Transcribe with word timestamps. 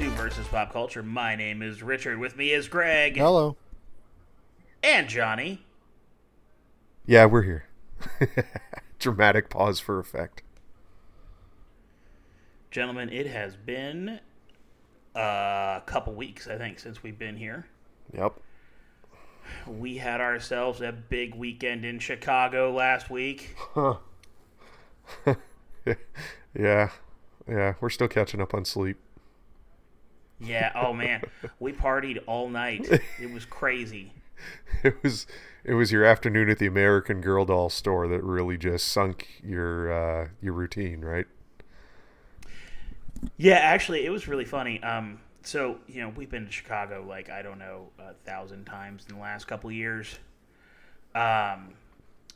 Hello, 0.00 0.12
everybody. 0.12 0.30
Welcome 0.30 0.32
to 0.32 0.34
Versus 0.40 0.48
Pop 0.48 0.72
Culture. 0.72 1.02
My 1.02 1.36
name 1.36 1.60
is 1.60 1.82
Richard. 1.82 2.18
With 2.18 2.34
me 2.34 2.52
is 2.52 2.68
Greg 2.68 3.18
Hello. 3.18 3.56
and 4.82 5.08
Johnny. 5.08 5.62
Yeah, 7.04 7.26
we're 7.26 7.42
here. 7.42 7.64
Dramatic 8.98 9.50
pause 9.50 9.78
for 9.78 9.98
effect. 9.98 10.42
Gentlemen, 12.70 13.10
it 13.10 13.26
has 13.26 13.56
been 13.56 14.20
a 15.14 15.82
couple 15.84 16.14
weeks, 16.14 16.48
I 16.48 16.56
think, 16.56 16.78
since 16.78 17.02
we've 17.02 17.18
been 17.18 17.36
here. 17.36 17.66
Yep. 18.14 18.40
We 19.66 19.98
had 19.98 20.22
ourselves 20.22 20.80
a 20.80 20.92
big 20.92 21.34
weekend 21.34 21.84
in 21.84 21.98
Chicago 21.98 22.72
last 22.72 23.10
week. 23.10 23.54
Huh. 23.74 23.96
yeah. 26.58 26.90
Yeah, 27.46 27.74
we're 27.80 27.90
still 27.90 28.08
catching 28.08 28.40
up 28.40 28.54
on 28.54 28.64
sleep. 28.64 28.96
Yeah, 30.40 30.72
oh 30.74 30.92
man, 30.92 31.22
we 31.58 31.72
partied 31.72 32.18
all 32.26 32.48
night. 32.48 32.88
It 33.20 33.32
was 33.32 33.44
crazy. 33.44 34.12
It 34.82 35.02
was 35.02 35.26
it 35.64 35.74
was 35.74 35.92
your 35.92 36.02
afternoon 36.04 36.48
at 36.48 36.58
the 36.58 36.66
American 36.66 37.20
Girl 37.20 37.44
doll 37.44 37.68
store 37.68 38.08
that 38.08 38.22
really 38.24 38.56
just 38.56 38.88
sunk 38.88 39.28
your 39.44 39.92
uh, 39.92 40.28
your 40.40 40.54
routine, 40.54 41.02
right? 41.02 41.26
Yeah, 43.36 43.56
actually, 43.56 44.06
it 44.06 44.10
was 44.10 44.26
really 44.26 44.46
funny. 44.46 44.82
Um, 44.82 45.20
so 45.42 45.78
you 45.86 46.00
know, 46.00 46.08
we've 46.16 46.30
been 46.30 46.46
to 46.46 46.52
Chicago 46.52 47.04
like 47.06 47.28
I 47.28 47.42
don't 47.42 47.58
know 47.58 47.88
a 47.98 48.14
thousand 48.24 48.64
times 48.64 49.04
in 49.08 49.16
the 49.16 49.20
last 49.20 49.46
couple 49.46 49.70
years, 49.70 50.18
um, 51.14 51.74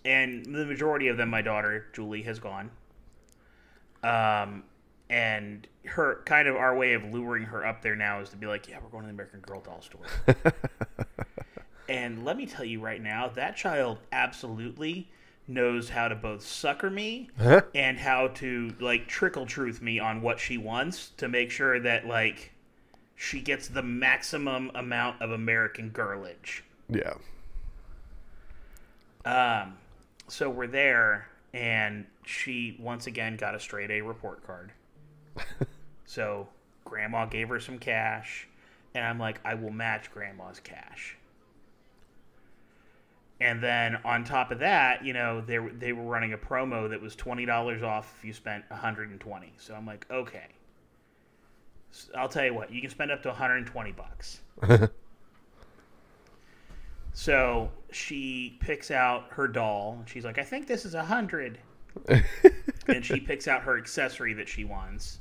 and 0.05 0.45
the 0.45 0.67
majority 0.67 1.09
of 1.09 1.17
them, 1.17 1.31
my 1.31 1.43
daughter 1.43 1.87
Julie 1.95 2.23
has 2.23 2.39
gone. 2.39 2.71
Um, 4.03 4.65
and 5.11 5.67
her 5.85 6.23
kind 6.25 6.49
of 6.49 6.57
our 6.57 6.77
way 6.77 6.95
of 6.95 7.05
luring 7.05 7.45
her 7.45 7.67
up 7.67 7.83
there 7.83 7.97
now 7.97 8.21
is 8.21 8.31
to 8.31 8.37
be 8.37 8.47
like, 8.47 8.69
yeah, 8.69 8.79
we're 8.83 8.89
going 8.89 9.03
to 9.03 9.09
the 9.09 9.13
American 9.13 9.41
Girl 9.41 9.61
doll 9.61 9.83
store. 9.83 10.07
and 11.89 12.25
let 12.25 12.37
me 12.37 12.47
tell 12.47 12.65
you 12.65 12.81
right 12.81 13.03
now, 13.03 13.29
that 13.29 13.57
child 13.57 13.99
absolutely 14.13 15.09
knows 15.47 15.91
how 15.91 16.09
to 16.09 16.15
both 16.15 16.43
sucker 16.43 16.89
me 16.89 17.29
and 17.75 17.99
how 17.99 18.29
to 18.29 18.73
like 18.81 19.07
trickle 19.07 19.45
truth 19.45 19.83
me 19.83 19.99
on 19.99 20.23
what 20.23 20.41
she 20.41 20.57
wants 20.57 21.11
to 21.19 21.29
make 21.29 21.51
sure 21.51 21.79
that 21.79 22.07
like 22.07 22.53
she 23.15 23.41
gets 23.41 23.69
the 23.69 23.83
maximum 23.83 24.71
amount 24.75 25.21
of 25.21 25.31
American 25.31 25.91
girlage. 25.91 26.63
Yeah. 26.89 27.15
Um, 29.25 29.75
so 30.29 30.51
we're 30.51 30.67
there, 30.67 31.29
and 31.53 32.05
she 32.25 32.77
once 32.79 33.07
again 33.07 33.37
got 33.37 33.55
a 33.55 33.61
straight 33.61 33.91
A 33.91 34.01
report 34.01 34.47
card. 34.47 34.73
So 36.05 36.49
grandma 36.85 37.27
gave 37.27 37.49
her 37.49 37.61
some 37.61 37.79
cash, 37.79 38.47
and 38.95 39.05
I'm 39.05 39.19
like, 39.19 39.41
I 39.45 39.55
will 39.55 39.71
match 39.71 40.11
grandma's 40.13 40.61
cash. 40.61 41.17
And 43.41 43.63
then 43.63 43.97
on 44.05 44.25
top 44.25 44.51
of 44.53 44.61
that, 44.61 45.05
you 45.05 45.13
know, 45.13 45.41
they 45.41 45.59
were- 45.59 45.73
they 45.73 45.93
were 45.93 46.05
running 46.05 46.33
a 46.33 46.39
promo 46.39 46.89
that 46.91 47.01
was 47.01 47.17
twenty 47.17 47.45
dollars 47.45 47.83
off 47.83 48.15
if 48.19 48.25
you 48.25 48.33
spent 48.33 48.65
120. 48.71 49.53
So 49.59 49.75
I'm 49.75 49.85
like, 49.87 50.07
okay. 50.11 50.47
I'll 52.17 52.29
tell 52.29 52.45
you 52.45 52.55
what, 52.55 52.73
you 52.73 52.81
can 52.81 52.91
spend 52.91 53.11
up 53.11 53.23
to 53.23 53.29
120 53.29 53.93
bucks. 53.93 54.41
So 57.17 57.71
she 57.93 58.57
picks 58.61 58.91
out 58.91 59.27
her 59.31 59.47
doll. 59.47 59.99
and 60.01 60.09
She's 60.09 60.25
like, 60.25 60.39
I 60.39 60.43
think 60.43 60.67
this 60.67 60.85
is 60.85 60.95
a 60.95 61.05
hundred. 61.05 61.59
and 62.89 63.05
she 63.05 63.21
picks 63.21 63.47
out 63.47 63.63
her 63.63 63.79
accessory 63.79 64.35
that 64.35 64.49
she 64.49 64.65
wants. 64.65 65.21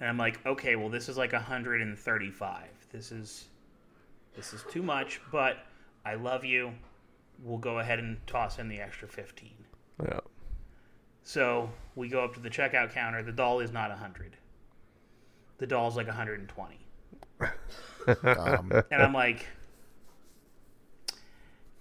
And 0.00 0.08
I'm 0.08 0.18
like, 0.18 0.44
okay, 0.44 0.76
well, 0.76 0.88
this 0.88 1.08
is 1.08 1.16
like 1.16 1.32
135. 1.32 2.62
This 2.92 3.12
is 3.12 3.46
this 4.36 4.52
is 4.52 4.62
too 4.70 4.82
much, 4.82 5.20
but 5.32 5.58
I 6.04 6.14
love 6.14 6.44
you. 6.44 6.72
We'll 7.42 7.58
go 7.58 7.78
ahead 7.78 7.98
and 7.98 8.18
toss 8.26 8.58
in 8.58 8.68
the 8.68 8.80
extra 8.80 9.08
15. 9.08 9.50
Yeah. 10.04 10.20
So 11.22 11.70
we 11.94 12.08
go 12.08 12.22
up 12.24 12.34
to 12.34 12.40
the 12.40 12.50
checkout 12.50 12.92
counter. 12.92 13.22
The 13.22 13.32
doll 13.32 13.60
is 13.60 13.72
not 13.72 13.88
100. 13.90 14.36
The 15.58 15.66
doll's 15.66 15.96
like 15.96 16.06
120. 16.06 16.78
Um, 17.40 18.72
And 18.90 19.02
I'm 19.02 19.12
like, 19.12 19.46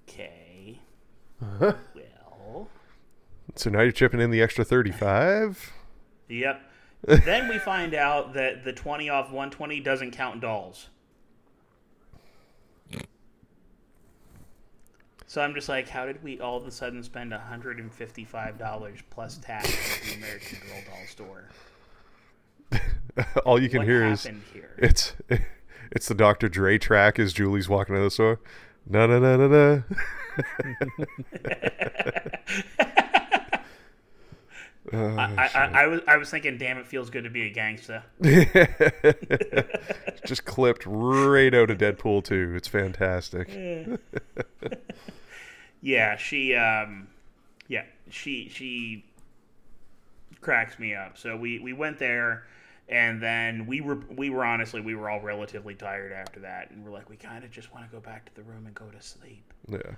okay. 0.08 0.80
Well, 1.60 2.70
So 3.56 3.70
now 3.70 3.82
you're 3.82 3.92
chipping 3.92 4.20
in 4.22 4.32
the 4.32 4.42
extra 4.42 4.64
35? 4.64 5.72
yep. 6.30 6.62
Then 7.08 7.48
we 7.48 7.60
find 7.60 7.94
out 7.94 8.34
that 8.34 8.64
the 8.64 8.74
20 8.74 9.10
off 9.10 9.26
120 9.26 9.80
doesn't 9.80 10.12
count 10.12 10.42
dolls. 10.42 10.90
So 15.28 15.42
I'm 15.42 15.54
just 15.54 15.68
like, 15.68 15.90
how 15.90 16.06
did 16.06 16.24
we 16.24 16.40
all 16.40 16.56
of 16.58 16.66
a 16.66 16.72
sudden 16.72 17.04
spend 17.04 17.34
$155 17.34 19.02
plus 19.10 19.38
tax 19.38 19.68
at 19.68 20.08
the 20.08 20.14
American 20.16 20.60
Girl 20.60 20.82
doll 20.86 21.06
store? 21.08 21.50
All 23.46 23.62
you 23.62 23.68
can 23.70 23.80
what 23.80 23.88
hear 23.88 24.06
is 24.06 24.24
here? 24.54 24.76
it's 24.78 25.14
it's 25.92 26.08
the 26.08 26.16
Dr. 26.16 26.48
Dre 26.48 26.78
track 26.78 27.20
as 27.20 27.34
Julie's 27.34 27.68
walking 27.68 27.96
out 27.96 28.00
of 28.00 28.06
the 28.06 28.12
store. 28.12 28.40
Na 28.88 29.08
na 29.08 29.20
na 29.20 29.36
na 29.36 29.48
na. 29.48 29.82
Oh, 34.96 35.16
I, 35.18 35.50
I, 35.54 35.84
I 35.84 35.88
was 35.88 36.02
I 36.08 36.18
was 36.18 36.30
thinking, 36.30 36.58
damn, 36.58 36.78
it 36.78 36.88
feels 36.88 37.10
good 37.10 37.26
to 37.26 37.30
be 37.30 37.44
a 37.44 37.50
gangster. 37.50 38.04
Just 40.26 40.46
clipped 40.46 40.86
right 40.86 41.54
out 41.54 41.70
of 41.70 41.78
Deadpool 41.78 42.24
too. 42.24 42.54
It's 42.56 42.68
fantastic. 42.68 43.50
Yeah, 45.86 46.18
she 46.18 46.56
um 46.56 47.10
yeah, 47.68 47.84
she 48.10 48.50
she 48.50 49.06
cracks 50.42 50.80
me 50.80 50.96
up. 50.96 51.16
So 51.16 51.38
we 51.38 51.60
we 51.60 51.74
went 51.74 52.00
there 52.00 52.48
and 52.90 53.22
then 53.22 53.68
we 53.68 53.82
were 53.82 54.00
we 54.10 54.32
were 54.32 54.44
honestly 54.44 54.82
we 54.82 54.96
were 54.96 55.12
all 55.12 55.22
relatively 55.22 55.76
tired 55.76 56.12
after 56.12 56.40
that 56.40 56.72
and 56.72 56.84
we're 56.84 56.90
like 56.90 57.08
we 57.08 57.18
kind 57.18 57.44
of 57.44 57.52
just 57.52 57.72
want 57.72 57.86
to 57.86 57.92
go 57.92 58.00
back 58.00 58.26
to 58.26 58.34
the 58.34 58.42
room 58.42 58.66
and 58.66 58.74
go 58.74 58.86
to 58.86 59.00
sleep. 59.00 59.54
Yeah. 59.70 59.94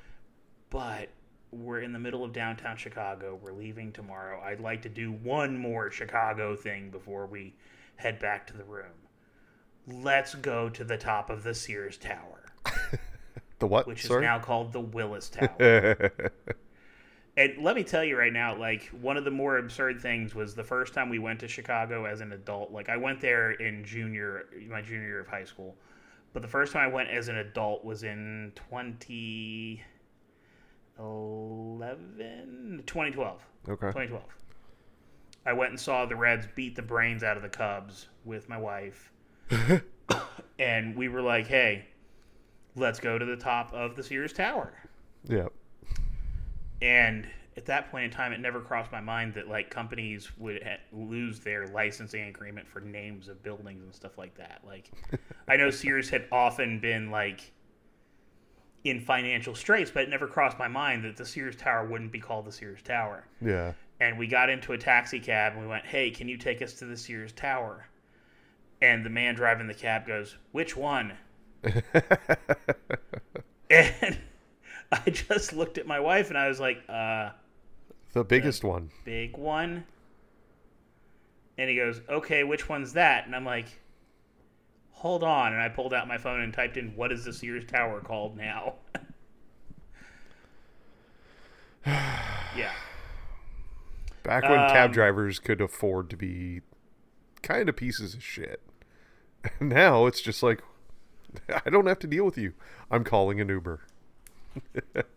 But 0.70 1.08
we're 1.52 1.80
in 1.82 1.94
the 1.94 2.00
middle 2.00 2.24
of 2.24 2.34
downtown 2.34 2.76
Chicago. 2.78 3.40
We're 3.42 3.54
leaving 3.54 3.92
tomorrow. 3.92 4.42
I'd 4.42 4.60
like 4.60 4.82
to 4.84 4.90
do 4.90 5.12
one 5.12 5.58
more 5.58 5.90
Chicago 5.92 6.56
thing 6.56 6.90
before 6.90 7.26
we 7.26 7.54
head 7.96 8.20
back 8.20 8.46
to 8.48 8.58
the 8.58 8.64
room. 8.64 8.92
Let's 9.88 10.36
go 10.36 10.70
to 10.70 10.84
the 10.84 10.98
top 10.98 11.30
of 11.30 11.44
the 11.44 11.54
Sears 11.54 11.98
Tower, 11.98 12.46
The 13.60 13.68
what? 13.68 13.88
which 13.88 14.06
Sorry? 14.06 14.24
is 14.24 14.28
now 14.28 14.40
called 14.40 14.74
the 14.74 14.82
Willis 14.82 15.30
Tower. 15.34 16.12
And 17.38 17.64
let 17.64 17.76
me 17.76 17.84
tell 17.84 18.04
you 18.04 18.18
right 18.18 18.34
now, 18.34 18.58
like 18.58 18.88
one 19.00 19.16
of 19.16 19.24
the 19.24 19.32
more 19.32 19.60
absurd 19.60 20.02
things 20.02 20.34
was 20.36 20.56
the 20.56 20.64
first 20.64 20.94
time 20.94 21.08
we 21.08 21.20
went 21.20 21.40
to 21.42 21.48
Chicago 21.48 22.06
as 22.06 22.20
an 22.20 22.34
adult. 22.34 22.72
Like 22.72 22.90
I 22.90 22.98
went 22.98 23.22
there 23.22 23.52
in 23.52 23.86
junior, 23.86 24.46
my 24.68 24.82
junior 24.82 25.08
year 25.08 25.20
of 25.22 25.28
high 25.28 25.46
school, 25.46 25.76
but 26.34 26.42
the 26.42 26.48
first 26.48 26.74
time 26.74 26.90
I 26.90 26.94
went 26.94 27.10
as 27.10 27.28
an 27.30 27.38
adult 27.38 27.86
was 27.86 28.04
in 28.04 28.52
2011, 30.98 32.84
2012. 32.86 33.42
okay. 33.70 33.88
2012. 33.88 34.24
I 35.46 35.54
went 35.54 35.72
and 35.72 35.80
saw 35.80 36.06
the 36.06 36.16
Reds 36.16 36.48
beat 36.56 36.76
the 36.76 36.82
brains 36.82 37.24
out 37.24 37.38
of 37.38 37.44
the 37.44 37.50
Cubs 37.50 38.08
with 38.26 38.50
my 38.50 38.58
wife. 38.58 39.12
and 40.60 40.96
we 40.96 41.08
were 41.08 41.22
like, 41.22 41.48
hey, 41.48 41.86
let's 42.76 43.00
go 43.00 43.18
to 43.18 43.26
the 43.26 43.38
top 43.38 43.74
of 43.74 43.96
the 43.96 44.04
Sears 44.04 44.34
Tower. 44.34 44.74
Yeah. 45.24 45.48
And 46.82 47.28
at 47.56 47.66
that 47.66 47.90
point 47.90 48.06
in 48.06 48.12
time, 48.12 48.34
it 48.34 48.40
never 48.40 48.60
crossed 48.60 48.92
my 48.92 49.02
mind 49.02 49.34
that 49.36 49.48
like 49.48 49.70
companies 49.70 50.30
would 50.38 50.62
ha- 50.64 50.78
lose 50.92 51.40
their 51.40 51.68
licensing 51.68 52.28
agreement 52.28 52.68
for 52.68 52.82
names 52.82 53.28
of 53.28 53.42
buildings 53.42 53.84
and 53.84 53.94
stuff 53.94 54.18
like 54.18 54.36
that. 54.36 54.62
Like, 54.66 54.92
I 55.48 55.56
know 55.56 55.70
Sears 55.70 56.10
had 56.10 56.26
often 56.32 56.80
been 56.80 57.10
like 57.10 57.52
in 58.90 59.00
financial 59.00 59.56
straits, 59.56 59.92
but 59.92 60.04
it 60.04 60.10
never 60.10 60.28
crossed 60.28 60.60
my 60.60 60.68
mind 60.68 61.04
that 61.04 61.18
the 61.18 61.26
Sears 61.26 61.56
Tower 61.56 61.86
wouldn't 61.86 62.12
be 62.12 62.20
called 62.20 62.46
the 62.46 62.52
Sears 62.52 62.82
Tower. 62.82 63.26
Yeah. 63.42 63.74
And 64.00 64.18
we 64.18 64.28
got 64.28 64.50
into 64.50 64.74
a 64.74 64.78
taxi 64.78 65.20
cab 65.20 65.54
and 65.54 65.62
we 65.62 65.68
went, 65.68 65.86
"Hey, 65.86 66.12
can 66.12 66.28
you 66.28 66.38
take 66.38 66.62
us 66.62 66.74
to 66.76 66.86
the 66.86 66.98
Sears 66.98 67.32
Tower?" 67.32 67.88
And 68.82 69.06
the 69.06 69.10
man 69.10 69.36
driving 69.36 69.68
the 69.68 69.74
cab 69.74 70.06
goes, 70.06 70.38
"Which 70.52 70.78
one?" 70.78 71.14
and 71.64 71.84
I 74.92 75.10
just 75.10 75.54
looked 75.54 75.78
at 75.78 75.88
my 75.88 76.00
wife 76.00 76.30
and 76.30 76.38
I 76.38 76.48
was 76.48 76.60
like, 76.60 76.84
"Uh." 76.88 77.32
The 78.14 78.24
biggest 78.24 78.64
one. 78.64 78.90
big 79.04 79.38
one. 79.38 79.86
And 81.58 81.70
he 81.70 81.76
goes, 81.76 82.02
okay, 82.10 82.44
which 82.44 82.70
one's 82.70 82.94
that? 82.94 83.26
And 83.26 83.36
I'm 83.36 83.46
like, 83.46 83.80
hold 84.98 85.24
on. 85.24 85.54
And 85.54 85.62
I 85.62 85.70
pulled 85.70 85.94
out 85.94 86.08
my 86.08 86.18
phone 86.18 86.42
and 86.42 86.54
typed 86.54 86.78
in, 86.78 86.96
what 86.96 87.12
is 87.12 87.26
the 87.26 87.34
Sears 87.34 87.66
Tower 87.66 88.02
called 88.02 88.38
now? 88.38 88.76
yeah. 91.86 92.74
Back 94.24 94.44
when 94.44 94.70
cab 94.70 94.90
Um, 94.90 94.92
drivers 94.92 95.40
could 95.40 95.62
afford 95.62 96.10
to 96.10 96.18
be 96.18 96.62
kind 97.42 97.70
of 97.70 97.76
pieces 97.76 98.14
of 98.14 98.24
shit. 98.24 98.62
now 99.62 100.06
it's 100.06 100.22
just 100.22 100.44
like 100.44 100.62
I 101.66 101.70
don't 101.70 101.86
have 101.88 102.00
to 102.00 102.08
deal 102.08 102.26
with 102.26 102.38
you. 102.38 102.54
I'm 102.92 103.04
calling 103.04 103.40
an 103.40 103.50
Uber. 103.50 103.82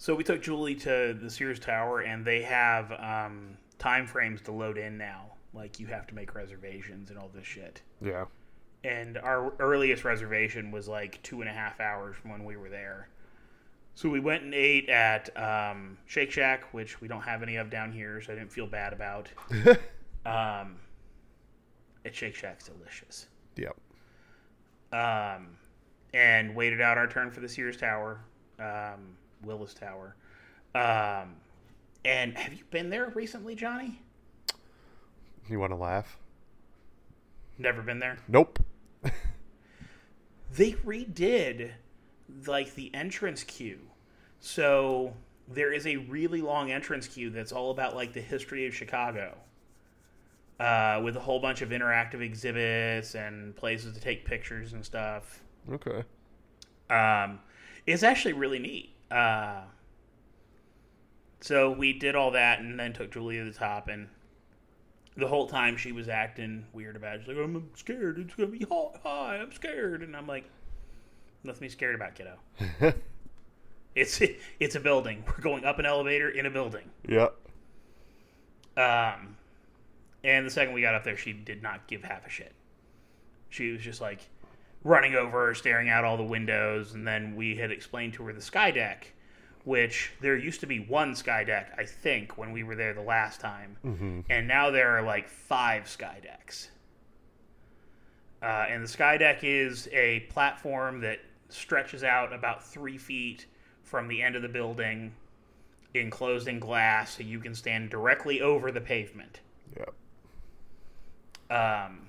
So 0.00 0.14
we 0.14 0.24
took 0.24 0.40
Julie 0.40 0.76
to 0.76 1.12
the 1.12 1.28
Sears 1.28 1.60
Tower, 1.60 2.00
and 2.00 2.24
they 2.24 2.40
have 2.40 2.90
um, 2.92 3.58
time 3.78 4.06
frames 4.06 4.40
to 4.42 4.50
load 4.50 4.78
in 4.78 4.96
now. 4.96 5.32
Like 5.52 5.80
you 5.80 5.86
have 5.88 6.06
to 6.08 6.14
make 6.14 6.34
reservations 6.34 7.10
and 7.10 7.18
all 7.18 7.30
this 7.34 7.46
shit. 7.46 7.82
Yeah. 8.00 8.26
And 8.84 9.18
our 9.18 9.52
earliest 9.58 10.04
reservation 10.04 10.70
was 10.70 10.88
like 10.88 11.22
two 11.22 11.40
and 11.40 11.50
a 11.50 11.52
half 11.52 11.80
hours 11.80 12.16
from 12.16 12.30
when 12.30 12.44
we 12.44 12.56
were 12.56 12.70
there. 12.70 13.08
So 13.94 14.08
we 14.08 14.20
went 14.20 14.44
and 14.44 14.54
ate 14.54 14.88
at 14.88 15.28
um, 15.36 15.98
Shake 16.06 16.30
Shack, 16.30 16.72
which 16.72 17.00
we 17.00 17.08
don't 17.08 17.20
have 17.22 17.42
any 17.42 17.56
of 17.56 17.68
down 17.68 17.92
here, 17.92 18.20
so 18.22 18.32
I 18.32 18.36
didn't 18.36 18.52
feel 18.52 18.66
bad 18.66 18.92
about. 18.92 19.28
um, 20.24 20.76
at 22.04 22.14
Shake 22.14 22.34
Shack's 22.34 22.68
delicious. 22.68 23.26
Yep. 23.56 23.76
Um, 24.92 25.48
and 26.14 26.54
waited 26.54 26.80
out 26.80 26.98
our 26.98 27.08
turn 27.08 27.30
for 27.30 27.40
the 27.40 27.48
Sears 27.48 27.76
Tower, 27.76 28.20
um, 28.58 29.16
Willis 29.42 29.74
Tower. 29.74 30.16
Um, 30.74 31.36
and 32.04 32.36
have 32.38 32.54
you 32.54 32.64
been 32.70 32.90
there 32.90 33.10
recently, 33.10 33.54
Johnny? 33.54 34.00
You 35.48 35.58
want 35.58 35.72
to 35.72 35.76
laugh? 35.76 36.16
Never 37.58 37.82
been 37.82 37.98
there. 37.98 38.18
Nope. 38.28 38.60
They 40.52 40.72
redid 40.72 41.72
like 42.46 42.74
the 42.74 42.92
entrance 42.94 43.44
queue. 43.44 43.80
So 44.40 45.14
there 45.48 45.72
is 45.72 45.86
a 45.86 45.96
really 45.96 46.42
long 46.42 46.70
entrance 46.70 47.06
queue 47.06 47.30
that's 47.30 47.52
all 47.52 47.70
about 47.70 47.94
like 47.94 48.12
the 48.12 48.20
history 48.20 48.66
of 48.66 48.74
Chicago. 48.74 49.36
Uh, 50.58 51.00
with 51.02 51.16
a 51.16 51.20
whole 51.20 51.40
bunch 51.40 51.62
of 51.62 51.70
interactive 51.70 52.20
exhibits 52.20 53.14
and 53.14 53.56
places 53.56 53.94
to 53.94 54.00
take 54.00 54.26
pictures 54.26 54.74
and 54.74 54.84
stuff. 54.84 55.42
Okay. 55.72 56.04
Um, 56.90 57.40
it's 57.86 58.02
actually 58.02 58.34
really 58.34 58.58
neat. 58.58 58.94
Uh, 59.10 59.62
so 61.40 61.70
we 61.70 61.94
did 61.94 62.14
all 62.14 62.32
that 62.32 62.60
and 62.60 62.78
then 62.78 62.92
took 62.92 63.10
Julie 63.10 63.38
to 63.38 63.44
the 63.44 63.58
top, 63.58 63.88
and 63.88 64.08
the 65.16 65.26
whole 65.26 65.46
time 65.46 65.76
she 65.76 65.92
was 65.92 66.08
acting 66.08 66.64
weird 66.72 66.96
about 66.96 67.16
it. 67.16 67.20
She's 67.20 67.28
like, 67.28 67.44
I'm 67.44 67.68
scared. 67.74 68.18
It's 68.18 68.34
going 68.34 68.50
to 68.50 68.58
be 68.58 68.64
hot. 68.64 69.00
Hi, 69.02 69.36
I'm 69.36 69.52
scared. 69.52 70.02
And 70.02 70.16
I'm 70.16 70.26
like, 70.26 70.44
nothing 71.42 71.58
to 71.58 71.62
be 71.62 71.68
scared 71.68 71.94
about, 71.94 72.14
kiddo. 72.14 72.38
it's 73.94 74.20
it's 74.60 74.74
a 74.74 74.80
building. 74.80 75.24
We're 75.26 75.42
going 75.42 75.64
up 75.64 75.78
an 75.78 75.86
elevator 75.86 76.28
in 76.30 76.46
a 76.46 76.50
building. 76.50 76.90
Yep. 77.08 77.34
Um, 78.76 79.36
and 80.22 80.46
the 80.46 80.50
second 80.50 80.74
we 80.74 80.82
got 80.82 80.94
up 80.94 81.04
there, 81.04 81.16
she 81.16 81.32
did 81.32 81.62
not 81.62 81.86
give 81.86 82.02
half 82.02 82.26
a 82.26 82.30
shit. 82.30 82.52
She 83.48 83.72
was 83.72 83.80
just 83.80 84.00
like 84.00 84.20
running 84.84 85.14
over, 85.14 85.54
staring 85.54 85.88
out 85.88 86.04
all 86.04 86.16
the 86.16 86.22
windows, 86.22 86.94
and 86.94 87.06
then 87.06 87.34
we 87.36 87.56
had 87.56 87.70
explained 87.70 88.14
to 88.14 88.22
her 88.24 88.32
the 88.32 88.40
sky 88.40 88.70
deck, 88.70 89.12
which 89.64 90.12
there 90.20 90.36
used 90.36 90.60
to 90.60 90.66
be 90.66 90.78
one 90.78 91.14
sky 91.14 91.44
deck, 91.44 91.74
I 91.78 91.84
think, 91.84 92.38
when 92.38 92.52
we 92.52 92.62
were 92.62 92.74
there 92.74 92.94
the 92.94 93.02
last 93.02 93.40
time, 93.40 93.76
and 94.30 94.48
now 94.48 94.70
there 94.70 94.96
are 94.96 95.02
like 95.02 95.28
five 95.28 95.88
sky 95.88 96.18
decks. 96.22 96.70
Uh, 98.42 98.66
and 98.70 98.82
the 98.82 98.88
sky 98.88 99.18
deck 99.18 99.40
is 99.42 99.88
a 99.92 100.20
platform 100.30 101.00
that 101.02 101.18
stretches 101.50 102.02
out 102.02 102.32
about 102.32 102.64
three 102.64 102.96
feet 102.96 103.46
from 103.82 104.08
the 104.08 104.22
end 104.22 104.34
of 104.34 104.42
the 104.42 104.48
building, 104.48 105.12
enclosed 105.94 106.48
in 106.48 106.58
glass, 106.58 107.16
so 107.16 107.22
you 107.22 107.38
can 107.38 107.54
stand 107.54 107.90
directly 107.90 108.40
over 108.40 108.72
the 108.72 108.80
pavement. 108.80 109.40
Yep. 109.76 109.94
Um, 111.50 112.06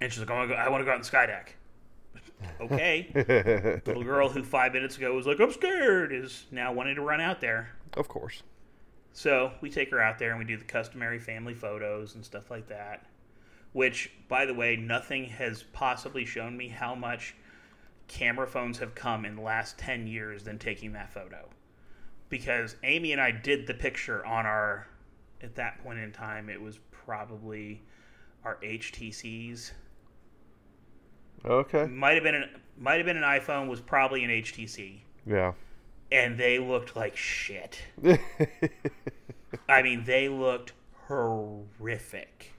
and 0.00 0.12
she's 0.12 0.20
like, 0.20 0.30
I 0.30 0.34
want 0.34 0.48
to 0.48 0.54
go, 0.54 0.60
I 0.60 0.68
want 0.68 0.80
to 0.80 0.84
go 0.84 0.90
out 0.92 0.94
on 0.94 1.00
the 1.00 1.06
sky 1.06 1.26
deck. 1.26 1.56
Okay. 2.60 3.10
Little 3.86 4.04
girl 4.04 4.28
who 4.28 4.42
five 4.42 4.72
minutes 4.72 4.96
ago 4.96 5.14
was 5.14 5.26
like, 5.26 5.40
I'm 5.40 5.52
scared, 5.52 6.12
is 6.12 6.46
now 6.50 6.72
wanting 6.72 6.96
to 6.96 7.02
run 7.02 7.20
out 7.20 7.40
there. 7.40 7.70
Of 7.94 8.08
course. 8.08 8.42
So 9.12 9.52
we 9.60 9.70
take 9.70 9.90
her 9.90 10.00
out 10.00 10.18
there 10.18 10.30
and 10.30 10.38
we 10.38 10.44
do 10.44 10.56
the 10.56 10.64
customary 10.64 11.20
family 11.20 11.54
photos 11.54 12.14
and 12.16 12.24
stuff 12.24 12.50
like 12.50 12.68
that. 12.68 13.06
Which, 13.72 14.10
by 14.28 14.44
the 14.46 14.54
way, 14.54 14.76
nothing 14.76 15.26
has 15.26 15.62
possibly 15.72 16.24
shown 16.24 16.56
me 16.56 16.68
how 16.68 16.94
much 16.94 17.34
camera 18.08 18.46
phones 18.46 18.78
have 18.78 18.94
come 18.94 19.24
in 19.24 19.36
the 19.36 19.42
last 19.42 19.78
10 19.78 20.06
years 20.06 20.44
than 20.44 20.58
taking 20.58 20.92
that 20.92 21.12
photo. 21.12 21.48
Because 22.28 22.76
Amy 22.82 23.12
and 23.12 23.20
I 23.20 23.30
did 23.30 23.66
the 23.66 23.74
picture 23.74 24.24
on 24.26 24.46
our, 24.46 24.88
at 25.40 25.54
that 25.56 25.82
point 25.82 25.98
in 25.98 26.12
time, 26.12 26.48
it 26.48 26.60
was 26.60 26.78
probably 26.90 27.82
our 28.44 28.56
HTCs. 28.62 29.72
Okay. 31.44 31.86
Might 31.86 32.14
have 32.14 32.22
been 32.22 32.34
an 32.34 32.48
might 32.78 32.96
have 32.96 33.06
been 33.06 33.16
an 33.16 33.22
iPhone, 33.22 33.68
was 33.68 33.80
probably 33.80 34.24
an 34.24 34.30
HTC. 34.30 35.00
Yeah. 35.26 35.52
And 36.10 36.38
they 36.38 36.58
looked 36.58 36.96
like 36.96 37.16
shit. 37.16 37.80
I 39.68 39.82
mean, 39.82 40.04
they 40.04 40.28
looked 40.28 40.72
horrific. 41.06 42.52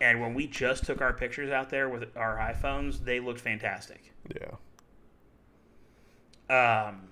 And 0.00 0.20
when 0.20 0.34
we 0.34 0.46
just 0.46 0.84
took 0.84 1.00
our 1.00 1.12
pictures 1.12 1.50
out 1.50 1.70
there 1.70 1.88
with 1.88 2.16
our 2.16 2.36
iPhones, 2.38 3.04
they 3.04 3.20
looked 3.20 3.40
fantastic. 3.40 4.12
yeah. 4.34 4.56
Um, 6.50 7.08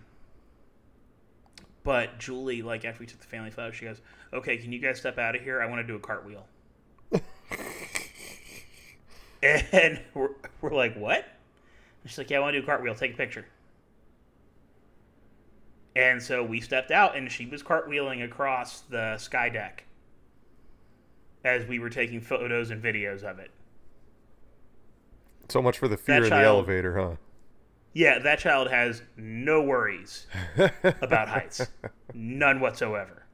but 1.84 2.18
Julie, 2.18 2.62
like 2.62 2.84
after 2.84 3.00
we 3.00 3.06
took 3.06 3.20
the 3.20 3.26
family 3.26 3.50
photo, 3.50 3.70
she 3.70 3.84
goes, 3.86 4.00
"Okay, 4.32 4.56
can 4.58 4.72
you 4.72 4.80
guys 4.80 4.98
step 4.98 5.18
out 5.18 5.34
of 5.36 5.42
here? 5.42 5.62
I 5.62 5.66
want 5.66 5.80
to 5.80 5.86
do 5.86 5.94
a 5.94 6.00
cartwheel." 6.00 6.46
and 9.42 10.00
we're, 10.14 10.30
we're 10.60 10.74
like, 10.74 10.96
"What?" 10.96 11.24
And 12.02 12.10
she's 12.10 12.18
like, 12.18 12.30
"Yeah, 12.30 12.38
I 12.38 12.40
want 12.40 12.54
to 12.54 12.60
do 12.60 12.64
a 12.64 12.66
cartwheel. 12.66 12.94
Take 12.94 13.14
a 13.14 13.16
picture." 13.16 13.46
And 15.96 16.22
so 16.22 16.44
we 16.44 16.60
stepped 16.60 16.90
out, 16.90 17.16
and 17.16 17.30
she 17.30 17.46
was 17.46 17.62
cartwheeling 17.62 18.24
across 18.24 18.82
the 18.82 19.18
sky 19.18 19.48
deck 19.48 19.84
as 21.44 21.66
we 21.66 21.78
were 21.78 21.90
taking 21.90 22.20
photos 22.20 22.70
and 22.70 22.82
videos 22.82 23.22
of 23.22 23.38
it. 23.38 23.50
So 25.48 25.60
much 25.60 25.78
for 25.78 25.88
the 25.88 25.96
fear 25.96 26.20
That 26.20 26.24
in 26.24 26.30
the 26.30 26.44
elevator, 26.44 26.96
huh? 26.98 27.16
Yeah, 27.92 28.20
that 28.20 28.38
child 28.38 28.70
has 28.70 29.02
no 29.16 29.62
worries 29.62 30.26
about 30.84 31.28
heights. 31.28 31.66
None 32.14 32.60
whatsoever. 32.60 33.24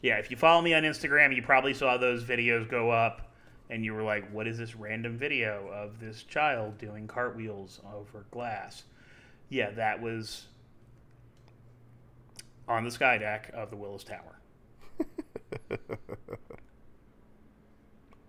Yeah, 0.00 0.16
if 0.16 0.28
you 0.30 0.36
follow 0.36 0.60
me 0.60 0.74
on 0.74 0.82
Instagram, 0.82 1.34
you 1.34 1.42
probably 1.42 1.72
saw 1.72 1.96
those 1.96 2.24
videos 2.24 2.68
go 2.68 2.90
up 2.90 3.31
and 3.72 3.82
you 3.86 3.94
were 3.94 4.02
like, 4.02 4.30
what 4.30 4.46
is 4.46 4.58
this 4.58 4.76
random 4.76 5.16
video 5.16 5.66
of 5.72 5.98
this 5.98 6.24
child 6.24 6.76
doing 6.76 7.06
cartwheels 7.06 7.80
over 7.94 8.26
glass? 8.30 8.82
Yeah, 9.48 9.70
that 9.70 10.02
was 10.02 10.44
on 12.68 12.84
the 12.84 12.90
sky 12.90 13.16
deck 13.16 13.50
of 13.54 13.70
the 13.70 13.76
Willis 13.76 14.04
Tower. 14.04 14.38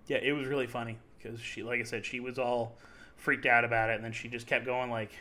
yeah, 0.07 0.17
it 0.21 0.31
was 0.31 0.47
really 0.47 0.65
funny 0.65 0.97
because 1.17 1.41
she, 1.41 1.61
like 1.61 1.81
I 1.81 1.83
said, 1.83 2.05
she 2.05 2.21
was 2.21 2.39
all 2.39 2.77
freaked 3.17 3.45
out 3.45 3.65
about 3.65 3.89
it, 3.89 3.95
and 3.95 4.03
then 4.03 4.13
she 4.13 4.29
just 4.29 4.47
kept 4.47 4.65
going 4.65 4.89
like, 4.89 5.11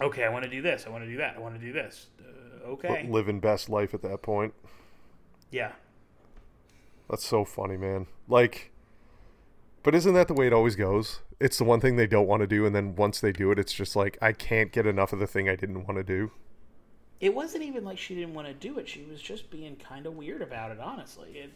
"Okay, 0.00 0.22
I 0.22 0.28
want 0.28 0.44
to 0.44 0.50
do 0.50 0.62
this. 0.62 0.84
I 0.86 0.90
want 0.90 1.02
to 1.02 1.10
do 1.10 1.16
that. 1.16 1.34
I 1.36 1.40
want 1.40 1.58
to 1.58 1.60
do 1.60 1.72
this. 1.72 2.06
Uh, 2.20 2.68
okay, 2.68 3.04
Living 3.10 3.40
best 3.40 3.68
life 3.68 3.94
at 3.94 4.02
that 4.02 4.22
point. 4.22 4.54
yeah, 5.50 5.72
That's 7.10 7.26
so 7.26 7.44
funny, 7.44 7.76
man. 7.76 8.06
Like, 8.28 8.70
but 9.86 9.94
isn't 9.94 10.12
that 10.12 10.28
the 10.28 10.34
way 10.34 10.46
it 10.46 10.52
always 10.52 10.76
goes? 10.76 11.20
It's 11.40 11.56
the 11.58 11.64
one 11.64 11.80
thing 11.80 11.96
they 11.96 12.06
don't 12.06 12.26
want 12.26 12.42
to 12.42 12.46
do, 12.46 12.66
and 12.66 12.74
then 12.74 12.94
once 12.96 13.20
they 13.20 13.32
do 13.32 13.50
it, 13.52 13.58
it's 13.58 13.72
just 13.72 13.96
like 13.96 14.18
I 14.20 14.32
can't 14.32 14.70
get 14.72 14.84
enough 14.86 15.14
of 15.14 15.18
the 15.20 15.26
thing 15.26 15.48
I 15.48 15.56
didn't 15.56 15.86
want 15.86 15.96
to 15.96 16.02
do. 16.04 16.32
it 17.20 17.34
wasn't 17.34 17.62
even 17.64 17.84
like 17.84 17.96
she 17.96 18.14
didn't 18.14 18.34
want 18.34 18.46
to 18.48 18.52
do 18.52 18.78
it. 18.78 18.86
She 18.88 19.02
was 19.04 19.22
just 19.22 19.48
being 19.50 19.76
kind 19.76 20.04
of 20.04 20.14
weird 20.14 20.42
about 20.42 20.70
it, 20.72 20.78
honestly. 20.80 21.38
It, 21.38 21.50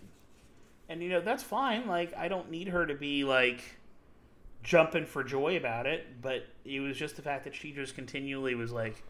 and 0.89 1.03
you 1.03 1.09
know 1.11 1.21
that's 1.21 1.43
fine. 1.43 1.87
Like 1.87 2.17
I 2.17 2.29
don't 2.29 2.51
need 2.51 2.69
her 2.69 2.87
to 2.87 2.95
be 2.95 3.25
like 3.25 3.63
jumping 4.63 5.05
for 5.07 5.23
joy 5.25 5.57
about 5.57 5.87
it, 5.87 6.23
but 6.23 6.47
it 6.65 6.81
was 6.81 6.97
just 6.97 7.17
the 7.17 7.23
fact 7.23 7.45
that 7.45 7.55
she 7.55 7.73
just 7.73 7.95
continually 7.95 8.55
was 8.55 8.73
like, 8.73 9.03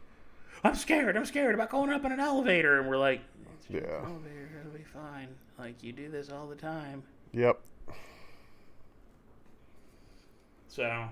"I'm 0.64 0.74
scared. 0.74 1.16
I'm 1.16 1.24
scared 1.26 1.54
about 1.54 1.70
going 1.70 1.90
up 1.90 2.04
in 2.04 2.12
an 2.12 2.20
elevator," 2.20 2.80
and 2.80 2.88
we're 2.88 2.96
like, 2.98 3.20
"It's 3.54 3.66
just 3.66 3.84
Yeah. 3.84 3.98
an 3.98 4.04
elevator. 4.06 4.48
It'll 4.60 4.72
be 4.78 4.84
fine. 4.84 5.28
Like 5.58 5.82
you 5.84 5.92
do 5.92 6.10
this 6.10 6.30
all 6.30 6.46
the 6.48 6.56
time." 6.56 7.02
Yep. 7.32 7.60
So, 10.70 11.08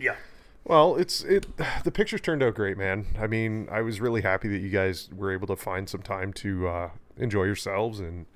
yeah. 0.00 0.16
Well, 0.64 0.96
it's 0.96 1.22
it. 1.24 1.46
The 1.84 1.90
pictures 1.90 2.20
turned 2.20 2.42
out 2.42 2.54
great, 2.54 2.78
man. 2.78 3.06
I 3.18 3.26
mean, 3.26 3.68
I 3.70 3.82
was 3.82 4.00
really 4.00 4.22
happy 4.22 4.48
that 4.48 4.58
you 4.60 4.70
guys 4.70 5.08
were 5.14 5.32
able 5.32 5.48
to 5.48 5.56
find 5.56 5.88
some 5.88 6.02
time 6.02 6.32
to 6.34 6.68
uh, 6.68 6.90
enjoy 7.16 7.44
yourselves 7.44 7.98
and 8.00 8.26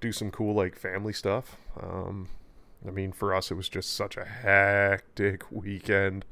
do 0.00 0.12
some 0.12 0.30
cool 0.30 0.54
like 0.54 0.76
family 0.76 1.12
stuff. 1.12 1.56
Um, 1.80 2.28
I 2.86 2.90
mean, 2.90 3.12
for 3.12 3.34
us, 3.34 3.50
it 3.50 3.54
was 3.54 3.68
just 3.68 3.92
such 3.94 4.16
a 4.16 4.24
hectic 4.24 5.50
weekend. 5.52 6.24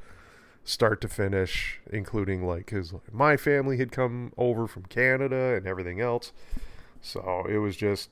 start 0.64 1.00
to 1.02 1.08
finish, 1.08 1.80
including 1.90 2.46
like 2.46 2.66
because 2.66 2.92
my 3.12 3.36
family 3.36 3.78
had 3.78 3.92
come 3.92 4.32
over 4.36 4.66
from 4.66 4.84
Canada 4.86 5.54
and 5.56 5.66
everything 5.66 6.00
else. 6.00 6.32
So 7.00 7.46
it 7.48 7.58
was 7.58 7.76
just 7.76 8.10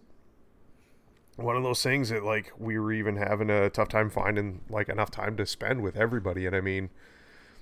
one 1.36 1.56
of 1.56 1.62
those 1.62 1.82
things 1.82 2.08
that 2.08 2.24
like 2.24 2.52
we 2.58 2.78
were 2.78 2.92
even 2.92 3.16
having 3.16 3.50
a 3.50 3.70
tough 3.70 3.88
time 3.88 4.10
finding 4.10 4.62
like 4.68 4.88
enough 4.88 5.10
time 5.10 5.36
to 5.36 5.46
spend 5.46 5.82
with 5.82 5.96
everybody. 5.96 6.46
And 6.46 6.56
I 6.56 6.60
mean, 6.60 6.90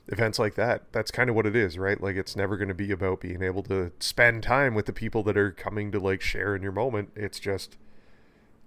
events 0.08 0.38
like 0.38 0.54
that, 0.54 0.92
that's 0.92 1.10
kind 1.10 1.28
of 1.28 1.36
what 1.36 1.46
it 1.46 1.56
is, 1.56 1.76
right? 1.76 2.00
Like 2.00 2.16
it's 2.16 2.36
never 2.36 2.56
going 2.56 2.68
to 2.68 2.74
be 2.74 2.92
about 2.92 3.20
being 3.20 3.42
able 3.42 3.62
to 3.64 3.90
spend 3.98 4.42
time 4.42 4.74
with 4.74 4.86
the 4.86 4.92
people 4.92 5.22
that 5.24 5.36
are 5.36 5.50
coming 5.50 5.90
to 5.92 5.98
like 5.98 6.20
share 6.20 6.54
in 6.54 6.62
your 6.62 6.72
moment. 6.72 7.10
It's 7.16 7.40
just 7.40 7.76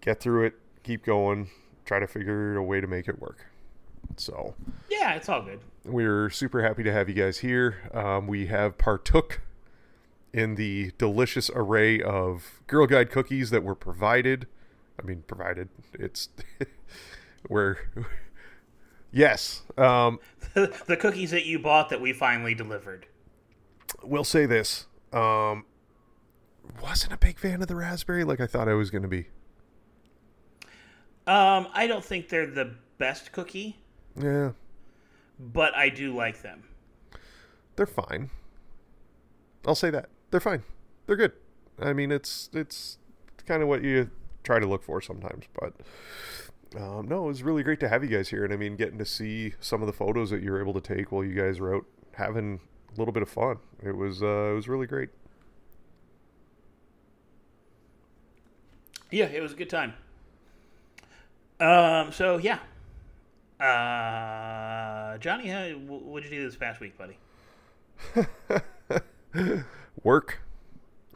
get 0.02 0.20
through 0.20 0.46
it, 0.46 0.56
keep 0.84 1.06
going, 1.06 1.50
try 1.86 2.00
to 2.00 2.08
figure 2.08 2.56
a 2.56 2.64
way 2.64 2.82
to 2.82 2.88
make 2.88 3.08
it 3.08 3.20
work. 3.20 3.46
So 4.18 4.56
yeah, 4.90 5.14
it's 5.14 5.30
all 5.30 5.42
good. 5.42 5.60
We're 5.86 6.30
super 6.30 6.64
happy 6.64 6.84
to 6.84 6.92
have 6.92 7.08
you 7.08 7.16
guys 7.16 7.40
here. 7.40 7.90
Um, 7.94 8.28
we 8.28 8.48
have 8.48 8.78
partook 8.78 9.42
in 10.34 10.56
the 10.56 10.92
delicious 10.98 11.50
array 11.56 12.02
of 12.02 12.62
Girl 12.68 12.88
Guide 12.88 13.10
cookies 13.10 13.50
that 13.52 13.64
were 13.64 13.76
provided. 13.76 14.48
I 15.00 15.06
mean, 15.06 15.24
provided. 15.28 15.70
It's 15.94 16.30
where. 17.48 17.78
yes. 19.12 19.64
Um, 19.78 20.20
the 20.54 20.98
cookies 21.00 21.32
that 21.32 21.46
you 21.46 21.60
bought 21.60 21.90
that 21.90 22.02
we 22.02 22.14
finally 22.14 22.56
delivered. 22.56 23.08
We'll 24.04 24.24
say 24.24 24.46
this. 24.46 24.88
Um, 25.14 25.66
wasn't 26.82 27.14
a 27.14 27.18
big 27.18 27.40
fan 27.40 27.62
of 27.62 27.68
the 27.68 27.76
raspberry 27.76 28.24
like 28.24 28.40
I 28.40 28.48
thought 28.48 28.68
I 28.68 28.74
was 28.74 28.90
going 28.90 29.04
to 29.04 29.08
be. 29.08 29.28
Um, 31.26 31.68
I 31.74 31.88
don't 31.88 32.04
think 32.04 32.30
they're 32.30 32.48
the 32.48 32.76
best 32.98 33.32
cookie. 33.32 33.78
Yeah. 34.20 34.52
But 35.40 35.76
I 35.76 35.90
do 35.90 36.16
like 36.16 36.42
them. 36.42 36.64
They're 37.76 37.86
fine. 37.86 38.30
I'll 39.66 39.76
say 39.76 39.90
that. 39.92 40.10
They're 40.32 40.40
fine. 40.40 40.64
They're 41.06 41.16
good. 41.16 41.34
I 41.80 41.94
mean, 41.94 42.12
it's 42.12 42.50
it's 42.54 42.98
kind 43.46 43.62
of 43.62 43.68
what 43.68 43.84
you 43.84 44.10
try 44.48 44.60
to 44.60 44.66
look 44.66 44.82
for 44.82 45.02
sometimes, 45.02 45.46
but 45.60 45.74
um, 46.80 47.08
no, 47.08 47.26
it 47.26 47.28
was 47.28 47.44
really 47.44 47.64
great 47.64 47.80
to 47.82 47.90
have 47.90 48.04
you 48.04 48.10
guys 48.10 48.30
here, 48.30 48.46
and 48.46 48.54
I 48.54 48.58
mean, 48.58 48.78
getting 48.78 48.98
to 48.98 49.06
see 49.06 49.54
some 49.60 49.82
of 49.82 49.88
the 49.88 49.94
photos 49.94 50.30
that 50.30 50.42
you 50.42 50.52
were 50.52 50.62
able 50.62 50.74
to 50.74 50.82
take 50.82 51.12
while 51.12 51.24
you 51.24 51.36
guys 51.36 51.60
were 51.60 51.76
out 51.76 51.86
having 52.14 52.62
a 52.94 52.98
little 52.98 53.12
bit 53.12 53.24
of 53.24 53.30
fun. 53.30 53.58
It 53.84 53.96
was 53.96 54.24
uh, 54.24 54.52
it 54.52 54.56
was 54.56 54.68
really 54.68 54.88
great. 54.88 55.10
Yeah, 59.12 59.26
it 59.26 59.42
was 59.42 59.52
a 59.52 59.56
good 59.56 59.70
time. 59.70 59.94
Um. 61.60 62.12
So 62.12 62.38
yeah, 62.38 62.60
uh, 63.60 65.18
Johnny, 65.18 65.48
how, 65.48 65.70
what 65.72 66.24
did 66.24 66.32
you 66.32 66.40
do 66.40 66.46
this 66.46 66.56
past 66.56 66.80
week, 66.80 66.98
buddy? 66.98 67.18
Work. 70.04 70.40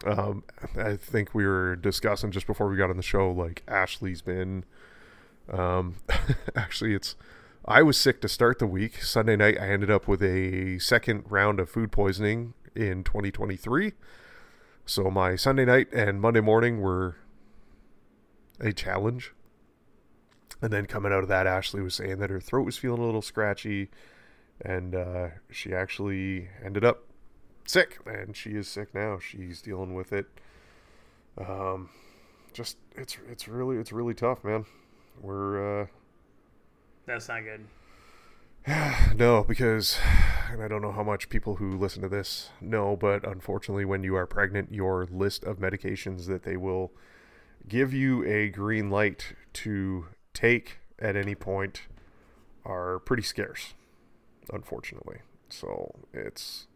Um, 0.05 0.43
I 0.77 0.95
think 0.95 1.33
we 1.33 1.45
were 1.45 1.75
discussing 1.75 2.31
just 2.31 2.47
before 2.47 2.67
we 2.67 2.77
got 2.77 2.89
on 2.89 2.97
the 2.97 3.03
show. 3.03 3.31
Like 3.31 3.63
Ashley's 3.67 4.21
been. 4.21 4.65
Um, 5.51 5.95
actually, 6.55 6.93
it's. 6.93 7.15
I 7.63 7.83
was 7.83 7.95
sick 7.97 8.21
to 8.21 8.27
start 8.27 8.57
the 8.57 8.65
week. 8.65 9.03
Sunday 9.03 9.35
night, 9.35 9.59
I 9.59 9.69
ended 9.69 9.91
up 9.91 10.07
with 10.07 10.23
a 10.23 10.79
second 10.79 11.25
round 11.29 11.59
of 11.59 11.69
food 11.69 11.91
poisoning 11.91 12.55
in 12.75 13.03
2023. 13.03 13.93
So 14.85 15.11
my 15.11 15.35
Sunday 15.35 15.65
night 15.65 15.87
and 15.93 16.19
Monday 16.19 16.41
morning 16.41 16.81
were 16.81 17.17
a 18.59 18.73
challenge. 18.73 19.33
And 20.61 20.71
then 20.71 20.85
coming 20.85 21.11
out 21.11 21.23
of 21.23 21.27
that, 21.29 21.47
Ashley 21.47 21.81
was 21.81 21.95
saying 21.95 22.19
that 22.19 22.29
her 22.29 22.39
throat 22.39 22.65
was 22.65 22.77
feeling 22.77 23.01
a 23.01 23.05
little 23.05 23.21
scratchy, 23.21 23.89
and 24.63 24.93
uh, 24.93 25.27
she 25.49 25.73
actually 25.73 26.49
ended 26.63 26.85
up 26.85 27.05
sick, 27.65 27.99
and 28.05 28.35
she 28.35 28.51
is 28.51 28.67
sick 28.67 28.93
now. 28.93 29.19
She's 29.19 29.61
dealing 29.61 29.93
with 29.93 30.13
it. 30.13 30.27
Um, 31.37 31.89
just 32.53 32.77
it's 32.95 33.17
it's 33.29 33.47
really 33.47 33.77
it's 33.77 33.91
really 33.91 34.13
tough, 34.13 34.43
man. 34.43 34.65
We're 35.21 35.81
uh, 35.81 35.85
that's 37.05 37.27
not 37.27 37.43
good. 37.43 37.65
no, 39.15 39.43
because 39.43 39.97
and 40.51 40.61
I 40.61 40.67
don't 40.67 40.81
know 40.81 40.91
how 40.91 41.03
much 41.03 41.29
people 41.29 41.55
who 41.55 41.77
listen 41.77 42.01
to 42.01 42.09
this 42.09 42.49
know, 42.59 42.95
but 42.95 43.25
unfortunately, 43.25 43.85
when 43.85 44.03
you 44.03 44.15
are 44.15 44.27
pregnant, 44.27 44.71
your 44.71 45.07
list 45.11 45.43
of 45.43 45.57
medications 45.57 46.27
that 46.27 46.43
they 46.43 46.57
will 46.57 46.91
give 47.67 47.93
you 47.93 48.25
a 48.25 48.49
green 48.49 48.89
light 48.89 49.33
to 49.53 50.07
take 50.33 50.79
at 50.99 51.15
any 51.15 51.35
point 51.35 51.83
are 52.65 52.99
pretty 52.99 53.23
scarce, 53.23 53.73
unfortunately. 54.51 55.19
So 55.49 55.95
it's 56.13 56.67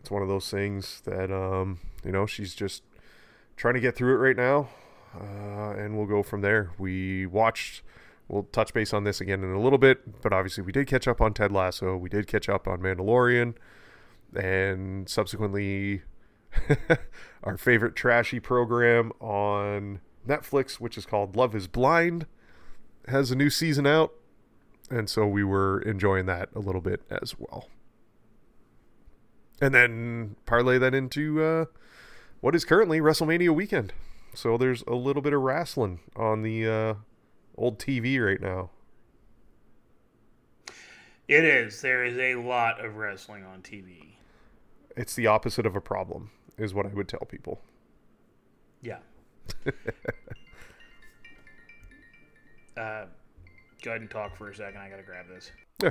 it's 0.00 0.10
one 0.10 0.22
of 0.22 0.28
those 0.28 0.50
things 0.50 1.02
that 1.04 1.30
um, 1.30 1.78
you 2.04 2.12
know 2.12 2.26
she's 2.26 2.54
just 2.54 2.82
trying 3.56 3.74
to 3.74 3.80
get 3.80 3.94
through 3.94 4.14
it 4.14 4.18
right 4.18 4.36
now, 4.36 4.68
uh, 5.14 5.70
and 5.70 5.96
we'll 5.96 6.06
go 6.06 6.22
from 6.22 6.40
there. 6.40 6.70
We 6.78 7.26
watched. 7.26 7.82
We'll 8.28 8.44
touch 8.44 8.72
base 8.72 8.94
on 8.94 9.02
this 9.02 9.20
again 9.20 9.42
in 9.42 9.50
a 9.50 9.60
little 9.60 9.78
bit, 9.78 10.22
but 10.22 10.32
obviously 10.32 10.62
we 10.62 10.70
did 10.70 10.86
catch 10.86 11.08
up 11.08 11.20
on 11.20 11.34
Ted 11.34 11.50
Lasso. 11.50 11.96
We 11.96 12.08
did 12.08 12.28
catch 12.28 12.48
up 12.48 12.68
on 12.68 12.78
Mandalorian, 12.78 13.54
and 14.36 15.08
subsequently 15.08 16.02
our 17.42 17.56
favorite 17.56 17.96
trashy 17.96 18.38
program 18.38 19.10
on 19.18 20.00
Netflix, 20.26 20.74
which 20.74 20.96
is 20.96 21.06
called 21.06 21.34
Love 21.34 21.56
Is 21.56 21.66
Blind 21.66 22.26
has 23.08 23.30
a 23.30 23.36
new 23.36 23.50
season 23.50 23.86
out, 23.86 24.12
and 24.90 25.08
so 25.08 25.26
we 25.26 25.44
were 25.44 25.80
enjoying 25.82 26.26
that 26.26 26.48
a 26.54 26.60
little 26.60 26.80
bit 26.80 27.02
as 27.10 27.34
well. 27.38 27.68
And 29.60 29.74
then 29.74 30.36
parlay 30.46 30.78
that 30.78 30.94
into 30.94 31.42
uh, 31.42 31.64
what 32.40 32.54
is 32.54 32.64
currently 32.64 33.00
WrestleMania 33.00 33.50
weekend. 33.50 33.92
So 34.34 34.56
there's 34.56 34.82
a 34.86 34.94
little 34.94 35.22
bit 35.22 35.32
of 35.32 35.42
wrestling 35.42 36.00
on 36.16 36.42
the 36.42 36.68
uh, 36.68 36.94
old 37.56 37.78
TV 37.78 38.24
right 38.24 38.40
now. 38.40 38.70
It 41.28 41.44
is. 41.44 41.80
There 41.80 42.04
is 42.04 42.16
a 42.16 42.34
lot 42.36 42.84
of 42.84 42.96
wrestling 42.96 43.44
on 43.44 43.62
TV. 43.62 44.14
It's 44.96 45.14
the 45.14 45.26
opposite 45.26 45.66
of 45.66 45.76
a 45.76 45.80
problem, 45.80 46.30
is 46.58 46.74
what 46.74 46.86
I 46.86 46.88
would 46.90 47.08
tell 47.08 47.24
people. 47.28 47.60
Yeah. 48.82 48.98
Uh, 52.76 53.04
go 53.82 53.90
ahead 53.90 54.00
and 54.00 54.10
talk 54.10 54.34
for 54.36 54.48
a 54.48 54.54
second. 54.54 54.80
I 54.80 54.88
gotta 54.88 55.02
grab 55.02 55.26
this. 55.28 55.50
Yeah. 55.82 55.90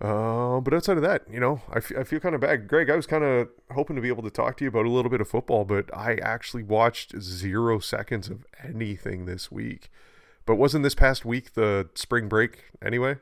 Uh, 0.00 0.60
but 0.60 0.72
outside 0.72 0.96
of 0.96 1.02
that, 1.02 1.22
you 1.30 1.40
know, 1.40 1.60
I, 1.72 1.78
f- 1.78 1.92
I 1.98 2.04
feel 2.04 2.20
kind 2.20 2.34
of 2.34 2.40
bad. 2.40 2.68
Greg, 2.68 2.88
I 2.88 2.94
was 2.94 3.06
kind 3.06 3.24
of 3.24 3.48
hoping 3.72 3.96
to 3.96 4.02
be 4.02 4.08
able 4.08 4.22
to 4.22 4.30
talk 4.30 4.56
to 4.58 4.64
you 4.64 4.68
about 4.68 4.86
a 4.86 4.90
little 4.90 5.10
bit 5.10 5.20
of 5.20 5.28
football, 5.28 5.64
but 5.64 5.92
I 5.94 6.14
actually 6.22 6.62
watched 6.62 7.20
zero 7.20 7.80
seconds 7.80 8.28
of 8.28 8.44
anything 8.62 9.26
this 9.26 9.50
week. 9.50 9.90
But 10.46 10.54
wasn't 10.54 10.84
this 10.84 10.94
past 10.94 11.24
week 11.24 11.54
the 11.54 11.88
spring 11.94 12.28
break 12.28 12.70
anyway? 12.80 13.16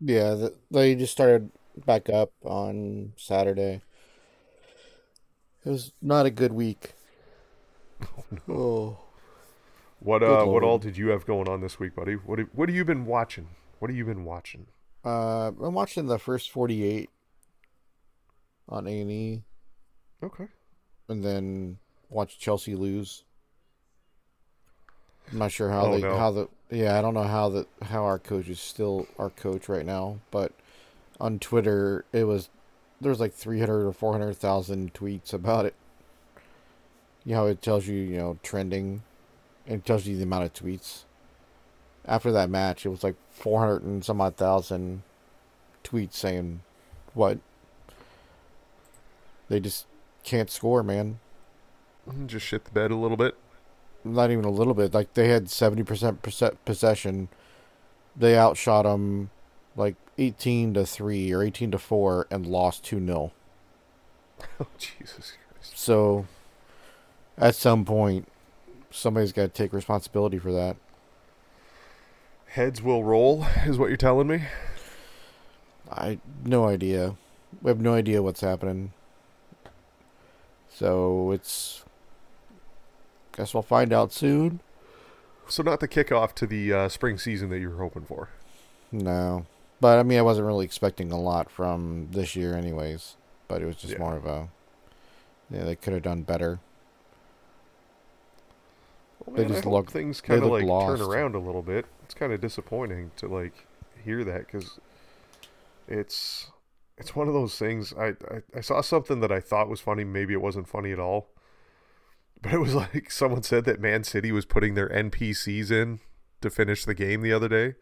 Yeah, 0.00 0.34
the, 0.34 0.54
they 0.70 0.94
just 0.94 1.12
started 1.12 1.50
back 1.86 2.08
up 2.08 2.32
on 2.42 3.12
Saturday. 3.16 3.82
It 5.64 5.68
was 5.70 5.92
not 6.00 6.26
a 6.26 6.30
good 6.30 6.52
week. 6.52 6.94
Oh, 8.18 8.24
no. 8.48 8.54
oh. 8.54 8.98
What 10.00 10.24
uh, 10.24 10.44
what 10.46 10.64
all 10.64 10.78
did 10.78 10.96
you 10.96 11.10
have 11.10 11.24
going 11.24 11.48
on 11.48 11.60
this 11.60 11.78
week, 11.78 11.94
buddy? 11.94 12.14
What 12.14 12.40
have, 12.40 12.48
what 12.52 12.68
have 12.68 12.74
you 12.74 12.84
been 12.84 13.06
watching? 13.06 13.50
What 13.78 13.88
have 13.88 13.96
you 13.96 14.04
been 14.04 14.24
watching? 14.24 14.66
Uh, 15.04 15.48
I'm 15.60 15.74
watching 15.74 16.06
the 16.06 16.18
first 16.18 16.50
48 16.50 17.10
on 18.68 18.86
A 18.86 19.00
and 19.00 19.10
E. 19.10 19.42
Okay. 20.22 20.46
And 21.08 21.24
then 21.24 21.78
watch 22.08 22.38
Chelsea 22.38 22.74
lose. 22.74 23.24
I'm 25.30 25.38
not 25.38 25.52
sure 25.52 25.70
how 25.70 25.86
oh, 25.86 25.92
they 25.92 26.00
no. 26.00 26.16
how 26.16 26.30
the 26.30 26.48
yeah 26.70 26.98
I 26.98 27.02
don't 27.02 27.14
know 27.14 27.22
how 27.22 27.48
the 27.48 27.66
how 27.82 28.04
our 28.04 28.18
coach 28.18 28.48
is 28.48 28.60
still 28.60 29.06
our 29.18 29.30
coach 29.30 29.68
right 29.68 29.86
now, 29.86 30.18
but 30.30 30.52
on 31.20 31.38
Twitter 31.38 32.04
it 32.12 32.24
was 32.24 32.48
there's 33.00 33.20
like 33.20 33.32
300 33.32 33.86
or 33.86 33.92
400,000 33.92 34.94
tweets 34.94 35.32
about 35.32 35.66
it. 35.66 35.74
You 37.24 37.34
know, 37.34 37.46
it 37.46 37.62
tells 37.62 37.86
you 37.86 37.96
you 37.96 38.16
know 38.16 38.38
trending 38.42 39.02
it 39.66 39.84
tells 39.84 40.06
you 40.06 40.16
the 40.16 40.24
amount 40.24 40.44
of 40.44 40.54
tweets. 40.54 41.04
After 42.04 42.32
that 42.32 42.50
match, 42.50 42.84
it 42.84 42.88
was 42.88 43.04
like 43.04 43.14
400 43.30 43.82
and 43.82 44.04
some 44.04 44.20
odd 44.20 44.36
thousand 44.36 45.02
tweets 45.84 46.14
saying 46.14 46.60
what? 47.14 47.38
They 49.48 49.60
just 49.60 49.86
can't 50.24 50.50
score, 50.50 50.82
man. 50.82 51.18
Just 52.26 52.46
shit 52.46 52.64
the 52.64 52.70
bed 52.70 52.90
a 52.90 52.96
little 52.96 53.16
bit. 53.16 53.36
Not 54.04 54.30
even 54.30 54.44
a 54.44 54.50
little 54.50 54.74
bit. 54.74 54.94
Like 54.94 55.14
they 55.14 55.28
had 55.28 55.46
70% 55.46 56.56
possession. 56.64 57.28
They 58.16 58.36
outshot 58.36 58.84
them 58.84 59.30
like 59.76 59.96
18 60.18 60.74
to 60.74 60.84
3 60.84 61.32
or 61.32 61.42
18 61.42 61.70
to 61.72 61.78
4 61.78 62.26
and 62.30 62.46
lost 62.46 62.84
2 62.84 63.04
0. 63.04 63.32
Oh, 64.58 64.66
Jesus 64.76 65.34
Christ. 65.52 65.78
So, 65.78 66.26
at 67.38 67.54
some 67.54 67.84
point, 67.84 68.26
somebody's 68.90 69.32
got 69.32 69.42
to 69.42 69.48
take 69.48 69.72
responsibility 69.72 70.38
for 70.38 70.50
that. 70.50 70.76
Heads 72.52 72.82
will 72.82 73.02
roll, 73.04 73.44
is 73.66 73.78
what 73.78 73.88
you're 73.88 73.96
telling 73.96 74.26
me. 74.28 74.42
I 75.90 76.18
no 76.44 76.66
idea. 76.66 77.16
We 77.60 77.68
have 77.70 77.80
no 77.80 77.94
idea 77.94 78.22
what's 78.22 78.40
happening. 78.40 78.92
So 80.70 81.30
it's. 81.32 81.84
Guess 83.36 83.54
we'll 83.54 83.62
find 83.62 83.92
out 83.92 84.12
soon. 84.12 84.60
So 85.48 85.62
not 85.62 85.80
the 85.80 85.88
kickoff 85.88 86.34
to 86.34 86.46
the 86.46 86.72
uh, 86.72 86.88
spring 86.88 87.18
season 87.18 87.48
that 87.50 87.58
you 87.58 87.70
were 87.70 87.76
hoping 87.82 88.04
for. 88.04 88.28
No, 88.90 89.46
but 89.80 89.98
I 89.98 90.02
mean, 90.02 90.18
I 90.18 90.22
wasn't 90.22 90.46
really 90.46 90.64
expecting 90.66 91.10
a 91.12 91.18
lot 91.20 91.50
from 91.50 92.08
this 92.12 92.36
year, 92.36 92.54
anyways. 92.54 93.16
But 93.48 93.62
it 93.62 93.66
was 93.66 93.76
just 93.76 93.94
Yeah. 93.94 93.98
more 93.98 94.16
of 94.16 94.26
a. 94.26 94.48
Yeah, 95.50 95.64
they 95.64 95.76
could 95.76 95.92
have 95.94 96.02
done 96.02 96.22
better. 96.22 96.60
Well, 99.26 99.36
They 99.36 99.44
just 99.44 99.66
look- 99.66 99.90
things 99.90 100.20
kind 100.20 100.42
of 100.42 100.50
like 100.50 100.64
lost. 100.64 101.00
turn 101.00 101.08
around 101.08 101.34
a 101.34 101.38
little 101.40 101.62
bit. 101.62 101.86
It's 102.04 102.14
kind 102.14 102.32
of 102.32 102.40
disappointing 102.40 103.10
to 103.16 103.28
like 103.28 103.66
hear 104.04 104.24
that 104.24 104.46
because 104.46 104.78
it's 105.88 106.50
it's 106.98 107.16
one 107.16 107.28
of 107.28 107.34
those 107.34 107.56
things. 107.58 107.92
I, 107.94 108.08
I 108.08 108.42
I 108.56 108.60
saw 108.60 108.80
something 108.80 109.20
that 109.20 109.32
I 109.32 109.40
thought 109.40 109.68
was 109.68 109.80
funny. 109.80 110.04
Maybe 110.04 110.32
it 110.34 110.42
wasn't 110.42 110.68
funny 110.68 110.92
at 110.92 110.98
all, 110.98 111.30
but 112.40 112.52
it 112.52 112.58
was 112.58 112.74
like 112.82 113.10
someone 113.10 113.42
said 113.42 113.64
that 113.64 113.80
Man 113.80 114.04
City 114.04 114.32
was 114.32 114.44
putting 114.44 114.74
their 114.74 114.88
NPCs 114.88 115.70
in 115.70 116.00
to 116.40 116.50
finish 116.50 116.84
the 116.84 116.94
game 116.94 117.22
the 117.22 117.32
other 117.32 117.48
day. 117.48 117.74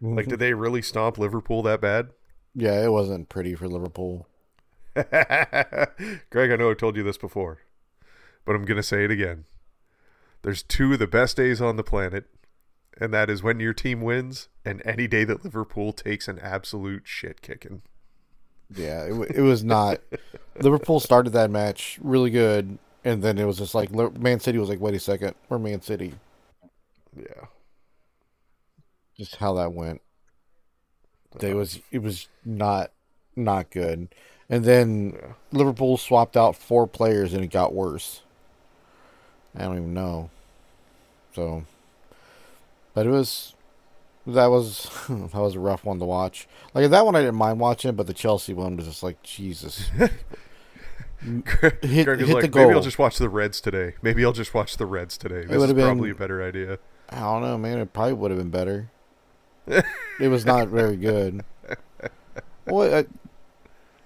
Like, 0.00 0.24
mm-hmm. 0.24 0.30
did 0.30 0.38
they 0.40 0.52
really 0.54 0.82
stomp 0.82 1.16
Liverpool 1.18 1.62
that 1.62 1.80
bad? 1.80 2.08
yeah, 2.54 2.82
it 2.82 2.90
wasn't 2.90 3.28
pretty 3.28 3.54
for 3.54 3.68
Liverpool. 3.68 4.26
Greg, 4.94 5.10
I 6.50 6.56
know 6.56 6.70
I've 6.70 6.78
told 6.78 6.96
you 6.96 7.02
this 7.02 7.18
before, 7.18 7.58
but 8.46 8.56
I'm 8.56 8.64
going 8.64 8.78
to 8.78 8.82
say 8.82 9.04
it 9.04 9.10
again. 9.10 9.44
There's 10.42 10.62
two 10.62 10.92
of 10.92 10.98
the 10.98 11.06
best 11.06 11.36
days 11.36 11.60
on 11.60 11.76
the 11.76 11.82
planet, 11.82 12.26
and 13.00 13.12
that 13.12 13.28
is 13.28 13.42
when 13.42 13.60
your 13.60 13.72
team 13.72 14.00
wins 14.00 14.48
and 14.64 14.80
any 14.84 15.06
day 15.06 15.24
that 15.24 15.44
Liverpool 15.44 15.92
takes 15.92 16.28
an 16.28 16.38
absolute 16.38 17.02
shit 17.04 17.42
kicking. 17.42 17.82
Yeah, 18.74 19.04
it, 19.04 19.36
it 19.36 19.42
was 19.42 19.62
not. 19.64 20.00
Liverpool 20.60 21.00
started 21.00 21.32
that 21.34 21.50
match 21.50 21.98
really 22.02 22.30
good, 22.30 22.78
and 23.04 23.22
then 23.22 23.38
it 23.38 23.44
was 23.44 23.58
just 23.58 23.74
like 23.74 23.90
Man 23.92 24.40
City 24.40 24.58
was 24.58 24.68
like, 24.68 24.80
"Wait 24.80 24.94
a 24.94 25.00
second, 25.00 25.34
we're 25.48 25.58
Man 25.58 25.80
City." 25.82 26.14
Yeah. 27.16 27.46
Just 29.16 29.36
how 29.36 29.54
that 29.54 29.72
went. 29.72 30.02
It 31.40 31.54
was 31.54 31.80
it 31.90 32.00
was 32.00 32.28
not 32.44 32.92
not 33.34 33.70
good, 33.70 34.08
and 34.48 34.64
then 34.64 35.12
Yeah. 35.14 35.32
Liverpool 35.52 35.96
swapped 35.96 36.36
out 36.36 36.56
four 36.56 36.86
players, 36.86 37.34
and 37.34 37.44
it 37.44 37.50
got 37.50 37.74
worse. 37.74 38.22
I 39.56 39.62
don't 39.64 39.76
even 39.76 39.94
know. 39.94 40.30
So, 41.34 41.64
but 42.94 43.06
it 43.06 43.10
was 43.10 43.54
that 44.26 44.46
was 44.46 44.90
that 45.08 45.34
was 45.34 45.54
a 45.54 45.60
rough 45.60 45.84
one 45.84 45.98
to 45.98 46.04
watch. 46.04 46.48
Like 46.74 46.90
that 46.90 47.04
one, 47.04 47.16
I 47.16 47.20
didn't 47.20 47.36
mind 47.36 47.60
watching, 47.60 47.94
but 47.94 48.06
the 48.06 48.14
Chelsea 48.14 48.54
one 48.54 48.76
was 48.76 48.86
just 48.86 49.02
like 49.02 49.22
Jesus. 49.22 49.90
Greg 51.44 51.82
Hit- 51.82 52.04
Greg 52.04 52.20
hit 52.20 52.28
like, 52.28 52.52
the 52.52 52.58
maybe 52.58 52.74
I'll 52.74 52.82
just 52.82 52.98
watch 52.98 53.18
the 53.18 53.28
Reds 53.28 53.60
today. 53.60 53.94
Maybe 54.02 54.24
I'll 54.24 54.32
just 54.32 54.54
watch 54.54 54.76
the 54.76 54.86
Reds 54.86 55.16
today. 55.16 55.44
This 55.46 55.62
is 55.62 55.72
been- 55.72 55.84
probably 55.84 56.10
a 56.10 56.14
better 56.14 56.42
idea. 56.42 56.78
I 57.08 57.20
don't 57.20 57.42
know, 57.42 57.56
man. 57.56 57.78
It 57.78 57.92
probably 57.92 58.14
would 58.14 58.30
have 58.30 58.38
been 58.38 58.50
better. 58.50 58.90
it 59.66 60.28
was 60.28 60.44
not 60.44 60.68
very 60.68 60.96
good. 60.96 61.44
Well, 62.66 62.92
I, 62.92 62.98
uh, 62.98 63.02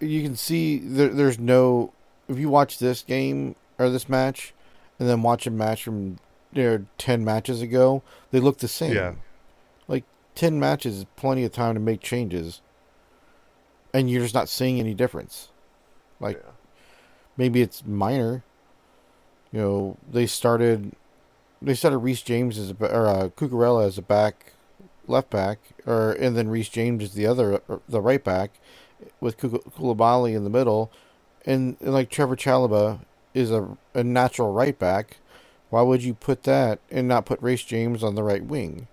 you 0.01 0.23
can 0.23 0.37
see 0.37 0.79
there, 0.79 1.09
there's 1.09 1.39
no. 1.39 1.93
If 2.29 2.39
you 2.39 2.49
watch 2.49 2.79
this 2.79 3.03
game 3.03 3.57
or 3.79 3.91
this 3.91 4.09
match, 4.09 4.55
and 5.01 5.09
then 5.09 5.23
watch 5.23 5.47
a 5.47 5.51
match 5.51 5.83
from 5.83 6.19
you 6.53 6.63
know, 6.63 6.85
ten 6.99 7.25
matches 7.25 7.63
ago, 7.63 8.03
they 8.31 8.39
look 8.39 8.59
the 8.59 8.69
same. 8.69 8.95
Yeah. 8.95 9.15
Like 9.89 10.05
ten 10.37 10.61
matches 10.61 10.99
is 10.99 11.07
plenty 11.17 11.43
of 11.43 11.53
time 11.53 11.75
to 11.75 11.81
make 11.81 12.01
changes, 12.01 12.61
and 13.93 14.09
you're 14.09 14.23
just 14.23 14.35
not 14.35 14.49
seeing 14.49 14.79
any 14.79 14.95
difference. 14.95 15.49
Like 16.21 16.37
Yeah. 16.37 16.53
maybe 17.37 17.63
it's 17.63 17.85
minor. 17.85 18.45
You 19.53 19.61
know, 19.61 19.97
they 20.09 20.27
started 20.27 20.93
they 21.63 21.75
started 21.75 21.99
Reece 21.99 22.23
James 22.23 22.59
as 22.59 22.71
a, 22.71 22.75
or 22.85 23.07
uh, 23.09 23.29
Cucurella 23.31 23.87
as 23.87 23.99
a 23.99 24.03
back, 24.03 24.53
left 25.09 25.31
back, 25.31 25.59
or 25.87 26.13
and 26.13 26.37
then 26.37 26.49
Reece 26.49 26.69
James 26.69 27.03
is 27.03 27.15
the 27.15 27.27
other 27.27 27.63
uh, 27.69 27.79
the 27.89 28.01
right 28.01 28.23
back, 28.23 28.53
with 29.21 29.39
Koulibaly 29.39 30.35
in 30.37 30.45
the 30.45 30.51
middle, 30.51 30.91
and, 31.47 31.77
and 31.81 31.93
like 31.93 32.11
Trevoh 32.11 32.37
Chalobah 32.37 33.01
is 33.35 33.51
a 33.51 33.77
a 33.95 34.05
natural 34.05 34.53
right 34.53 34.79
back. 34.79 35.19
Why 35.71 35.83
would 35.83 36.03
you 36.03 36.15
put 36.15 36.43
that 36.45 36.81
and 36.91 37.07
not 37.07 37.27
put 37.27 37.41
Reece 37.41 37.65
James 37.65 38.03
on 38.03 38.15
the 38.15 38.23
right 38.23 38.45
wing? 38.45 38.89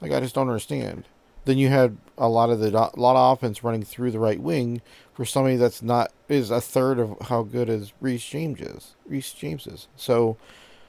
Like 0.00 0.12
I 0.12 0.20
just 0.20 0.34
don't 0.34 0.48
understand. 0.48 1.04
Then 1.44 1.58
you 1.58 1.68
had 1.68 1.98
a 2.16 2.28
lot 2.28 2.50
of 2.50 2.60
the 2.60 2.68
a 2.68 3.00
lot 3.00 3.16
of 3.16 3.38
offense 3.38 3.62
running 3.62 3.82
through 3.82 4.10
the 4.10 4.18
right 4.18 4.40
wing 4.40 4.80
for 5.12 5.24
somebody 5.24 5.56
that's 5.56 5.82
not 5.82 6.12
is 6.28 6.50
a 6.50 6.60
third 6.60 6.98
of 6.98 7.16
how 7.22 7.42
good 7.42 7.68
as 7.68 7.92
Reece 8.00 8.24
James 8.24 8.60
is. 8.60 8.94
Reece 9.06 9.32
James 9.32 9.66
is. 9.66 9.88
So 9.96 10.36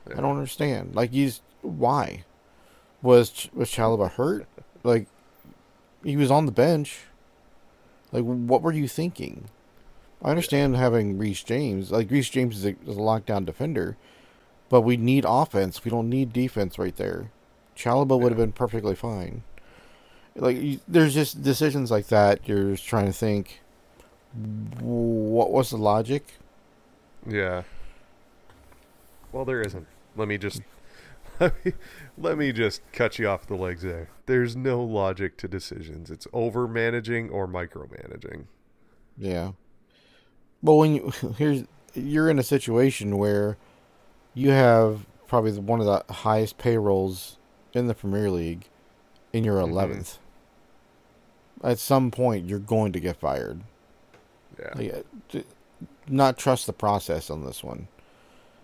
I 0.10 0.22
don't 0.22 0.38
understand. 0.38 0.96
Like 0.96 1.12
he's 1.12 1.42
why 1.62 2.24
was 3.02 3.50
was 3.54 3.70
Chalobah 3.70 4.12
hurt? 4.12 4.48
Like 4.84 5.08
he 6.04 6.16
was 6.16 6.32
on 6.32 6.46
the 6.46 6.52
bench. 6.52 7.02
Like 8.12 8.24
what 8.24 8.62
were 8.62 8.72
you 8.72 8.88
thinking? 8.88 9.50
I 10.22 10.30
understand 10.30 10.76
having 10.76 11.18
Reece 11.18 11.44
James. 11.44 11.92
Like 11.92 12.10
Reece 12.10 12.30
James 12.30 12.58
is 12.58 12.66
a, 12.66 12.70
is 12.88 12.98
a 12.98 13.02
lockdown 13.02 13.46
defender, 13.46 13.98
but 14.70 14.82
we 14.82 14.98
need 14.98 15.26
offense. 15.28 15.84
We 15.84 15.92
don't 15.92 16.10
need 16.10 16.34
defense 16.34 16.80
right 16.80 16.96
there. 16.96 17.32
Chalobah 17.76 18.20
would 18.20 18.32
have 18.32 18.38
been 18.38 18.54
perfectly 18.54 18.96
fine. 18.96 19.44
Like 20.36 20.58
you, 20.58 20.80
there's 20.88 21.14
just 21.14 21.44
decisions 21.44 21.92
like 21.92 22.08
that. 22.08 22.48
You're 22.48 22.72
just 22.72 22.86
trying 22.86 23.06
to 23.08 23.14
think. 23.14 23.62
What 24.82 25.52
was 25.52 25.70
the 25.70 25.78
logic? 25.78 26.26
Yeah. 27.26 27.64
Well, 29.32 29.46
there 29.46 29.62
isn't. 29.62 29.88
Let 30.16 30.28
me 30.28 30.38
just 30.38 30.62
let 31.40 31.66
me, 31.66 31.74
let 32.18 32.38
me 32.38 32.52
just 32.52 32.82
cut 32.92 33.20
you 33.20 33.28
off 33.28 33.48
the 33.48 33.56
legs 33.56 33.82
there. 33.82 34.10
There's 34.26 34.56
no 34.56 34.84
logic 34.84 35.38
to 35.38 35.48
decisions. 35.48 36.10
It's 36.10 36.28
over 36.34 36.68
managing 36.68 37.30
or 37.30 37.48
micromanaging. 37.48 38.46
Yeah. 39.18 39.52
But 40.66 40.74
when 40.76 40.96
you 40.96 41.12
here's 41.38 41.64
you're 41.94 42.30
in 42.30 42.40
a 42.40 42.44
situation 42.44 43.18
where 43.18 43.56
you 44.34 44.50
have 44.50 45.06
probably 45.28 45.52
the- 45.52 45.62
one 45.62 45.80
of 45.80 45.86
the 45.86 46.14
highest 46.14 46.58
payrolls 46.58 47.38
in 47.74 47.88
the 47.88 47.94
Premier 47.94 48.30
League, 48.30 48.66
and 49.34 49.46
you're 49.46 49.56
Mhm. 49.62 49.72
11th. 49.72 50.18
At 51.64 51.80
some 51.80 52.12
point, 52.12 52.50
you're 52.50 52.60
going 52.60 52.92
to 52.92 53.00
get 53.00 53.16
fired. 53.16 53.62
Yeah. 54.60 54.74
Like, 54.76 55.06
uh, 55.34 55.40
not 56.08 56.38
trust 56.38 56.66
the 56.68 56.74
process 56.74 57.30
on 57.30 57.46
this 57.46 57.64
one. 57.64 57.88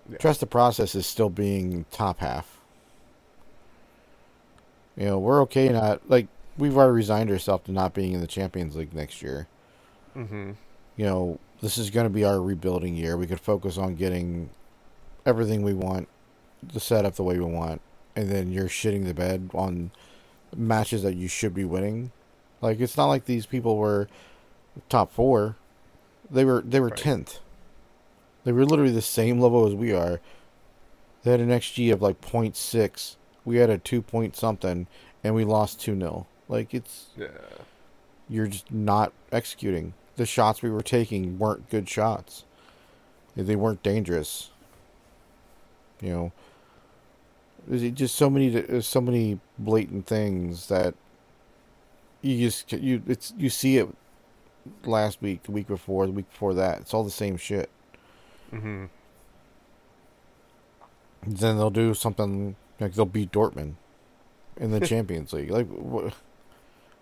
Yeah. 0.10 0.18
Trust 0.18 0.40
the 0.42 0.46
process 0.46 0.94
is 0.96 1.06
still 1.06 1.30
being 1.30 1.86
top 1.92 2.20
half. 2.20 2.60
You 4.98 5.06
know, 5.06 5.20
we're 5.20 5.42
okay 5.44 5.70
not 5.70 6.10
like 6.10 6.28
we've 6.58 6.76
already 6.78 6.94
resigned 6.94 7.32
ourselves 7.32 7.66
to 7.66 7.72
not 7.72 7.94
being 7.94 8.12
in 8.14 8.20
the 8.22 8.28
Champions 8.28 8.76
League 8.76 8.94
next 8.94 9.22
year 9.22 9.48
Mm-hmm. 10.18 10.52
you 10.98 11.06
know, 11.06 11.40
this 11.62 11.78
is 11.78 11.90
going 11.90 12.06
to 12.06 12.10
be 12.10 12.24
our 12.24 12.42
rebuilding 12.42 12.96
year. 12.96 13.18
We 13.18 13.28
could 13.28 13.40
focus 13.40 13.78
on 13.78 13.96
getting 13.96 14.50
everything 15.26 15.62
we 15.62 15.74
want, 15.74 16.08
the 16.62 16.80
setup 16.80 17.16
the 17.16 17.24
way 17.24 17.38
we 17.40 17.46
want, 17.46 17.82
and 18.16 18.30
then 18.30 18.52
you're 18.52 18.68
shitting 18.68 19.06
the 19.06 19.14
bed 19.14 19.50
on 19.54 19.92
matches 20.56 21.04
that 21.04 21.16
you 21.16 21.28
should 21.28 21.54
be 21.54 21.64
winning. 21.64 22.12
Like 22.62 22.80
it's 22.80 22.98
not 22.98 23.08
like 23.08 23.26
these 23.26 23.46
people 23.46 23.78
were 23.78 24.08
top 24.90 25.12
four; 25.14 25.56
they 26.30 26.46
were 26.46 26.62
they 26.66 26.80
were 26.80 26.88
Right. 26.90 26.98
tenth. 26.98 27.40
They 28.44 28.52
were 28.52 28.66
literally 28.66 28.92
the 28.92 29.02
same 29.02 29.40
level 29.40 29.68
as 29.68 29.76
we 29.76 29.94
are. 29.94 30.20
They 31.24 31.32
had 31.32 31.40
an 31.40 31.50
XG 31.50 31.92
of 31.94 32.02
like 32.02 32.20
0.6. 32.22 33.16
We 33.46 33.58
had 33.58 33.70
a 33.70 33.78
two 33.78 34.02
point 34.02 34.36
something, 34.36 34.88
and 35.24 35.36
we 35.36 35.44
lost 35.44 35.80
two 35.80 35.96
0 35.98 36.26
Like 36.48 36.74
it's 36.74 37.08
Yeah. 37.16 37.28
you're 38.28 38.48
just 38.48 38.72
not 38.72 39.14
executing. 39.32 39.94
The 40.22 40.28
shots 40.28 40.62
we 40.62 40.70
were 40.70 40.84
taking 40.84 41.40
weren't 41.40 41.68
good 41.72 41.90
shots. 41.90 42.44
They 43.36 43.56
weren't 43.56 43.82
dangerous. 43.82 44.52
You 46.00 46.10
know, 46.10 46.32
there's 47.68 47.90
just 47.94 48.14
so 48.14 48.30
many, 48.30 48.50
there's 48.50 48.86
so 48.86 49.02
many 49.02 49.40
blatant 49.58 50.06
things 50.06 50.68
that 50.68 50.94
you 52.22 52.38
just 52.38 52.72
you 52.72 53.02
it's 53.08 53.34
you 53.36 53.50
see 53.50 53.78
it 53.78 53.90
last 54.86 55.24
week, 55.24 55.42
the 55.42 55.52
week 55.52 55.66
before, 55.66 56.06
the 56.06 56.12
week 56.12 56.30
before 56.30 56.54
that. 56.54 56.82
It's 56.82 56.94
all 56.94 57.04
the 57.04 57.10
same 57.10 57.36
shit. 57.36 57.72
Mm-hmm. 58.54 58.86
Then 61.26 61.58
they'll 61.58 61.72
do 61.72 61.96
something 61.96 62.56
like 62.80 62.94
they'll 62.94 63.06
beat 63.08 63.32
Dortmund 63.32 63.74
in 64.56 64.70
the 64.70 64.80
Champions 64.86 65.34
League. 65.34 65.50
Like 65.50 65.66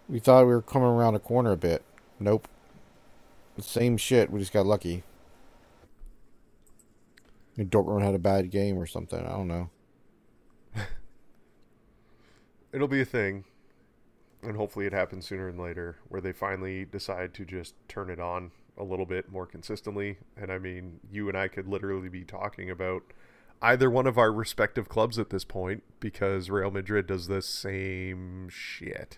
we 0.08 0.20
thought 0.20 0.46
we 0.46 0.54
were 0.54 0.62
coming 0.62 0.88
around 0.88 1.16
a 1.16 1.20
corner 1.20 1.52
a 1.52 1.58
bit. 1.58 1.84
Nope. 2.18 2.48
Same 3.62 3.98
shit. 3.98 4.32
We 4.32 4.40
just 4.40 4.54
got 4.54 4.66
lucky. 4.66 5.04
Dortmund 7.58 8.04
had 8.04 8.16
a 8.16 8.20
bad 8.20 8.52
game 8.52 8.78
or 8.78 8.86
something. 8.86 9.20
I 9.20 9.30
don't 9.30 9.48
know. 9.48 9.70
It'll 12.74 12.88
be 12.88 13.02
a 13.02 13.06
thing. 13.06 13.44
and 14.42 14.56
hopefully 14.56 14.86
it 14.86 14.94
happens 14.94 15.28
sooner 15.28 15.52
than 15.52 15.62
later, 15.62 15.98
where 16.08 16.22
they 16.22 16.32
finally 16.32 16.86
decide 16.86 17.34
to 17.34 17.46
just 17.46 17.76
turn 17.90 18.10
it 18.10 18.20
on 18.20 18.52
a 18.78 18.84
little 18.84 19.06
bit 19.06 19.30
more 19.30 19.46
consistently. 19.46 20.18
And 20.38 20.52
I 20.52 20.58
mean, 20.60 21.02
you 21.12 21.28
and 21.28 21.38
I 21.38 21.50
could 21.50 21.68
literally 21.68 22.08
be 22.08 22.24
talking 22.24 22.70
about 22.70 23.04
either 23.62 23.90
one 23.90 24.08
of 24.08 24.18
our 24.18 24.32
respective 24.32 24.88
clubs 24.88 25.20
at 25.20 25.30
this 25.30 25.44
point 25.44 25.84
because 26.00 26.50
Real 26.50 26.72
Madrid 26.72 27.08
does 27.08 27.28
the 27.28 27.42
same 27.42 28.48
shit. 28.50 29.18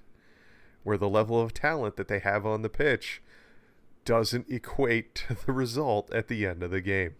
Where 0.83 0.97
the 0.97 1.09
level 1.09 1.39
of 1.39 1.53
talent 1.53 1.95
that 1.97 2.07
they 2.07 2.17
have 2.17 2.43
on 2.43 2.63
the 2.63 2.69
pitch 2.69 3.21
doesn't 4.05 4.49
equate 4.49 5.15
to 5.27 5.35
the 5.45 5.51
result 5.51 6.11
at 6.13 6.27
the 6.27 6.45
end 6.45 6.63
of 6.63 6.71
the 6.71 6.81
game. 6.81 7.15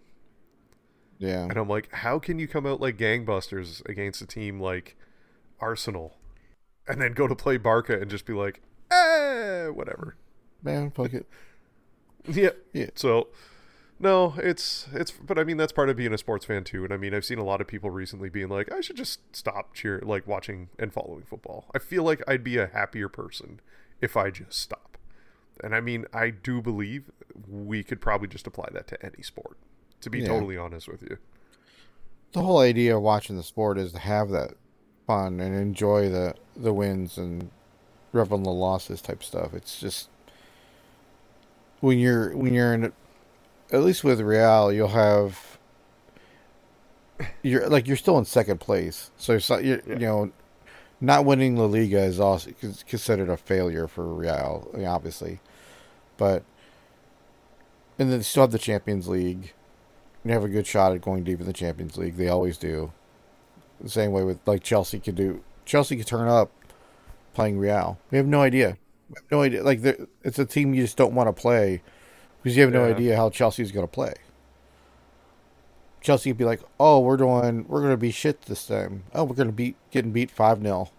Yeah. 1.20 1.44
And 1.44 1.58
I'm 1.58 1.70
like, 1.70 1.91
how 1.94 2.17
can 2.17 2.39
you 2.39 2.48
come 2.48 2.65
out 2.65 2.82
like 2.82 2.98
gangbusters 2.98 3.88
against 3.88 4.22
a 4.22 4.26
team 4.26 4.60
like 4.60 4.98
Arsenal 5.60 6.17
and 6.88 7.00
then 7.00 7.13
go 7.13 7.28
to 7.28 7.36
play 7.36 7.58
Barca 7.58 8.00
and 8.00 8.10
just 8.10 8.26
be 8.26 8.34
like, 8.34 8.62
eh, 8.89 9.67
whatever. 9.67 10.15
Man, 10.63 10.91
fuck 10.91 11.13
it. 11.13 11.28
Yeah. 12.28 12.52
Yeah. 12.72 12.91
So 12.94 13.30
no, 14.00 14.36
it's 14.38 14.88
it's 14.94 15.10
but 15.10 15.39
I 15.39 15.44
mean 15.44 15.58
that's 15.58 15.72
part 15.72 15.89
of 15.89 15.98
being 15.98 16.13
a 16.13 16.20
sports 16.20 16.46
fan 16.46 16.63
too. 16.63 16.84
And 16.84 16.94
I 16.94 16.98
mean 16.98 17.15
I've 17.15 17.26
seen 17.26 17.39
a 17.39 17.44
lot 17.44 17.62
of 17.62 17.67
people 17.67 17.89
recently 17.89 18.30
being 18.30 18.48
like, 18.48 18.72
I 18.72 18.80
should 18.80 18.96
just 18.96 19.36
stop 19.36 19.74
cheer 19.74 20.00
like 20.06 20.28
watching 20.28 20.70
and 20.78 20.94
following 20.94 21.24
football. 21.24 21.65
I 21.74 21.80
feel 21.80 22.04
like 22.04 22.22
I'd 22.28 22.44
be 22.44 22.58
a 22.58 22.67
happier 22.67 23.10
person 23.10 23.60
if 24.02 24.15
I 24.15 24.30
just 24.30 24.54
stop. 24.60 24.90
And 25.63 25.76
I 25.76 25.82
mean 25.82 26.06
I 26.13 26.30
do 26.30 26.62
believe 26.62 27.12
we 27.50 27.84
could 27.84 28.02
probably 28.02 28.28
just 28.28 28.47
apply 28.47 28.69
that 28.74 28.88
to 28.88 29.06
any 29.06 29.21
sport. 29.24 29.58
To 30.02 30.10
be 30.10 30.19
Yeah. 30.19 30.28
totally 30.28 30.58
honest 30.58 30.88
with 30.88 31.02
you. 31.04 31.17
The 32.34 32.41
whole 32.41 32.60
idea 32.60 32.95
of 32.97 33.04
watching 33.04 33.36
the 33.38 33.43
sport 33.43 33.78
is 33.78 33.91
to 33.93 34.00
have 34.00 34.30
that 34.30 34.52
fun 35.08 35.39
and 35.39 35.56
enjoy 35.56 36.10
the 36.10 36.36
the 36.56 36.74
wins 36.74 37.17
and 37.17 37.52
revel 38.13 38.38
in 38.38 38.43
the 38.43 38.52
losses 38.52 39.02
type 39.02 39.24
stuff. 39.24 39.54
It's 39.54 39.80
just 39.80 40.10
when 41.80 42.00
you're 42.00 42.36
when 42.36 42.54
you're 42.54 42.74
in 42.74 42.93
at 43.71 43.82
least 43.84 44.04
with 44.04 44.19
Real, 44.21 44.71
you'll 44.71 44.89
have 44.89 45.58
you're 47.43 47.67
like 47.69 47.88
you're 47.88 47.97
still 47.97 48.17
in 48.17 48.26
second 48.26 48.60
place. 48.60 49.12
So 49.17 49.38
not, 49.50 49.63
you're, 49.63 49.82
Yeah. 49.86 49.93
you 49.93 50.00
know 50.00 50.32
not 51.00 51.26
winning 51.26 51.56
La 51.58 51.65
Liga 51.65 52.00
is 52.00 52.19
also 52.19 52.52
considered 52.88 53.30
a 53.30 53.38
failure 53.38 53.88
for 53.88 54.06
Real, 54.13 54.69
obviously. 54.86 55.39
But 56.17 56.43
and 57.97 58.10
then 58.10 58.19
they 58.19 58.24
still 58.24 58.43
have 58.43 58.52
the 58.52 58.60
Champions 58.60 59.08
League. 59.08 59.54
You 60.24 60.32
have 60.32 60.43
a 60.43 60.50
good 60.50 60.67
shot 60.67 60.93
at 60.93 61.02
going 61.02 61.24
deep 61.24 61.39
in 61.39 61.45
the 61.45 61.54
Champions 61.54 61.97
League. 61.97 62.15
They 62.15 62.28
always 62.28 62.58
do. 62.58 62.93
The 63.80 63.89
same 63.89 64.12
way 64.12 64.24
with 64.24 64.39
like 64.45 64.63
Chelsea 64.63 65.00
could 65.00 65.15
do. 65.15 65.43
Chelsea 65.65 65.97
could 65.97 66.08
turn 66.08 66.28
up 66.28 66.52
playing 67.34 67.58
Real. 67.58 68.00
We 68.12 68.17
have 68.17 68.28
no 68.28 68.41
idea. 68.41 68.78
We 69.10 69.15
have 69.15 69.32
no 69.32 69.41
idea. 69.41 69.63
Like 69.63 69.80
it's 70.24 70.39
a 70.39 70.45
team 70.45 70.74
you 70.74 70.84
just 70.84 70.97
don't 70.97 71.15
want 71.15 71.28
to 71.28 71.34
play 71.34 71.82
because 72.41 72.56
you 72.56 72.63
have 72.63 72.74
no 72.74 72.86
idea 72.86 73.15
how 73.15 73.30
Chelsea's 73.30 73.71
going 73.71 73.88
to 73.88 73.91
play. 73.91 74.13
Chelsea 76.02 76.32
could 76.32 76.38
be 76.38 76.45
like, 76.45 76.62
"Oh, 76.80 77.00
we're 77.00 77.17
doing, 77.17 77.67
we're 77.67 77.82
going 77.82 77.93
to 77.93 77.97
be 77.97 78.12
shit 78.12 78.43
this 78.43 78.65
time. 78.65 79.04
Oh, 79.13 79.24
we're 79.24 79.36
going 79.36 79.50
to 79.50 79.54
beat, 79.54 79.76
getting 79.91 80.12
beat 80.12 80.32
five 80.32 80.62
0 80.62 80.89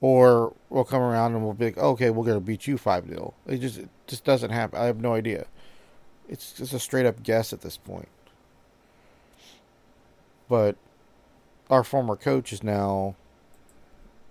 or 0.00 0.54
we'll 0.68 0.84
come 0.84 1.02
around 1.02 1.34
and 1.34 1.44
we'll 1.44 1.54
be 1.54 1.66
like, 1.66 1.78
okay, 1.78 2.10
we're 2.10 2.24
to 2.24 2.40
beat 2.40 2.66
you 2.66 2.76
five 2.76 3.08
0 3.08 3.34
It 3.46 3.58
just, 3.58 3.78
it 3.78 3.88
just 4.06 4.24
doesn't 4.24 4.50
happen. 4.50 4.78
I 4.78 4.84
have 4.84 5.00
no 5.00 5.14
idea. 5.14 5.46
It's 6.28 6.52
just 6.52 6.72
a 6.72 6.78
straight 6.78 7.06
up 7.06 7.22
guess 7.22 7.52
at 7.52 7.62
this 7.62 7.76
point. 7.76 8.08
But 10.48 10.76
our 11.70 11.82
former 11.82 12.16
coach 12.16 12.52
is 12.52 12.62
now 12.62 13.16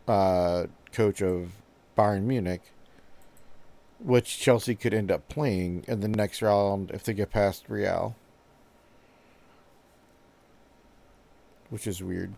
uh, 0.07 0.67
coach 0.91 1.21
of 1.21 1.51
Bayern 1.97 2.23
Munich, 2.23 2.61
which 3.99 4.39
Chelsea 4.39 4.75
could 4.75 4.93
end 4.93 5.11
up 5.11 5.27
playing 5.27 5.83
in 5.87 6.01
the 6.01 6.07
next 6.07 6.41
round 6.41 6.91
if 6.91 7.03
they 7.03 7.13
get 7.13 7.31
past 7.31 7.65
Real. 7.67 8.15
Which 11.69 11.87
is 11.87 12.03
weird. 12.03 12.33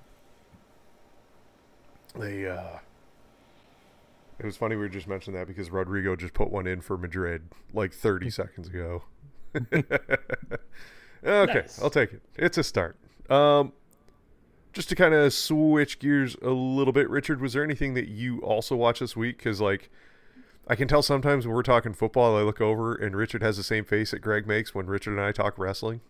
They 2.15 2.47
uh 2.47 2.79
it 4.39 4.45
was 4.45 4.57
funny 4.57 4.75
we 4.75 4.81
were 4.81 4.89
just 4.89 5.07
mentioning 5.07 5.39
that 5.39 5.47
because 5.47 5.69
Rodrygo 5.69 6.17
just 6.17 6.33
put 6.33 6.51
one 6.51 6.67
in 6.67 6.81
for 6.81 6.97
Madrid 6.97 7.49
like 7.73 7.93
30 7.93 8.29
seconds 8.29 8.67
ago. 8.67 9.03
okay, 9.73 9.93
Nice. 11.23 11.81
I'll 11.81 11.89
take 11.89 12.13
it. 12.13 12.21
It's 12.35 12.57
a 12.57 12.63
start. 12.63 12.97
Um 13.29 13.73
just 14.77 14.89
to 14.89 14.95
kind 14.95 15.15
of 15.15 15.33
switch 15.33 15.97
gears 15.97 16.35
a 16.43 16.51
little 16.51 16.93
bit, 16.93 17.09
Richard, 17.09 17.41
was 17.41 17.53
there 17.53 17.63
anything 17.63 17.95
that 17.95 18.07
you 18.09 18.39
also 18.41 18.75
watched 18.75 18.99
this 18.99 19.15
week? 19.15 19.37
Because, 19.37 19.59
like, 19.59 19.89
I 20.67 20.75
can 20.75 20.87
tell 20.87 21.01
sometimes 21.01 21.47
when 21.47 21.55
we're 21.55 21.63
talking 21.63 21.93
football, 21.93 22.37
I 22.37 22.41
look 22.43 22.61
over 22.61 22.93
and 22.93 23.15
Richard 23.15 23.41
has 23.41 23.57
the 23.57 23.63
same 23.63 23.85
face 23.85 24.11
that 24.11 24.19
Greg 24.19 24.45
makes 24.45 24.75
when 24.75 24.85
Richard 24.85 25.13
and 25.13 25.21
I 25.21 25.31
talk 25.31 25.57
wrestling. 25.57 26.01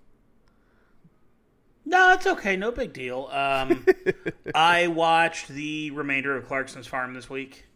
No, 1.85 2.11
it's 2.11 2.27
okay. 2.27 2.57
No 2.57 2.73
big 2.73 2.91
deal. 2.91 3.29
Um, 3.31 3.85
I 4.55 4.87
watched 4.87 5.47
the 5.47 5.91
remainder 5.91 6.35
of 6.35 6.45
Clarkson's 6.45 6.87
Farm 6.87 7.13
this 7.13 7.29
week. 7.29 7.66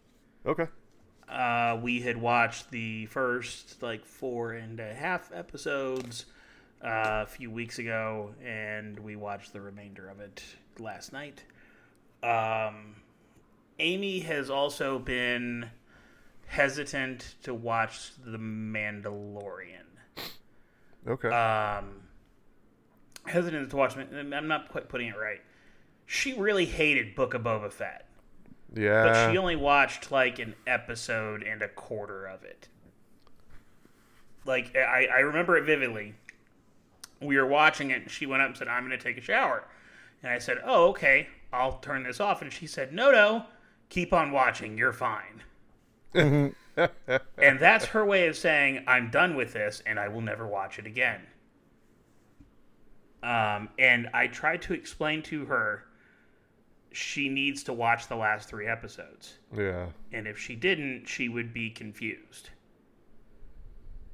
Okay. 0.46 0.66
Uh, 1.28 1.78
we 1.82 2.00
had 2.00 2.16
watched 2.16 2.70
the 2.70 3.06
first 3.06 3.82
like 3.82 4.04
four 4.04 4.52
and 4.52 4.80
a 4.80 4.92
half 4.92 5.30
episodes 5.32 6.26
uh, 6.84 7.22
a 7.22 7.26
few 7.26 7.50
weeks 7.50 7.78
ago, 7.78 8.34
and 8.44 8.98
we 8.98 9.16
watched 9.16 9.52
the 9.52 9.60
remainder 9.60 10.08
of 10.08 10.20
it 10.20 10.42
last 10.78 11.12
night. 11.12 11.42
Um, 12.22 12.96
Amy 13.78 14.20
has 14.20 14.50
also 14.50 14.98
been 14.98 15.70
hesitant 16.46 17.34
to 17.44 17.54
watch 17.54 18.10
The 18.24 18.38
Mandalorian. 18.38 19.78
Okay. 21.06 21.28
Um, 21.28 22.02
hesitant 23.26 23.70
to 23.70 23.76
watch. 23.76 23.96
I'm 23.96 24.48
not 24.48 24.68
quite 24.68 24.88
putting 24.88 25.08
it 25.08 25.16
right. 25.16 25.40
She 26.04 26.34
really 26.34 26.66
hated 26.66 27.14
Book 27.14 27.32
of 27.32 27.42
Boba 27.42 27.72
Fett 27.72 28.06
yeah. 28.74 29.04
but 29.04 29.30
she 29.30 29.38
only 29.38 29.56
watched 29.56 30.10
like 30.10 30.38
an 30.38 30.54
episode 30.66 31.42
and 31.42 31.62
a 31.62 31.68
quarter 31.68 32.26
of 32.26 32.44
it. 32.44 32.68
Like 34.44 34.74
I, 34.76 35.06
I 35.06 35.18
remember 35.20 35.56
it 35.56 35.64
vividly. 35.64 36.14
We 37.20 37.36
were 37.36 37.46
watching 37.46 37.90
it, 37.90 38.02
and 38.02 38.10
she 38.10 38.26
went 38.26 38.42
up 38.42 38.48
and 38.48 38.56
said, 38.56 38.68
"I'm 38.68 38.86
going 38.86 38.98
to 38.98 39.02
take 39.02 39.16
a 39.16 39.20
shower," 39.20 39.64
and 40.22 40.32
I 40.32 40.38
said, 40.38 40.58
"Oh, 40.64 40.88
okay, 40.88 41.28
I'll 41.52 41.78
turn 41.78 42.02
this 42.02 42.18
off." 42.18 42.42
And 42.42 42.52
she 42.52 42.66
said, 42.66 42.92
"No, 42.92 43.12
no, 43.12 43.44
keep 43.88 44.12
on 44.12 44.32
watching. 44.32 44.76
You're 44.76 44.92
fine." 44.92 45.42
and 46.14 46.54
that's 47.36 47.86
her 47.86 48.04
way 48.04 48.26
of 48.26 48.36
saying, 48.36 48.84
"I'm 48.88 49.10
done 49.10 49.36
with 49.36 49.52
this, 49.52 49.82
and 49.86 50.00
I 50.00 50.08
will 50.08 50.20
never 50.20 50.46
watch 50.46 50.78
it 50.78 50.86
again." 50.86 51.20
Um, 53.22 53.68
and 53.78 54.08
I 54.12 54.26
tried 54.26 54.62
to 54.62 54.74
explain 54.74 55.22
to 55.24 55.44
her 55.44 55.84
she 56.92 57.28
needs 57.28 57.62
to 57.64 57.72
watch 57.72 58.08
the 58.08 58.16
last 58.16 58.48
three 58.48 58.66
episodes. 58.66 59.34
yeah. 59.56 59.86
And 60.12 60.26
if 60.26 60.38
she 60.38 60.54
didn't, 60.54 61.06
she 61.06 61.28
would 61.28 61.52
be 61.52 61.70
confused 61.70 62.50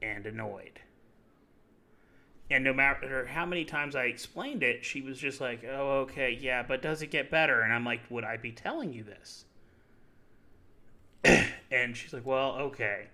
and 0.03 0.27
annoyed. 0.27 0.81
And 2.51 2.65
no 2.65 2.73
matter 2.73 3.27
how 3.27 3.45
many 3.45 3.65
times 3.65 3.95
I 3.95 4.05
explained 4.05 4.63
it, 4.63 4.85
she 4.85 5.03
was 5.03 5.19
just 5.19 5.41
like, 5.41 5.65
oh, 5.65 6.01
okay, 6.01 6.39
yeah, 6.41 6.63
but 6.63 6.81
does 6.81 7.03
it 7.03 7.09
get 7.09 7.31
better? 7.31 7.61
And 7.61 7.73
I'm 7.73 7.85
like, 7.85 8.01
would 8.11 8.25
I 8.25 8.39
be 8.39 8.53
telling 8.53 8.93
you 8.93 9.05
this? 9.05 9.45
and 11.71 11.97
she's 11.97 12.13
like, 12.13 12.25
well, 12.25 12.53
okay. 12.53 13.09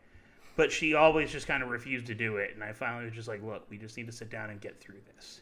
But 0.56 0.70
she 0.70 0.94
always 0.94 1.32
just 1.32 1.48
kind 1.48 1.64
of 1.64 1.68
refused 1.68 2.06
to 2.06 2.14
do 2.14 2.36
it. 2.36 2.52
And 2.54 2.62
I 2.62 2.72
finally 2.72 3.06
was 3.06 3.14
just 3.14 3.26
like, 3.26 3.42
look, 3.42 3.68
we 3.68 3.76
just 3.76 3.96
need 3.96 4.06
to 4.06 4.12
sit 4.12 4.30
down 4.30 4.50
and 4.50 4.60
get 4.60 4.80
through 4.80 5.00
this. 5.16 5.40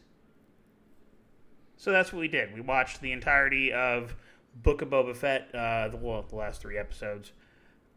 So 1.83 1.91
that's 1.91 2.13
what 2.13 2.19
we 2.21 2.29
did. 2.29 2.53
We 2.53 2.61
watched 2.61 3.01
the 3.01 3.11
entirety 3.11 3.73
of 3.73 4.15
Book 4.55 4.81
of 4.81 4.87
Boba 4.87 5.13
Fett, 5.13 5.53
uh, 5.53 5.89
the, 5.89 5.97
well, 5.97 6.21
the 6.29 6.37
last 6.37 6.61
three 6.61 6.77
episodes, 6.77 7.33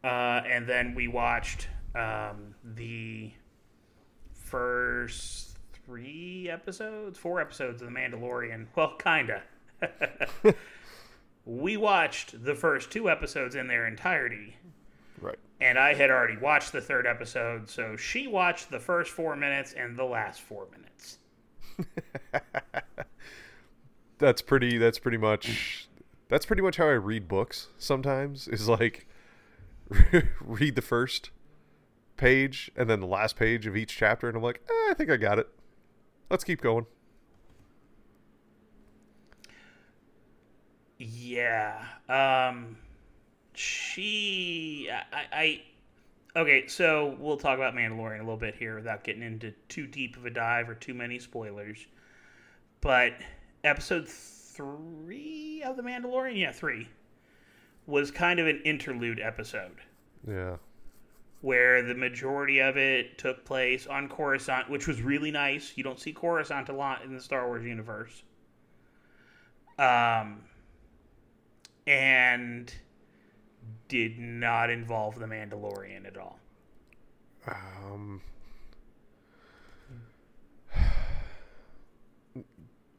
uh, 0.03 0.43
and 0.45 0.67
then 0.67 0.93
we 0.93 1.07
watched 1.07 1.69
um, 1.95 2.57
the 2.65 3.31
first 4.33 5.57
three 5.85 6.51
episodes, 6.51 7.17
four 7.17 7.41
episodes 7.41 7.81
of 7.81 7.87
The 7.87 7.95
Mandalorian. 7.95 8.67
Well, 8.75 8.97
kinda. 8.97 9.45
we 11.45 11.77
watched 11.77 12.43
the 12.45 12.57
first 12.57 12.91
two 12.91 13.09
episodes 13.09 13.55
in 13.55 13.69
their 13.69 13.87
entirety, 13.87 14.57
Right. 15.21 15.39
and 15.61 15.79
I 15.79 15.95
had 15.95 16.11
already 16.11 16.39
watched 16.39 16.73
the 16.73 16.81
third 16.81 17.07
episode, 17.07 17.71
so 17.71 17.95
she 17.95 18.27
watched 18.27 18.69
the 18.69 18.81
first 18.81 19.13
four 19.13 19.37
minutes 19.37 19.75
and 19.75 19.97
the 19.97 20.03
last 20.03 20.41
four 20.41 20.67
minutes. 20.73 21.19
that's 24.19 24.43
pretty 24.43 24.79
that's 24.79 24.99
pretty 24.99 25.19
much 25.19 25.89
that's 26.29 26.47
pretty 26.47 26.63
much 26.63 26.77
how 26.77 26.87
I 26.87 26.93
read 26.93 27.29
books 27.29 27.69
sometimes 27.79 28.49
is 28.49 28.69
like 28.69 29.07
read 30.41 30.75
the 30.75 30.83
first 30.83 31.31
page 32.17 32.71
and 32.77 32.89
then 32.89 33.01
the 33.01 33.07
last 33.07 33.37
page 33.37 33.67
of 33.67 33.77
each 33.77 33.97
chapter 33.97 34.29
and 34.29 34.37
I'm 34.37 34.43
like, 34.43 34.63
eh, 34.69 34.91
I 34.91 34.95
think 34.95 35.11
I 35.11 35.17
got 35.17 35.39
it. 35.39 35.49
Let's 36.31 36.45
keep 36.45 36.61
going. 36.61 36.87
Yeah. 40.99 41.85
Um, 42.09 42.79
she, 43.53 44.89
I, 45.13 45.27
I, 45.33 45.63
okay, 46.41 46.67
so 46.67 47.17
we'll 47.21 47.37
talk 47.37 47.57
about 47.57 47.75
Mandalorian 47.75 48.17
a 48.17 48.23
little 48.23 48.37
bit 48.37 48.55
here 48.55 48.77
without 48.77 49.05
getting 49.05 49.23
into 49.23 49.53
too 49.69 49.87
deep 49.87 50.17
of 50.17 50.25
a 50.25 50.31
dive 50.31 50.69
or 50.69 50.75
too 50.75 50.95
many 50.95 51.19
spoilers. 51.19 51.87
But 52.81 53.13
episode 53.67 54.09
three 54.09 55.63
of 55.65 55.77
the 55.77 55.83
Mandalorian, 55.83 56.39
yeah, 56.39 56.53
three, 56.53 56.89
was 57.87 58.11
kind 58.11 58.41
of 58.41 58.47
an 58.47 58.61
interlude 58.65 59.21
episode 59.21 59.77
Yeah. 60.27 60.57
where 61.41 61.83
the 61.83 61.95
majority 61.95 62.61
of 62.61 62.77
it 62.77 63.19
took 63.19 63.45
place 63.45 63.87
on 63.87 64.09
Coruscant, 64.09 64.71
which 64.71 64.87
was 64.87 65.03
really 65.03 65.31
nice. 65.31 65.73
You 65.77 65.85
don't 65.85 66.01
see 66.01 66.13
Coruscant 66.13 66.69
a 66.69 66.73
lot 66.73 67.03
in 67.03 67.15
the 67.15 67.21
Star 67.21 67.47
Wars 67.47 67.65
universe. 67.65 68.23
Um, 69.79 70.45
and 71.87 72.73
did 73.89 74.19
not 74.19 74.71
involve 74.71 75.19
the 75.19 75.27
Mandalorian 75.27 76.07
at 76.07 76.17
all. 76.17 76.39
Um, 77.47 78.21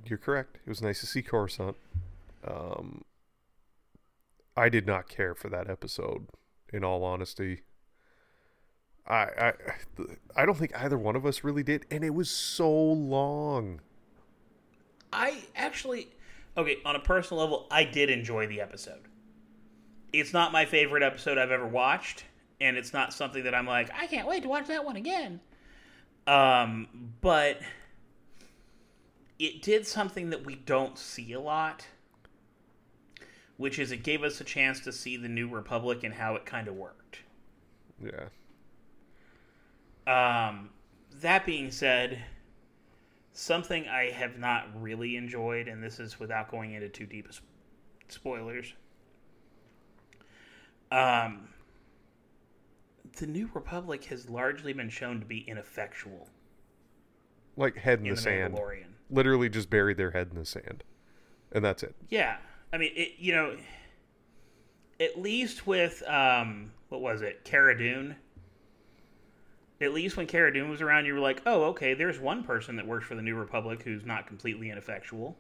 you're 0.10 0.18
correct. 0.20 0.58
It 0.66 0.70
was 0.70 0.82
nice 0.82 1.00
to 1.02 1.06
see 1.06 1.22
Coruscant. 1.22 1.76
Um, 2.46 3.04
I 4.56 4.70
did 4.70 4.88
not 4.88 5.08
care 5.08 5.36
for 5.36 5.50
that 5.50 5.70
episode. 5.70 6.28
In 6.74 6.84
all 6.84 7.04
honesty, 7.04 7.62
I 9.08 9.14
I 9.16 9.54
I 10.36 10.46
don't 10.46 10.58
think 10.58 10.78
either 10.78 10.98
one 10.98 11.16
of 11.16 11.26
us 11.26 11.44
really 11.44 11.64
did, 11.64 11.86
and 11.90 12.04
it 12.04 12.14
was 12.14 12.30
so 12.30 12.70
long. 12.70 13.80
I 15.14 15.44
actually, 15.56 16.10
okay, 16.58 16.78
on 16.86 16.98
a 16.98 17.00
personal 17.00 17.42
level, 17.42 17.68
I 17.72 17.86
did 17.86 18.10
enjoy 18.10 18.48
the 18.48 18.60
episode. 18.60 19.08
It's 20.12 20.34
not 20.34 20.52
my 20.52 20.66
favorite 20.66 21.04
episode 21.04 21.38
I've 21.38 21.52
ever 21.52 21.66
watched, 21.66 22.26
and 22.60 22.76
it's 22.76 22.92
not 22.92 23.14
something 23.14 23.44
that 23.46 23.56
I'm 23.56 23.66
like, 23.66 23.90
I 23.98 24.08
can't 24.08 24.28
wait 24.28 24.44
to 24.44 24.50
watch 24.50 24.68
that 24.68 24.84
one 24.84 24.98
again. 24.98 25.40
Um, 26.26 26.88
but 27.22 27.62
it 29.40 29.62
did 29.62 29.86
something 29.86 30.30
that 30.32 30.46
we 30.46 30.56
don't 30.56 30.98
see 30.98 31.34
a 31.34 31.40
lot, 31.40 31.86
which 33.58 33.80
is 33.80 33.92
it 33.92 34.04
gave 34.04 34.24
us 34.24 34.42
a 34.42 34.44
chance 34.44 34.80
to 34.82 34.92
see 34.92 35.18
the 35.18 35.30
New 35.30 35.50
Republic 35.50 36.04
and 36.04 36.14
how 36.14 36.36
it 36.36 36.46
kind 36.46 36.68
of 36.68 36.76
worked. 36.76 37.20
Yeah. 38.02 38.30
Um, 40.08 40.70
that 41.22 41.46
being 41.46 41.72
said, 41.72 42.24
something 43.32 43.88
I 43.88 44.12
have 44.12 44.40
not 44.40 44.68
really 44.82 45.16
enjoyed, 45.16 45.68
and 45.68 45.84
this 45.84 46.00
is 46.00 46.20
without 46.20 46.50
going 46.50 46.74
into 46.74 46.90
too 46.90 47.06
deep 47.06 47.28
spoilers. 48.08 48.74
Um, 50.92 51.50
the 53.18 53.28
New 53.28 53.50
Republic 53.54 54.06
has 54.06 54.30
largely 54.30 54.74
been 54.74 54.90
shown 54.90 55.20
to 55.20 55.26
be 55.26 55.40
ineffectual 55.40 56.30
Like 57.58 57.76
head 57.76 58.00
in, 58.00 58.06
in 58.06 58.12
the, 58.12 58.16
the 58.16 58.22
sand. 58.22 58.54
Mandalorian. 58.54 58.97
Literally 59.10 59.50
just 59.50 59.70
buried 59.70 59.98
their 59.98 60.12
head 60.12 60.30
in 60.32 60.38
the 60.38 60.46
sand, 60.46 60.84
and 61.52 61.64
that's 61.64 61.84
it. 61.84 61.96
Yeah, 62.10 62.38
I 62.74 62.78
mean, 62.78 62.92
it. 62.96 63.14
You 63.18 63.34
know, 63.34 63.58
at 65.00 65.20
least 65.20 65.66
with 65.66 66.04
um, 66.08 66.72
what 66.90 67.02
was 67.02 67.22
it, 67.22 67.44
Cara 67.44 67.78
Dune? 67.78 68.16
At 69.80 69.94
least 69.94 70.18
when 70.18 70.26
Cara 70.26 70.52
Dune 70.52 70.70
was 70.70 70.82
around, 70.82 71.06
you 71.06 71.14
were 71.14 71.20
like, 71.20 71.42
oh, 71.46 71.66
okay, 71.66 71.94
there's 71.94 72.20
one 72.20 72.44
person 72.44 72.76
that 72.78 72.88
works 72.88 73.06
for 73.06 73.14
the 73.14 73.22
New 73.22 73.36
Republic 73.36 73.84
who's 73.84 74.06
not 74.06 74.26
completely 74.26 74.72
ineffectual. 74.72 75.38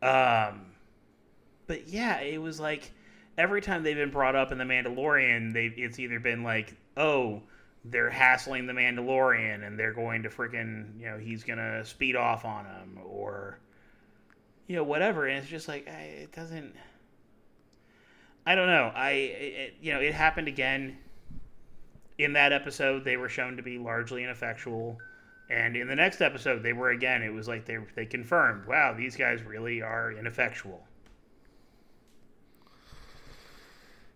Yeah. 0.00 0.48
Um, 0.50 0.66
but 1.66 1.88
yeah, 1.88 2.20
it 2.20 2.40
was 2.40 2.60
like 2.60 2.92
every 3.36 3.60
time 3.60 3.82
they've 3.82 3.96
been 3.96 4.10
brought 4.10 4.36
up 4.36 4.52
in 4.52 4.58
the 4.58 4.64
Mandalorian, 4.64 5.52
they 5.52 5.66
it's 5.76 5.98
either 5.98 6.20
been 6.20 6.42
like, 6.42 6.76
oh, 6.96 7.42
they're 7.84 8.10
hassling 8.10 8.66
the 8.66 8.72
Mandalorian 8.72 9.66
and 9.66 9.78
they're 9.78 9.92
going 9.92 10.22
to 10.22 10.30
freaking, 10.30 10.98
you 10.98 11.06
know, 11.06 11.18
he's 11.18 11.44
gonna 11.44 11.84
speed 11.84 12.16
off 12.16 12.44
on 12.44 12.64
him 12.64 12.98
or, 13.04 13.58
you 14.66 14.76
know, 14.76 14.84
whatever. 14.84 15.26
And 15.26 15.38
it's 15.38 15.48
just 15.48 15.68
like 15.68 15.86
it 15.86 16.32
doesn't. 16.32 16.74
I 18.46 18.54
don't 18.54 18.66
know. 18.66 18.90
I 18.94 19.10
it, 19.10 19.74
you 19.80 19.92
know 19.92 20.00
it 20.00 20.14
happened 20.14 20.48
again. 20.48 20.98
In 22.16 22.34
that 22.34 22.52
episode, 22.52 23.04
they 23.04 23.16
were 23.16 23.28
shown 23.28 23.56
to 23.56 23.62
be 23.62 23.78
largely 23.78 24.22
ineffectual. 24.22 24.98
And 25.50 25.76
in 25.76 25.88
the 25.88 25.96
next 25.96 26.20
episode, 26.22 26.62
they 26.62 26.72
were 26.72 26.90
again. 26.90 27.22
It 27.22 27.32
was 27.32 27.48
like 27.48 27.66
they 27.66 27.78
they 27.94 28.06
confirmed, 28.06 28.66
wow, 28.66 28.94
these 28.96 29.16
guys 29.16 29.42
really 29.42 29.82
are 29.82 30.12
ineffectual. 30.12 30.86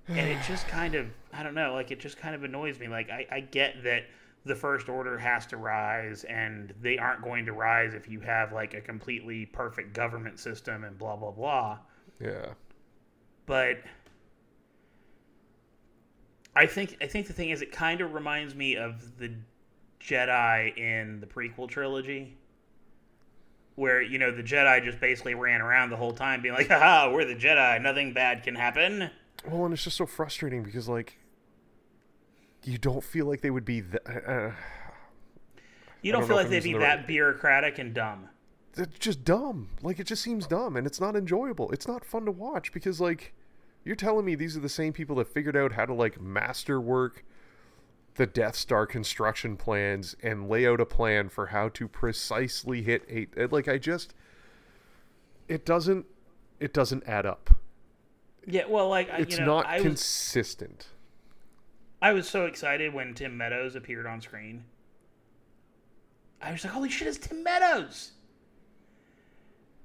And 0.09 0.29
it 0.29 0.39
just 0.47 0.67
kind 0.69 0.95
of, 0.95 1.07
I 1.33 1.43
don't 1.43 1.55
know, 1.55 1.75
like 1.75 1.91
it 1.91 2.01
just 2.01 2.17
kind 2.17 2.35
of 2.35 2.43
annoys 2.43 2.79
me. 2.79 2.89
Like 2.89 3.11
I, 3.11 3.27
I 3.31 3.41
get 3.41 3.83
that 3.85 4.05
the 4.45 4.55
first 4.55 4.89
order 4.89 5.19
has 5.19 5.47
to 5.47 5.57
rise, 5.57 6.25
and 6.25 6.73
they 6.81 6.99
aren't 6.99 7.23
going 7.23 7.45
to 7.45 7.53
rise 7.53 7.95
if 7.95 8.09
you 8.09 8.21
have 8.21 8.53
like 8.53 8.75
a 8.75 8.81
completely 8.81 9.47
perfect 9.47 9.93
government 9.93 10.39
system 10.41 10.85
and 10.85 10.99
blah 10.99 11.17
blah 11.17 11.31
blah. 11.31 11.79
Yeah. 12.21 12.55
But 13.47 13.79
I 16.57 16.67
think 16.67 16.97
I 17.01 17.07
think 17.07 17.27
the 17.27 17.33
thing 17.33 17.51
is, 17.51 17.63
it 17.63 17.71
kind 17.71 18.01
of 18.01 18.15
reminds 18.15 18.55
me 18.55 18.77
of 18.77 19.19
the 19.19 19.33
Jedi 20.01 20.77
in 20.77 21.21
the 21.21 21.27
prequel 21.27 21.69
trilogy, 21.69 22.37
where 23.75 24.01
you 24.03 24.19
know 24.19 24.31
the 24.31 24.43
Jedi 24.43 24.83
just 24.83 25.01
basically 25.01 25.35
ran 25.35 25.61
around 25.61 25.91
the 25.91 25.97
whole 25.97 26.13
time, 26.13 26.41
being 26.41 26.55
like, 26.55 26.69
"Haha, 26.69 27.13
we're 27.13 27.27
the 27.27 27.37
Jedi. 27.37 27.81
Nothing 27.83 28.13
bad 28.13 28.43
can 28.43 28.55
happen." 28.55 29.11
Well, 29.47 29.65
and 29.65 29.75
it's 29.75 29.85
just 29.85 29.97
so 29.97 30.07
frustrating 30.07 30.63
because 30.63 30.89
like 30.89 31.19
you 32.65 32.79
don't 32.79 33.05
feel 33.05 33.27
like 33.27 33.41
they 33.41 33.51
would 33.51 33.65
be 33.65 33.83
th- 33.83 34.03
uh, 34.07 34.51
You 36.03 36.13
don't 36.13 36.23
don't 36.23 36.29
feel 36.29 36.37
like 36.37 36.49
they'd 36.49 36.63
be 36.63 36.73
that 36.75 36.79
right- 36.99 37.07
bureaucratic 37.07 37.79
and 37.79 37.95
dumb. 37.95 38.29
it's 38.77 38.99
just 38.99 39.25
dumb. 39.25 39.69
Like 39.83 39.99
it 40.01 40.07
just 40.07 40.23
seems 40.23 40.47
dumb 40.47 40.77
and 40.77 40.87
it's 40.87 41.01
not 41.01 41.17
enjoyable. 41.17 41.71
It's 41.71 41.87
not 41.89 42.05
fun 42.05 42.25
to 42.27 42.33
watch 42.33 42.73
because 42.73 43.01
like 43.01 43.33
you're 43.85 43.97
telling 43.97 44.25
me 44.25 44.35
these 44.35 44.57
are 44.57 44.61
the 44.61 44.69
same 44.69 44.93
people 44.93 45.17
that 45.17 45.29
figured 45.29 45.57
out 45.57 45.73
how 45.73 45.87
to 45.87 45.95
like 45.95 46.21
masterwork 46.21 47.25
the 48.17 48.27
Death 48.27 48.57
Star 48.57 48.85
construction 48.87 49.57
plans 49.57 50.17
and 50.23 50.49
lay 50.49 50.67
out 50.67 50.81
a 50.81 50.85
plan 50.87 51.29
for 51.29 51.47
how 51.47 51.69
to 51.71 51.87
precisely 51.87 52.83
hit 52.83 53.05
eight. 53.09 53.53
Like 53.53 53.69
I 53.69 53.79
just 53.79 54.13
it 55.47 55.65
doesn't 55.65 56.07
it 56.61 56.75
doesn't 56.75 57.05
add 57.07 57.25
up. 57.25 57.51
Yeah, 58.49 58.65
well, 58.69 58.89
like 58.89 59.09
It's 59.13 59.35
you 59.35 59.41
know, 59.41 59.57
not 59.57 59.67
I 59.67 59.77
was 59.77 59.83
consistent. 59.83 60.89
I 62.01 62.13
was 62.13 62.29
so 62.29 62.47
excited 62.47 62.95
when 62.95 63.15
Tim 63.15 63.37
Meadows 63.37 63.75
appeared 63.77 64.07
on 64.07 64.21
screen. 64.21 64.65
I 66.41 66.53
was 66.53 66.65
like, 66.65 66.73
"Holy 66.73 66.89
shit, 66.89 67.09
it's 67.09 67.19
Tim 67.19 67.43
Meadows!" 67.43 68.13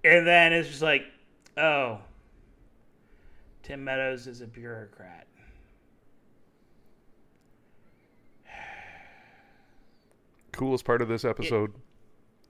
And 0.04 0.26
then 0.26 0.54
it's 0.54 0.70
just 0.70 0.82
like, 0.82 1.06
"Oh, 1.58 2.00
Tim 3.64 3.84
Meadows 3.84 4.28
is 4.28 4.42
a 4.42 4.48
bureaucrat." 4.48 5.28
Coolest 10.52 10.86
part 10.86 11.02
of 11.02 11.08
this 11.08 11.26
episode 11.26 11.74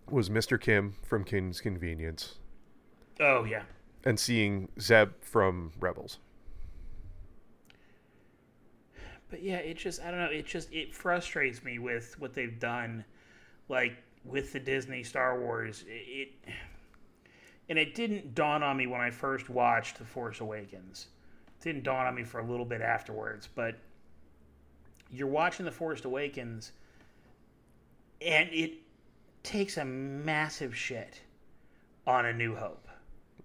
was 0.10 0.30
Mr. 0.30 0.60
Kim 0.60 0.96
from 1.04 1.24
Kim's 1.24 1.62
Convenience 1.62 2.40
Oh 3.20 3.46
yeah, 3.46 3.64
and 4.04 4.20
seeing 4.20 4.70
Zeb 4.80 5.10
from 5.22 5.72
Rebels. 5.80 6.20
but 9.34 9.42
yeah, 9.42 9.56
it 9.56 9.78
just 9.78 10.00
I 10.00 10.12
don't 10.12 10.20
know. 10.20 10.28
It 10.28 10.46
just 10.46 10.72
it 10.72 10.94
frustrates 10.94 11.64
me 11.64 11.80
with 11.80 12.16
what 12.20 12.36
they've 12.36 12.60
done, 12.60 13.04
like 13.68 13.98
with 14.24 14.54
the 14.54 14.60
Disney 14.60 15.02
Star 15.02 15.40
Wars. 15.40 15.84
It, 15.88 16.30
it 16.46 16.54
and 17.68 17.80
it 17.80 17.96
didn't 17.96 18.36
dawn 18.36 18.62
on 18.62 18.78
me 18.78 18.86
when 18.86 19.02
I 19.02 19.10
first 19.10 19.50
watched 19.50 19.98
The 19.98 20.06
Force 20.06 20.40
Awakens. 20.40 21.08
It 21.48 21.64
didn't 21.64 21.84
dawn 21.84 22.06
on 22.06 22.14
me 22.14 22.24
for 22.24 22.42
a 22.42 22.46
little 22.46 22.66
bit 22.66 22.82
afterwards, 22.82 23.50
but 23.56 23.80
you're 25.10 25.26
watching 25.26 25.66
The 25.66 25.72
Force 25.72 26.06
Awakens, 26.06 26.74
and 28.22 28.48
it 28.52 28.74
takes 29.42 29.78
a 29.78 29.86
massive 29.86 30.78
shit 30.78 31.22
on 32.06 32.28
A 32.28 32.34
New 32.34 32.54
Hope. 32.54 32.88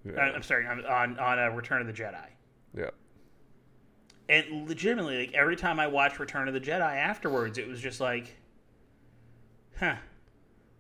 Uh, 0.06 0.20
I'm 0.20 0.42
sorry, 0.42 0.66
on 0.66 0.84
on, 0.86 1.18
on 1.18 1.38
uh, 1.38 1.48
Return 1.50 1.80
of 1.80 1.86
the 1.86 1.92
Jedi. 1.92 2.26
Yeah. 2.76 2.90
And 4.28 4.68
legitimately, 4.68 5.26
like 5.26 5.34
every 5.34 5.56
time 5.56 5.80
I 5.80 5.86
watched 5.86 6.18
Return 6.18 6.48
of 6.48 6.54
the 6.54 6.60
Jedi 6.60 6.96
afterwards, 6.96 7.56
it 7.56 7.66
was 7.66 7.80
just 7.80 7.98
like, 7.98 8.36
huh, 9.78 9.96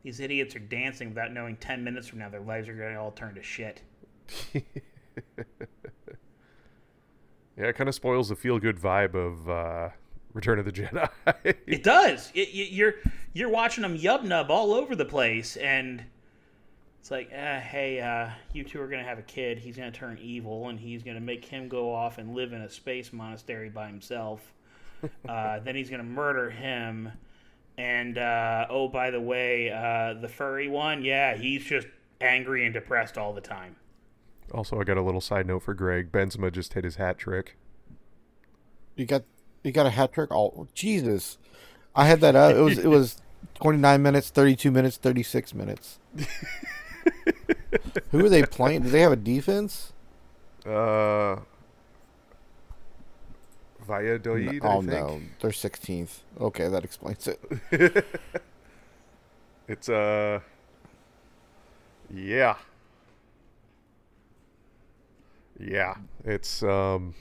these 0.02 0.20
idiots 0.20 0.54
are 0.54 0.60
dancing 0.60 1.08
without 1.08 1.32
knowing 1.32 1.56
10 1.56 1.82
minutes 1.82 2.08
from 2.08 2.18
now 2.18 2.28
their 2.28 2.40
lives 2.40 2.68
are 2.68 2.74
going 2.74 2.92
to 2.92 3.00
all 3.00 3.10
turn 3.10 3.34
to 3.36 3.42
shit. 3.42 3.82
Yeah, 7.58 7.66
it 7.66 7.76
kind 7.76 7.88
of 7.88 7.94
spoils 7.94 8.28
the 8.28 8.36
feel 8.36 8.60
good 8.60 8.78
vibe 8.78 9.14
of 9.14 9.50
uh, 9.50 9.88
Return 10.32 10.60
of 10.60 10.64
the 10.64 10.70
Jedi. 10.70 11.08
It 11.66 11.82
does. 11.82 12.30
It, 12.32 12.50
you, 12.50 12.64
you're 12.64 12.94
you're 13.32 13.48
watching 13.48 13.82
them 13.82 13.98
yub 13.98 14.22
nub 14.22 14.50
all 14.50 14.72
over 14.72 14.94
the 14.94 15.04
place, 15.04 15.56
and 15.56 16.04
It's 17.00 17.10
like, 17.10 17.30
uh, 17.32 17.60
hey, 17.60 18.00
uh, 18.00 18.30
you 18.52 18.64
two 18.64 18.80
are 18.80 18.88
gonna 18.88 19.04
have 19.04 19.18
a 19.18 19.22
kid. 19.22 19.58
He's 19.58 19.76
gonna 19.76 19.90
turn 19.90 20.18
evil, 20.20 20.68
and 20.68 20.78
he's 20.78 21.02
gonna 21.02 21.20
make 21.20 21.44
him 21.44 21.68
go 21.68 21.94
off 21.94 22.18
and 22.18 22.34
live 22.34 22.52
in 22.52 22.60
a 22.60 22.68
space 22.68 23.12
monastery 23.12 23.70
by 23.70 23.86
himself. 23.86 24.52
uh, 25.28 25.60
then 25.60 25.74
he's 25.74 25.90
gonna 25.90 26.02
murder 26.02 26.50
him. 26.50 27.12
And 27.78 28.18
uh, 28.18 28.66
oh, 28.68 28.88
by 28.88 29.10
the 29.10 29.20
way, 29.20 29.70
uh, 29.70 30.20
the 30.20 30.28
furry 30.28 30.68
one, 30.68 31.04
yeah, 31.04 31.36
he's 31.36 31.64
just 31.64 31.86
angry 32.20 32.64
and 32.64 32.74
depressed 32.74 33.16
all 33.16 33.32
the 33.32 33.40
time. 33.40 33.76
Also, 34.52 34.80
I 34.80 34.84
got 34.84 34.96
a 34.96 35.02
little 35.02 35.20
side 35.20 35.46
note 35.46 35.62
for 35.62 35.74
Greg. 35.74 36.10
Benzema 36.10 36.50
just 36.52 36.74
hit 36.74 36.84
his 36.84 36.96
hat 36.96 37.18
trick. 37.18 37.56
You 38.96 39.06
got 39.06 39.22
you 39.62 39.72
got 39.72 39.86
a 39.86 39.90
hat 39.90 40.12
trick. 40.12 40.30
Oh 40.32 40.66
Jesus! 40.74 41.38
I 41.94 42.06
had 42.06 42.20
that 42.20 42.34
up. 42.34 42.56
It 42.56 42.60
was 42.60 42.78
it 42.78 42.88
was 42.88 43.20
twenty 43.54 43.78
nine 43.78 44.02
minutes, 44.02 44.30
thirty 44.30 44.56
two 44.56 44.70
minutes, 44.70 44.96
thirty 44.96 45.22
six 45.22 45.54
minutes. 45.54 45.98
Who 48.10 48.24
are 48.24 48.28
they 48.28 48.42
playing? 48.44 48.82
Do 48.82 48.90
they 48.90 49.00
have 49.00 49.12
a 49.12 49.16
defense? 49.16 49.92
Uh, 50.66 51.36
Valladolid. 53.86 54.60
oh 54.62 54.68
I 54.78 54.82
think. 54.82 54.86
no, 54.86 55.20
they're 55.40 55.52
sixteenth. 55.52 56.22
Okay, 56.40 56.68
that 56.68 56.84
explains 56.84 57.28
it. 57.28 57.40
It's 59.68 59.90
uh, 59.90 60.40
yeah, 62.10 62.56
yeah. 65.60 65.94
It's 66.24 66.62
um, 66.62 67.14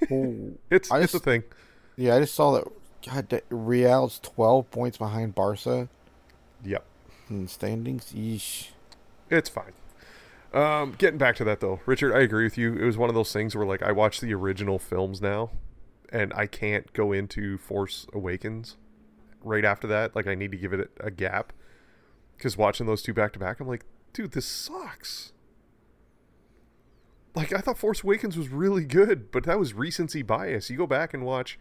it's 0.70 0.90
I 0.90 1.00
it's 1.00 1.14
a 1.14 1.18
thing. 1.18 1.42
Yeah, 1.96 2.14
I 2.14 2.20
just 2.20 2.34
saw 2.34 2.52
that. 2.52 2.64
God, 3.04 3.42
Real's 3.50 4.20
twelve 4.20 4.70
points 4.70 4.98
behind 4.98 5.34
Barca 5.34 5.88
Yep, 6.64 6.84
in 7.28 7.48
standings. 7.48 8.12
Yeesh. 8.14 8.68
it's 9.28 9.48
fine. 9.48 9.72
Um, 10.52 10.94
getting 10.98 11.18
back 11.18 11.36
to 11.36 11.44
that 11.44 11.60
though, 11.60 11.80
Richard, 11.86 12.14
I 12.14 12.20
agree 12.20 12.44
with 12.44 12.58
you. 12.58 12.74
It 12.74 12.84
was 12.84 12.98
one 12.98 13.08
of 13.08 13.14
those 13.14 13.32
things 13.32 13.54
where 13.54 13.66
like 13.66 13.82
I 13.82 13.92
watch 13.92 14.20
the 14.20 14.34
original 14.34 14.78
films 14.78 15.20
now, 15.20 15.50
and 16.12 16.32
I 16.34 16.46
can't 16.46 16.92
go 16.92 17.12
into 17.12 17.56
Force 17.58 18.06
Awakens 18.12 18.76
right 19.42 19.64
after 19.64 19.86
that. 19.86 20.16
Like 20.16 20.26
I 20.26 20.34
need 20.34 20.50
to 20.50 20.58
give 20.58 20.72
it 20.72 20.90
a, 20.98 21.10
gap 21.10 21.52
because 22.36 22.56
watching 22.56 22.86
those 22.86 23.02
two 23.02 23.14
back 23.14 23.32
to 23.34 23.38
back, 23.38 23.60
I'm 23.60 23.68
like, 23.68 23.84
dude, 24.12 24.32
this 24.32 24.46
sucks. 24.46 25.32
Like 27.36 27.52
I 27.52 27.58
thought 27.58 27.78
Force 27.78 28.02
Awakens 28.02 28.36
was 28.36 28.48
really 28.48 28.84
good, 28.84 29.30
but 29.30 29.44
that 29.44 29.58
was 29.58 29.72
recency 29.72 30.22
bias. 30.22 30.68
You 30.68 30.76
go 30.76 30.86
back 30.86 31.14
and 31.14 31.24
watch. 31.24 31.60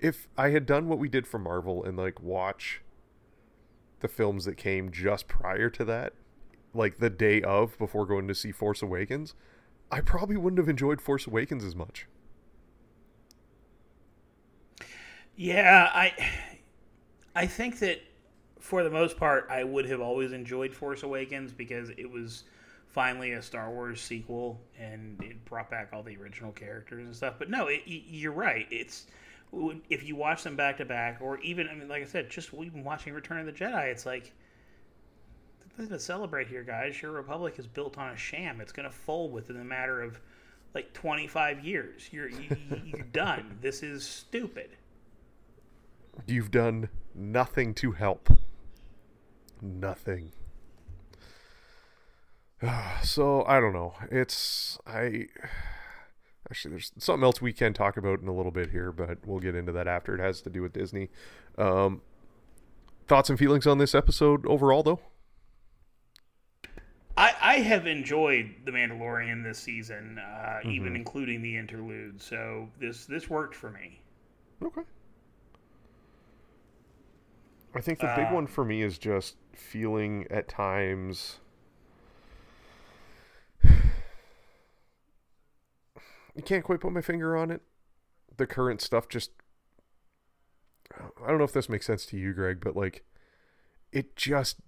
If 0.00 0.28
I 0.36 0.50
had 0.50 0.66
done 0.66 0.88
what 0.88 0.98
we 0.98 1.08
did 1.08 1.26
for 1.28 1.38
Marvel 1.38 1.84
and 1.84 1.96
like 1.96 2.20
watch 2.20 2.82
the 4.00 4.08
films 4.08 4.44
that 4.46 4.56
came 4.56 4.90
just 4.90 5.28
prior 5.28 5.70
to 5.70 5.84
that, 5.84 6.12
like 6.76 6.98
the 6.98 7.10
day 7.10 7.42
of 7.42 7.78
before 7.78 8.06
going 8.06 8.28
to 8.28 8.34
see 8.34 8.52
Force 8.52 8.82
Awakens, 8.82 9.34
I 9.90 10.00
probably 10.00 10.36
wouldn't 10.36 10.58
have 10.58 10.68
enjoyed 10.68 11.00
Force 11.00 11.26
Awakens 11.26 11.64
as 11.64 11.74
much. 11.74 12.06
Yeah, 15.36 15.90
I 15.92 16.12
I 17.34 17.46
think 17.46 17.78
that 17.80 18.00
for 18.58 18.82
the 18.82 18.90
most 18.90 19.16
part, 19.16 19.46
I 19.50 19.62
would 19.62 19.86
have 19.86 20.00
always 20.00 20.32
enjoyed 20.32 20.74
Force 20.74 21.02
Awakens 21.02 21.52
because 21.52 21.90
it 21.90 22.10
was 22.10 22.44
finally 22.88 23.32
a 23.32 23.42
Star 23.42 23.70
Wars 23.70 24.00
sequel 24.00 24.58
and 24.78 25.22
it 25.22 25.44
brought 25.44 25.70
back 25.70 25.90
all 25.92 26.02
the 26.02 26.16
original 26.16 26.50
characters 26.52 27.04
and 27.04 27.14
stuff. 27.14 27.34
But 27.38 27.50
no, 27.50 27.68
it, 27.68 27.82
you're 27.84 28.32
right. 28.32 28.66
It's 28.70 29.06
if 29.88 30.02
you 30.02 30.16
watch 30.16 30.42
them 30.42 30.56
back 30.56 30.78
to 30.78 30.84
back, 30.84 31.18
or 31.20 31.38
even 31.40 31.68
I 31.68 31.74
mean, 31.74 31.88
like 31.88 32.02
I 32.02 32.06
said, 32.06 32.30
just 32.30 32.52
even 32.54 32.82
watching 32.82 33.12
Return 33.12 33.38
of 33.38 33.46
the 33.46 33.52
Jedi, 33.52 33.90
it's 33.90 34.06
like 34.06 34.32
nothing 35.78 35.92
to 35.92 35.98
celebrate 35.98 36.48
here, 36.48 36.62
guys. 36.62 37.00
Your 37.00 37.12
Republic 37.12 37.54
is 37.58 37.66
built 37.66 37.98
on 37.98 38.10
a 38.10 38.16
sham. 38.16 38.60
It's 38.60 38.72
going 38.72 38.88
to 38.88 38.94
fold 38.94 39.32
within 39.32 39.56
a 39.60 39.64
matter 39.64 40.02
of 40.02 40.18
like 40.74 40.92
25 40.92 41.64
years. 41.64 42.08
You're 42.10 42.28
you, 42.28 42.56
you're 42.84 43.06
done. 43.12 43.58
This 43.60 43.82
is 43.82 44.06
stupid. 44.06 44.70
You've 46.26 46.50
done 46.50 46.88
nothing 47.14 47.74
to 47.74 47.92
help. 47.92 48.30
Nothing. 49.60 50.32
So 53.02 53.44
I 53.46 53.60
don't 53.60 53.74
know. 53.74 53.94
It's 54.10 54.78
I 54.86 55.26
actually 56.50 56.70
there's 56.72 56.90
something 56.98 57.22
else 57.22 57.40
we 57.40 57.52
can 57.52 57.72
talk 57.72 57.96
about 57.96 58.20
in 58.20 58.28
a 58.28 58.32
little 58.32 58.50
bit 58.50 58.70
here, 58.70 58.90
but 58.90 59.18
we'll 59.24 59.38
get 59.38 59.54
into 59.54 59.72
that 59.72 59.86
after. 59.86 60.14
It 60.14 60.20
has 60.20 60.40
to 60.42 60.50
do 60.50 60.62
with 60.62 60.72
Disney. 60.72 61.10
Um, 61.56 62.00
thoughts 63.06 63.30
and 63.30 63.38
feelings 63.38 63.66
on 63.66 63.78
this 63.78 63.94
episode 63.94 64.44
overall, 64.46 64.82
though. 64.82 65.00
I, 67.56 67.60
have 67.60 67.86
enjoyed 67.86 68.54
The 68.64 68.70
Mandalorian 68.70 69.42
this 69.42 69.58
season, 69.58 70.18
uh, 70.18 70.60
even 70.64 70.94
including 70.94 71.42
the 71.42 71.56
interlude. 71.56 72.20
So 72.20 72.68
this 72.78 73.06
this 73.06 73.30
worked 73.30 73.54
for 73.54 73.70
me. 73.70 74.00
Okay. 74.62 74.82
I 77.74 77.80
think 77.80 77.98
the 77.98 78.12
big 78.16 78.26
Uh, 78.26 78.34
one 78.34 78.46
for 78.46 78.64
me 78.64 78.82
is 78.82 78.98
just 78.98 79.36
feeling 79.54 80.26
at 80.30 80.48
times. 80.48 81.40
You 86.34 86.42
can't 86.42 86.64
quite 86.64 86.80
put 86.80 86.92
my 86.92 87.00
finger 87.00 87.34
on 87.34 87.50
it. 87.50 87.62
The 88.36 88.46
current 88.46 88.82
stuff 88.82 89.08
just. 89.08 89.30
I 90.94 91.28
don't 91.28 91.38
know 91.38 91.44
if 91.44 91.52
this 91.52 91.70
makes 91.70 91.86
sense 91.86 92.04
to 92.06 92.18
you, 92.18 92.34
Greg, 92.34 92.60
but 92.60 92.76
like, 92.76 93.06
it 93.90 94.16
just 94.16 94.58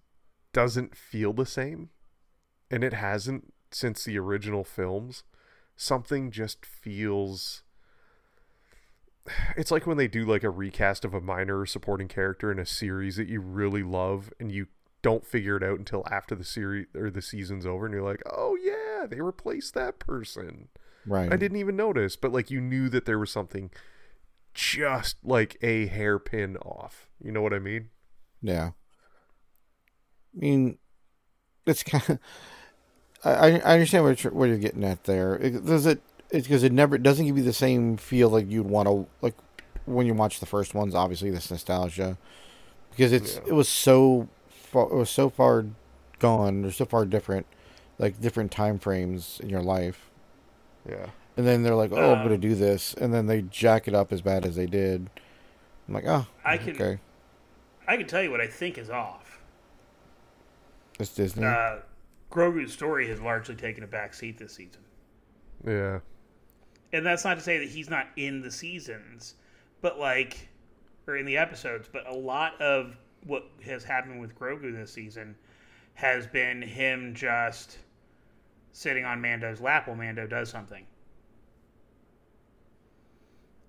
doesn't 0.54 0.96
feel 0.96 1.34
the 1.34 1.44
same. 1.44 1.90
And 2.70 2.84
it 2.84 2.92
hasn't 2.92 3.52
since 3.70 4.04
the 4.04 4.18
original 4.18 4.64
films. 4.64 5.22
Something 5.76 6.30
just 6.30 6.64
feels 6.66 7.62
it's 9.56 9.70
like 9.70 9.86
when 9.86 9.98
they 9.98 10.08
do 10.08 10.24
like 10.24 10.42
a 10.42 10.50
recast 10.50 11.04
of 11.04 11.12
a 11.12 11.20
minor 11.20 11.66
supporting 11.66 12.08
character 12.08 12.50
in 12.50 12.58
a 12.58 12.64
series 12.66 13.16
that 13.16 13.28
you 13.28 13.40
really 13.40 13.82
love 13.82 14.32
and 14.40 14.50
you 14.50 14.66
don't 15.02 15.26
figure 15.26 15.56
it 15.56 15.62
out 15.62 15.78
until 15.78 16.02
after 16.10 16.34
the 16.34 16.44
series 16.44 16.86
or 16.94 17.10
the 17.10 17.20
season's 17.22 17.66
over 17.66 17.84
and 17.84 17.94
you're 17.94 18.02
like 18.02 18.22
oh 18.32 18.56
yeah 18.62 19.06
they 19.06 19.20
replaced 19.20 19.74
that 19.74 19.98
person 19.98 20.68
Right. 21.06 21.30
i 21.32 21.36
didn't 21.36 21.58
even 21.58 21.76
notice 21.76 22.16
but 22.16 22.32
like 22.32 22.50
you 22.50 22.60
knew 22.60 22.88
that 22.88 23.04
there 23.04 23.18
was 23.18 23.30
something 23.30 23.70
just 24.54 25.16
like 25.22 25.58
a 25.62 25.86
hairpin 25.86 26.56
off 26.58 27.08
you 27.22 27.30
know 27.30 27.42
what 27.42 27.52
i 27.54 27.58
mean 27.58 27.90
Yeah. 28.42 28.70
I 30.34 30.40
mean, 30.40 30.78
it's 31.66 31.82
kind 31.82 32.04
of. 32.08 32.18
I 33.24 33.58
I 33.60 33.72
understand 33.74 34.04
what 34.04 34.22
you're, 34.22 34.32
what 34.32 34.48
you're 34.48 34.58
getting 34.58 34.84
at 34.84 35.04
there. 35.04 35.34
It, 35.36 35.64
does 35.64 35.86
it? 35.86 36.00
It's 36.30 36.46
because 36.46 36.62
it 36.62 36.72
never 36.72 36.96
it 36.96 37.02
doesn't 37.02 37.26
give 37.26 37.36
you 37.38 37.44
the 37.44 37.52
same 37.52 37.96
feel 37.96 38.28
like 38.28 38.50
you'd 38.50 38.66
want 38.66 38.86
to 38.88 39.06
like 39.22 39.34
when 39.86 40.06
you 40.06 40.14
watch 40.14 40.40
the 40.40 40.46
first 40.46 40.74
ones. 40.74 40.94
Obviously, 40.94 41.30
this 41.30 41.50
nostalgia 41.50 42.16
because 42.90 43.12
it's 43.12 43.36
Yeah. 43.36 43.42
it 43.48 43.52
was 43.52 43.68
so 43.68 44.28
far, 44.50 44.84
it 44.84 44.94
was 44.94 45.10
so 45.10 45.30
far 45.30 45.64
gone 46.18 46.64
or 46.64 46.70
so 46.70 46.84
far 46.84 47.04
different, 47.06 47.46
like 47.98 48.20
different 48.20 48.50
time 48.50 48.78
frames 48.78 49.40
in 49.42 49.48
your 49.48 49.62
life. 49.62 50.10
yeah 50.88 51.06
And 51.36 51.46
then 51.46 51.62
they're 51.62 51.74
like, 51.76 51.92
"Oh, 51.92 52.14
I'm 52.14 52.22
gonna 52.24 52.36
do 52.38 52.54
this," 52.54 52.92
and 52.94 53.14
then 53.14 53.26
they 53.26 53.42
jack 53.42 53.88
it 53.88 53.94
up 53.94 54.12
as 54.12 54.20
bad 54.20 54.44
as 54.44 54.56
they 54.56 54.66
did. 54.66 55.08
I'm 55.86 55.94
like, 55.94 56.04
"Oh, 56.06 56.26
I 56.44 56.58
can 56.58 56.70
okay, 56.74 56.98
I 57.86 57.96
can 57.96 58.06
tell 58.06 58.22
you 58.22 58.30
what 58.30 58.40
I 58.40 58.46
think 58.48 58.76
is 58.76 58.90
off. 58.90 59.38
it's 61.00 61.14
Disney." 61.14 61.44
Uh, 61.46 61.76
Grogu's 62.30 62.72
story 62.72 63.08
has 63.08 63.20
largely 63.20 63.54
taken 63.54 63.84
a 63.84 63.86
back 63.86 64.14
seat 64.14 64.38
this 64.38 64.54
season, 64.54 64.82
yeah 65.66 66.00
and 66.92 67.04
that's 67.04 67.24
not 67.24 67.34
to 67.34 67.40
say 67.42 67.58
that 67.58 67.68
he's 67.68 67.90
not 67.90 68.06
in 68.16 68.40
the 68.40 68.50
seasons, 68.50 69.34
but 69.80 69.98
like, 69.98 70.48
or 71.06 71.16
in 71.16 71.26
the 71.26 71.36
episodes. 71.36 71.88
But 71.90 72.06
a 72.06 72.14
lot 72.14 72.60
of 72.60 72.96
what 73.26 73.44
has 73.64 73.84
happened 73.84 74.20
with 74.20 74.38
Grogu 74.38 74.74
this 74.74 74.92
season 74.92 75.36
has 75.94 76.26
been 76.26 76.62
him 76.62 77.14
just 77.14 77.78
sitting 78.72 79.04
on 79.04 79.20
Mando's 79.20 79.60
lap 79.60 79.88
while 79.88 79.96
Mando 79.96 80.26
does 80.26 80.48
something. 80.48 80.86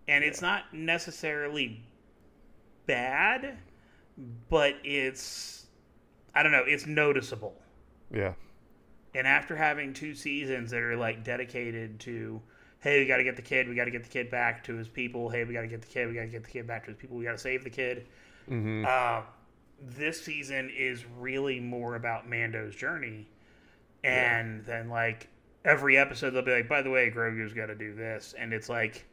And 0.08 0.24
it's 0.24 0.42
not 0.42 0.74
necessarily 0.74 1.84
bad, 2.86 3.58
but 4.50 4.76
it's 4.84 5.66
I 6.34 6.44
don't 6.44 6.52
know, 6.52 6.64
it's 6.66 6.86
noticeable. 6.86 7.56
yeah 8.14 8.34
And 9.16 9.26
after 9.26 9.56
having 9.56 9.94
two 9.94 10.14
seasons 10.14 10.72
that 10.72 10.82
are 10.82 10.96
like 10.96 11.24
dedicated 11.24 12.00
to, 12.02 12.42
hey, 12.80 13.00
we 13.00 13.06
got 13.06 13.18
to 13.18 13.24
get 13.24 13.36
the 13.36 13.42
kid, 13.42 13.68
we 13.68 13.76
got 13.76 13.86
to 13.86 13.92
get 13.92 14.04
the 14.04 14.10
kid 14.10 14.30
back 14.30 14.64
to 14.66 14.76
his 14.76 14.88
people. 14.88 15.30
Hey, 15.30 15.44
we 15.44 15.54
got 15.54 15.62
to 15.62 15.68
get 15.68 15.82
the 15.82 15.88
kid, 15.88 16.08
we 16.08 16.14
got 16.14 16.22
to 16.22 16.28
get 16.28 16.44
the 16.44 16.52
kid 16.52 16.68
back 16.68 16.86
to 16.86 16.92
his 16.92 16.98
people. 16.98 17.18
We 17.18 17.24
got 17.26 17.34
to 17.34 17.38
save 17.38 17.64
the 17.64 17.70
kid. 17.70 18.08
mm-hmm. 18.50 18.86
Uh, 18.88 19.22
this 19.82 20.22
season 20.22 20.70
is 20.76 21.06
really 21.18 21.60
more 21.60 21.96
about 21.96 22.28
Mando's 22.28 22.76
journey, 22.76 23.28
and 24.04 24.66
then 24.66 24.90
like 24.90 25.30
every 25.66 25.98
episode 25.98 26.32
they'll 26.32 26.42
be 26.42 26.52
like, 26.52 26.68
by 26.68 26.82
the 26.82 26.90
way, 26.90 27.10
Grogu's 27.10 27.54
got 27.54 27.68
to 27.68 27.76
do 27.76 27.94
this, 27.94 28.36
and 28.38 28.54
it's 28.54 28.70
like 28.70 29.06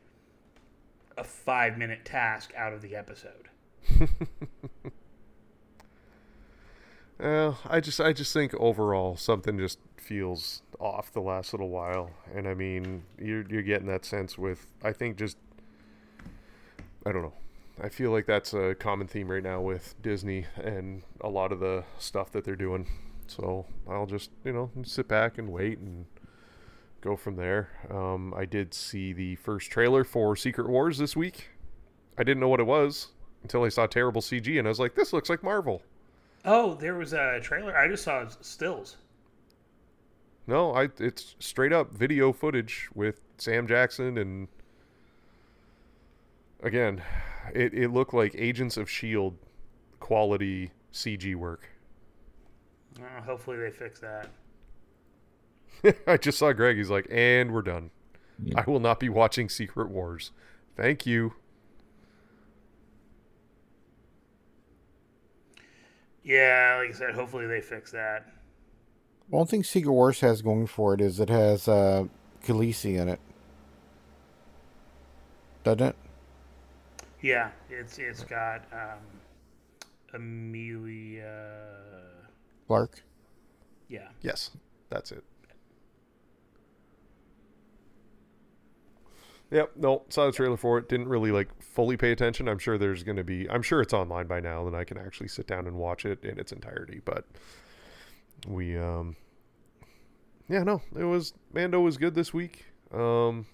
a 1.17 1.25
five 1.25 1.79
minute 1.79 2.05
task 2.05 2.53
out 2.57 2.73
of 2.73 2.83
the 2.83 2.97
episode. 2.97 3.49
Uh, 7.19 7.55
I 7.65 7.81
just 7.81 8.01
I 8.01 8.13
just 8.13 8.33
think 8.33 8.53
overall 8.55 9.17
something 9.17 9.59
just 9.59 9.79
feels 9.97 10.63
off 10.79 11.13
the 11.13 11.21
last 11.21 11.53
little 11.55 11.71
while, 11.71 12.11
and 12.35 12.47
I 12.47 12.55
mean 12.55 13.05
you're 13.19 13.45
you're 13.49 13.63
getting 13.63 13.87
that 13.87 14.05
sense 14.05 14.37
with 14.37 14.67
I 14.83 14.93
think 14.93 15.17
just 15.17 15.39
I 17.07 17.13
don't 17.13 17.23
know. 17.23 17.33
I 17.83 17.89
feel 17.89 18.11
like 18.11 18.27
that's 18.27 18.53
a 18.53 18.75
common 18.75 19.07
theme 19.07 19.31
right 19.31 19.43
now 19.43 19.61
with 19.61 19.95
Disney 20.03 20.47
and 20.57 21.03
a 21.21 21.29
lot 21.29 21.53
of 21.53 21.61
the 21.61 21.85
stuff 21.99 22.33
that 22.33 22.45
they're 22.45 22.57
doing. 22.57 22.87
So 23.29 23.67
I'll 23.89 24.07
just 24.07 24.31
you 24.45 24.53
know 24.53 24.71
sit 24.85 25.09
back 25.09 25.39
and 25.39 25.51
wait 25.51 25.79
and 25.79 26.05
go 27.01 27.17
from 27.17 27.37
there. 27.37 27.71
Um, 27.91 28.35
I 28.37 28.45
did 28.45 28.75
see 28.75 29.15
the 29.15 29.37
first 29.37 29.71
trailer 29.71 30.05
for 30.05 30.37
Secret 30.37 30.69
Wars 30.69 30.99
this 30.99 31.17
week. 31.17 31.49
I 32.19 32.25
didn't 32.25 32.41
know 32.41 32.49
what 32.49 32.61
it 32.61 32.67
was 32.67 33.09
until 33.43 33.65
I 33.65 33.71
saw 33.71 33.87
terrible 33.87 34.21
CG, 34.21 34.59
and 34.59 34.69
I 34.69 34.71
was 34.71 34.81
like, 34.81 34.95
"This 34.95 35.15
looks 35.15 35.31
like 35.31 35.43
Marvel." 35.43 35.83
Oh, 36.47 36.75
there 36.75 36.95
was 36.95 37.13
a 37.13 37.41
trailer. 37.41 37.77
I 37.77 37.89
just 37.89 38.05
saw 38.05 38.25
stills. 38.41 38.97
No, 40.47 40.73
I 40.73 40.89
it's 40.99 41.35
straight 41.41 41.73
up 41.73 41.93
video 41.93 42.33
footage 42.33 42.89
with 42.95 43.21
Sam 43.37 43.67
Jackson 43.67 44.17
and 44.17 44.47
again, 46.63 47.03
it, 47.53 47.75
it 47.75 47.89
looked 47.89 48.15
like 48.15 48.35
Agents 48.37 48.77
of 48.77 48.89
Shield 48.89 49.37
quality 49.99 50.71
CG 50.93 51.35
work. 51.35 51.69
Uh, 53.01 53.23
hopefully 53.23 53.57
they 53.59 53.71
fix 53.71 54.01
that. 54.01 54.29
I 56.07 56.17
just 56.17 56.39
saw 56.39 56.53
Greg. 56.53 56.77
He's 56.77 56.91
like, 56.91 57.07
and 57.11 57.53
we're 57.53 57.63
done. 57.63 57.91
I 58.55 58.65
will 58.67 58.81
not 58.81 59.01
be 59.01 59.09
watching 59.09 59.49
Secret 59.49 59.89
Wars. 59.89 60.31
Thank 60.77 61.07
you. 61.07 61.35
Yeah, 66.27 66.79
like 66.81 66.93
I 66.93 66.99
said, 66.99 67.15
hopefully 67.15 67.47
they 67.47 67.61
fix 67.61 67.93
that. 67.93 68.27
One 69.31 69.47
thing 69.47 69.63
Secret 69.63 69.93
Wars 69.93 70.19
has 70.21 70.43
going 70.43 70.67
for 70.67 70.93
it 70.93 71.01
is 71.01 71.21
it 71.21 71.29
has 71.29 71.69
uh, 71.69 72.07
Khaleesi 72.45 72.99
in 73.01 73.09
it. 73.09 73.21
Doesn't 75.63 75.87
it? 75.87 75.97
Yeah, 77.23 77.51
it's 77.71 77.99
it's 77.99 78.25
got 78.25 78.65
um, 78.73 78.99
Emilia. 80.15 81.63
Clarke? 82.67 83.05
Yeah. 83.89 84.09
Yes, 84.21 84.51
that's 84.91 85.13
it. 85.13 85.23
Yep, 89.51 89.73
no, 89.77 90.03
saw 90.09 90.27
the 90.27 90.33
trailer 90.33 90.57
for 90.57 90.79
it. 90.79 90.89
Didn't 90.89 91.09
really 91.09 91.31
like 91.31 91.49
fully 91.63 91.97
pay 91.97 92.11
attention. 92.11 92.49
I'm 92.49 92.59
sure 92.59 92.79
there's 92.79 93.05
going 93.05 93.17
to 93.17 93.25
be. 93.25 93.49
I'm 93.49 93.63
sure 93.63 93.81
it's 93.81 93.95
online 93.95 94.27
by 94.27 94.41
now, 94.41 94.67
and 94.67 94.77
I 94.77 94.85
can 94.85 94.99
actually 94.99 95.29
sit 95.29 95.47
down 95.47 95.67
and 95.67 95.77
watch 95.77 96.05
it 96.05 96.25
in 96.25 96.39
its 96.39 96.51
entirety. 96.51 97.01
But 97.05 97.25
we, 98.49 98.77
um, 98.77 99.15
yeah, 100.49 100.65
no, 100.65 100.83
it 100.99 101.05
was 101.05 101.33
Mando 101.53 101.81
was 101.81 101.97
good 101.97 102.15
this 102.15 102.35
week. 102.35 102.65
Um, 102.93 103.47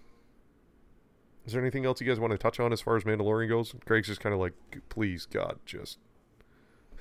is 1.45 1.53
there 1.53 1.61
anything 1.61 1.85
else 1.85 2.01
you 2.01 2.07
guys 2.07 2.21
want 2.21 2.31
to 2.31 2.39
touch 2.39 2.61
on 2.61 2.73
as 2.73 2.81
far 2.81 2.97
as 2.97 3.05
Mandalorian 3.05 3.49
goes? 3.49 3.75
Craig's 3.85 4.09
just 4.09 4.21
kind 4.21 4.33
of 4.33 4.41
like, 4.41 4.55
please, 4.89 5.27
God, 5.27 5.59
just 5.67 5.99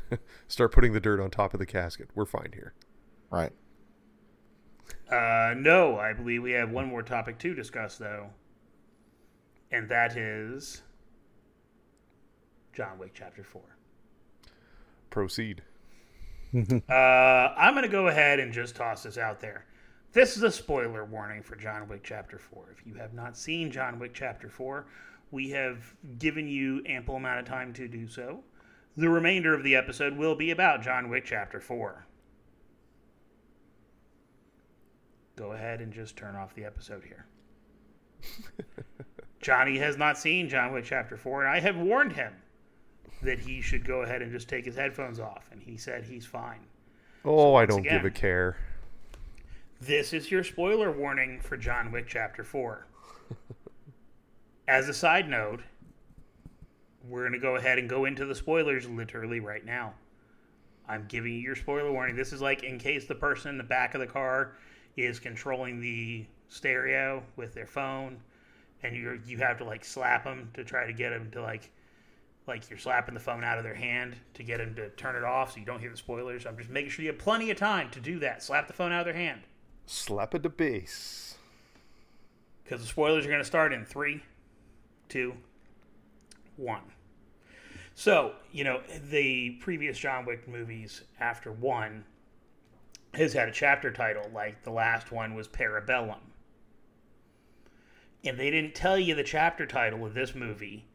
start 0.48 0.72
putting 0.72 0.94
the 0.94 1.00
dirt 1.00 1.20
on 1.20 1.30
top 1.30 1.54
of 1.54 1.60
the 1.60 1.66
casket. 1.66 2.10
We're 2.16 2.26
fine 2.26 2.52
here. 2.54 2.74
Right. 3.30 3.52
Uh, 5.10 5.54
no, 5.58 5.98
I 5.98 6.14
believe 6.14 6.42
we 6.42 6.52
have 6.52 6.72
one 6.72 6.88
more 6.88 7.04
topic 7.04 7.38
to 7.40 7.54
discuss, 7.54 7.98
though, 7.98 8.30
and 9.72 9.88
that 9.90 10.18
is 10.18 10.82
John 12.74 12.98
Wick 12.98 13.12
Chapter 13.14 13.44
Four. 13.44 13.78
Proceed. 15.10 15.62
Uh, 16.54 16.94
I'm 17.58 17.74
going 17.74 17.84
to 17.84 17.90
go 17.90 18.10
ahead 18.10 18.42
and 18.42 18.52
just 18.52 18.76
toss 18.76 19.04
this 19.04 19.18
out 19.18 19.40
there. 19.40 19.66
This 20.12 20.36
is 20.36 20.44
a 20.44 20.52
spoiler 20.52 21.06
warning 21.06 21.42
for 21.42 21.56
John 21.56 21.88
Wick 21.88 22.02
Chapter 22.04 22.38
4. 22.38 22.76
If 22.78 22.86
you 22.86 22.96
have 22.96 23.14
not 23.14 23.38
seen 23.38 23.72
John 23.72 23.98
Wick 23.98 24.14
Chapter 24.14 24.50
4, 24.50 24.86
we 25.32 25.50
have 25.52 25.96
given 26.20 26.50
you 26.50 26.84
ample 26.86 27.16
amount 27.16 27.40
of 27.40 27.46
time 27.46 27.72
to 27.76 27.88
do 27.88 28.06
so. 28.06 28.44
The 28.98 29.08
remainder 29.10 29.54
of 29.54 29.64
the 29.64 29.78
episode 29.78 30.18
will 30.18 30.36
be 30.36 30.52
about 30.52 30.82
John 30.82 31.10
Wick 31.10 31.24
Chapter 31.24 31.62
4. 31.62 32.06
Go 35.38 35.54
ahead 35.54 35.80
and 35.80 35.94
just 35.94 36.18
turn 36.18 36.36
off 36.36 36.54
the 36.54 36.66
episode 36.66 37.06
here. 37.06 37.26
Johnny 39.42 39.78
has 39.80 39.98
not 39.98 40.18
seen 40.18 40.48
John 40.48 40.72
Wick 40.72 40.86
Chapter 40.86 41.18
4, 41.18 41.46
and 41.46 41.50
I 41.52 41.60
have 41.60 41.76
warned 41.76 42.14
him 42.14 42.34
that 43.24 43.40
he 43.40 43.62
should 43.62 43.86
go 43.86 44.04
ahead 44.04 44.22
and 44.22 44.32
just 44.32 44.48
take 44.48 44.66
his 44.66 44.76
headphones 44.76 45.20
off, 45.20 45.50
and 45.52 45.62
he 45.62 45.78
said 45.78 46.04
he's 46.04 46.26
fine. 46.26 46.60
Oh, 47.26 47.56
I 47.56 47.66
don't 47.66 47.84
give 47.84 48.06
a 48.06 48.12
care. 48.12 48.58
This 49.80 50.14
is 50.14 50.30
your 50.30 50.44
spoiler 50.44 50.92
warning 50.92 51.40
for 51.40 51.58
John 51.58 51.92
Wick 51.92 52.06
Chapter 52.08 52.44
4. 52.44 52.86
As 54.68 54.88
a 54.88 54.94
side 54.94 55.28
note, 55.28 55.62
we're 57.08 57.22
going 57.22 57.34
to 57.34 57.40
go 57.40 57.56
ahead 57.56 57.80
and 57.80 57.90
go 57.90 58.06
into 58.06 58.26
the 58.26 58.36
spoilers 58.36 58.88
literally 58.88 59.40
right 59.40 59.66
now. 59.66 59.94
I'm 60.88 61.06
giving 61.08 61.34
you 61.34 61.40
your 61.40 61.56
spoiler 61.56 61.92
warning. 61.92 62.16
This 62.16 62.32
is 62.32 62.42
like 62.42 62.64
in 62.64 62.78
case 62.78 63.06
the 63.06 63.16
person 63.16 63.50
in 63.52 63.58
the 63.58 63.64
back 63.64 63.96
of 63.96 64.02
the 64.02 64.08
car 64.08 64.54
is 64.98 65.20
controlling 65.20 65.80
the 65.80 66.26
stereo 66.48 67.24
with 67.38 67.54
their 67.54 67.66
phone 67.66 68.20
and 68.84 68.96
you 68.96 69.20
you 69.26 69.38
have 69.38 69.58
to 69.60 69.64
like 69.64 69.84
slap 69.86 70.24
them 70.24 70.50
to 70.54 70.64
try 70.64 70.86
to 70.86 70.94
get 70.94 71.12
them 71.12 71.30
to 71.32 71.42
like 71.42 71.72
like 72.48 72.70
you're 72.70 72.80
slapping 72.80 73.14
the 73.14 73.20
phone 73.20 73.44
out 73.44 73.58
of 73.58 73.64
their 73.64 73.76
hand 73.76 74.16
to 74.34 74.44
get 74.44 74.58
them 74.58 74.74
to 74.76 74.90
turn 74.92 75.16
it 75.16 75.24
off 75.24 75.54
so 75.54 75.60
you 75.60 75.66
don't 75.66 75.80
hear 75.80 75.92
the 75.92 75.98
spoilers. 75.98 76.46
I'm 76.46 76.58
just 76.58 76.70
making 76.70 76.90
sure 76.92 77.04
you 77.06 77.12
have 77.12 77.20
plenty 77.20 77.52
of 77.52 77.58
time 77.58 77.90
to 77.92 78.00
do 78.00 78.20
that. 78.20 78.42
Slap 78.44 78.68
the 78.68 78.74
phone 78.74 78.92
out 78.92 79.02
of 79.02 79.06
their 79.06 79.14
hand 79.14 79.42
Slap 79.86 80.34
at 80.34 80.44
the 80.44 80.50
base. 80.50 81.36
because 82.64 82.82
the 82.82 82.88
spoilers 82.88 83.26
are 83.26 83.30
going 83.30 83.42
to 83.42 83.46
start 83.46 83.74
in 83.74 83.86
three, 83.86 84.24
two, 85.10 85.36
one. 86.58 86.82
So, 87.94 88.34
you 88.52 88.64
know, 88.64 88.82
the 89.10 89.52
previous 89.62 89.98
John 89.98 90.26
Wick 90.26 90.48
movies 90.48 91.02
after 91.20 91.52
one 91.52 92.06
has 93.14 93.34
had 93.34 93.50
a 93.50 93.52
chapter 93.52 93.92
title, 93.92 94.30
like 94.34 94.64
the 94.64 94.72
last 94.72 95.12
one 95.12 95.36
was 95.36 95.48
Parabellum. 95.48 96.20
And 98.24 98.38
they 98.40 98.50
didn't 98.50 98.74
tell 98.76 98.98
you 98.98 99.14
the 99.16 99.24
chapter 99.24 99.66
title 99.68 100.06
of 100.06 100.14
this 100.16 100.34
movie 100.36 100.86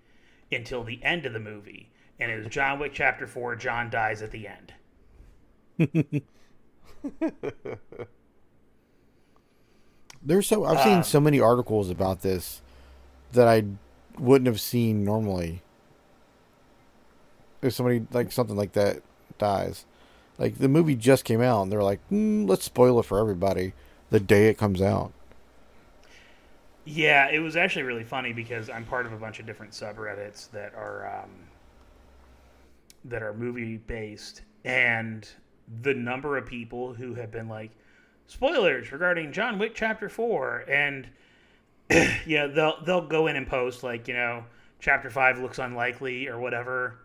until 0.51 0.83
the 0.85 1.03
end 1.05 1.25
of 1.27 1.33
the 1.33 1.39
movie. 1.41 1.91
And 2.19 2.31
it 2.33 2.39
was 2.39 2.49
John 2.49 2.79
Wick 2.79 2.93
Chapter 2.95 3.27
4 3.27 3.57
John 3.57 3.91
dies 3.91 4.23
at 4.23 4.31
the 4.33 4.49
end. 4.49 4.73
There's 10.23 10.47
so 10.49 10.65
I've 10.65 10.79
Um, 10.79 10.85
seen 10.85 11.03
so 11.05 11.21
many 11.21 11.41
articles 11.41 11.91
about 11.91 12.23
this 12.23 12.63
that 13.33 13.47
I 13.49 13.65
wouldn't 14.19 14.47
have 14.47 14.61
seen 14.61 15.05
normally. 15.05 15.63
If 17.63 17.73
somebody 17.75 18.07
like 18.13 18.33
something 18.33 18.57
like 18.57 18.73
that 18.73 19.03
dies, 19.39 19.85
like 20.39 20.59
the 20.59 20.69
movie 20.69 20.95
just 20.95 21.25
came 21.25 21.41
out, 21.41 21.63
and 21.63 21.73
they're 21.73 21.83
like, 21.83 22.01
mm, 22.11 22.49
"Let's 22.49 22.65
spoil 22.65 23.01
it 23.01 23.05
for 23.05 23.19
everybody 23.19 23.73
the 24.11 24.21
day 24.21 24.49
it 24.49 24.59
comes 24.59 24.81
out." 24.83 25.13
Yeah, 26.89 27.29
it 27.31 27.41
was 27.41 27.57
actually 27.57 27.83
really 27.83 28.05
funny 28.05 28.33
because 28.33 28.71
I'm 28.71 28.85
part 28.85 29.07
of 29.07 29.13
a 29.13 29.17
bunch 29.17 29.41
of 29.41 29.47
different 29.47 29.73
subreddits 29.73 30.49
that 30.53 30.73
are 30.75 31.23
um, 31.23 31.31
that 33.05 33.25
are 33.25 33.35
movie 33.35 33.77
based, 33.77 34.43
and 34.65 35.29
the 35.83 35.93
number 35.93 36.39
of 36.39 36.47
people 36.47 36.95
who 36.95 37.15
have 37.15 37.33
been 37.33 37.49
like 37.49 37.73
spoilers 38.29 38.93
regarding 38.93 39.33
John 39.33 39.59
Wick 39.59 39.75
Chapter 39.75 40.09
Four, 40.09 40.65
and 40.69 41.09
yeah, 42.25 42.47
they'll 42.47 42.81
they'll 42.85 43.07
go 43.07 43.27
in 43.27 43.35
and 43.35 43.49
post 43.49 43.83
like 43.83 44.07
you 44.07 44.15
know 44.15 44.45
Chapter 44.79 45.11
Five 45.11 45.41
looks 45.41 45.59
unlikely 45.59 46.29
or 46.29 46.39
whatever, 46.39 46.99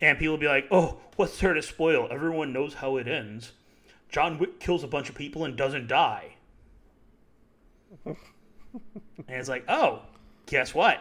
and 0.00 0.18
people 0.18 0.32
will 0.32 0.40
be 0.40 0.48
like, 0.48 0.66
oh, 0.72 0.98
what's 1.14 1.38
there 1.38 1.54
to 1.54 1.62
spoil? 1.62 2.08
Everyone 2.10 2.52
knows 2.52 2.74
how 2.74 2.96
it 2.96 3.06
ends. 3.06 3.52
John 4.08 4.38
Wick 4.38 4.58
kills 4.58 4.82
a 4.82 4.88
bunch 4.88 5.08
of 5.08 5.14
people 5.14 5.44
and 5.44 5.56
doesn't 5.56 5.86
die. 5.86 6.34
And 8.74 9.36
it's 9.36 9.48
like, 9.48 9.64
oh, 9.68 10.00
guess 10.46 10.74
what? 10.74 11.00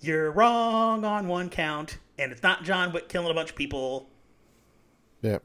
You're 0.00 0.30
wrong 0.30 1.04
on 1.04 1.26
one 1.28 1.48
count, 1.50 1.98
and 2.18 2.30
it's 2.32 2.42
not 2.42 2.64
John 2.64 2.92
Wick 2.92 3.08
killing 3.08 3.30
a 3.30 3.34
bunch 3.34 3.50
of 3.50 3.56
people. 3.56 4.08
Yep. 5.22 5.42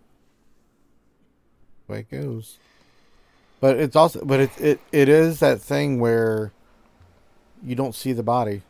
Way 1.87 1.99
it 1.99 2.11
goes. 2.11 2.57
But 3.59 3.77
it's 3.77 3.95
also, 3.95 4.23
but 4.23 4.39
it 4.41 4.61
it 4.61 4.79
it 4.91 5.09
is 5.09 5.39
that 5.39 5.61
thing 5.61 5.99
where 5.99 6.51
you 7.63 7.75
don't 7.75 7.95
see 7.95 8.11
the 8.13 8.23
body. 8.23 8.61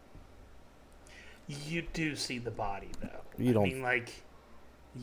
You 1.68 1.84
do 1.94 2.16
see 2.16 2.38
the 2.38 2.52
body, 2.52 2.90
though. 3.02 3.10
You 3.38 3.50
I 3.50 3.54
don't- 3.54 3.64
mean, 3.64 3.82
like, 3.82 4.24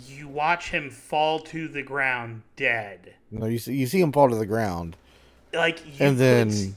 you 0.07 0.29
watch 0.29 0.71
him 0.71 0.91
fall 0.91 1.41
to 1.41 1.69
the 1.69 1.83
ground 1.83 2.43
dead. 2.57 3.15
No, 3.31 3.47
you 3.47 3.59
see 3.59 3.75
you 3.75 3.87
see 3.87 4.01
him 4.01 4.13
fall 4.13 4.31
to 4.31 4.37
the 4.37 4.47
ground. 4.47 4.97
Like, 5.53 5.85
you 5.85 6.07
And 6.07 6.17
then- 6.19 6.77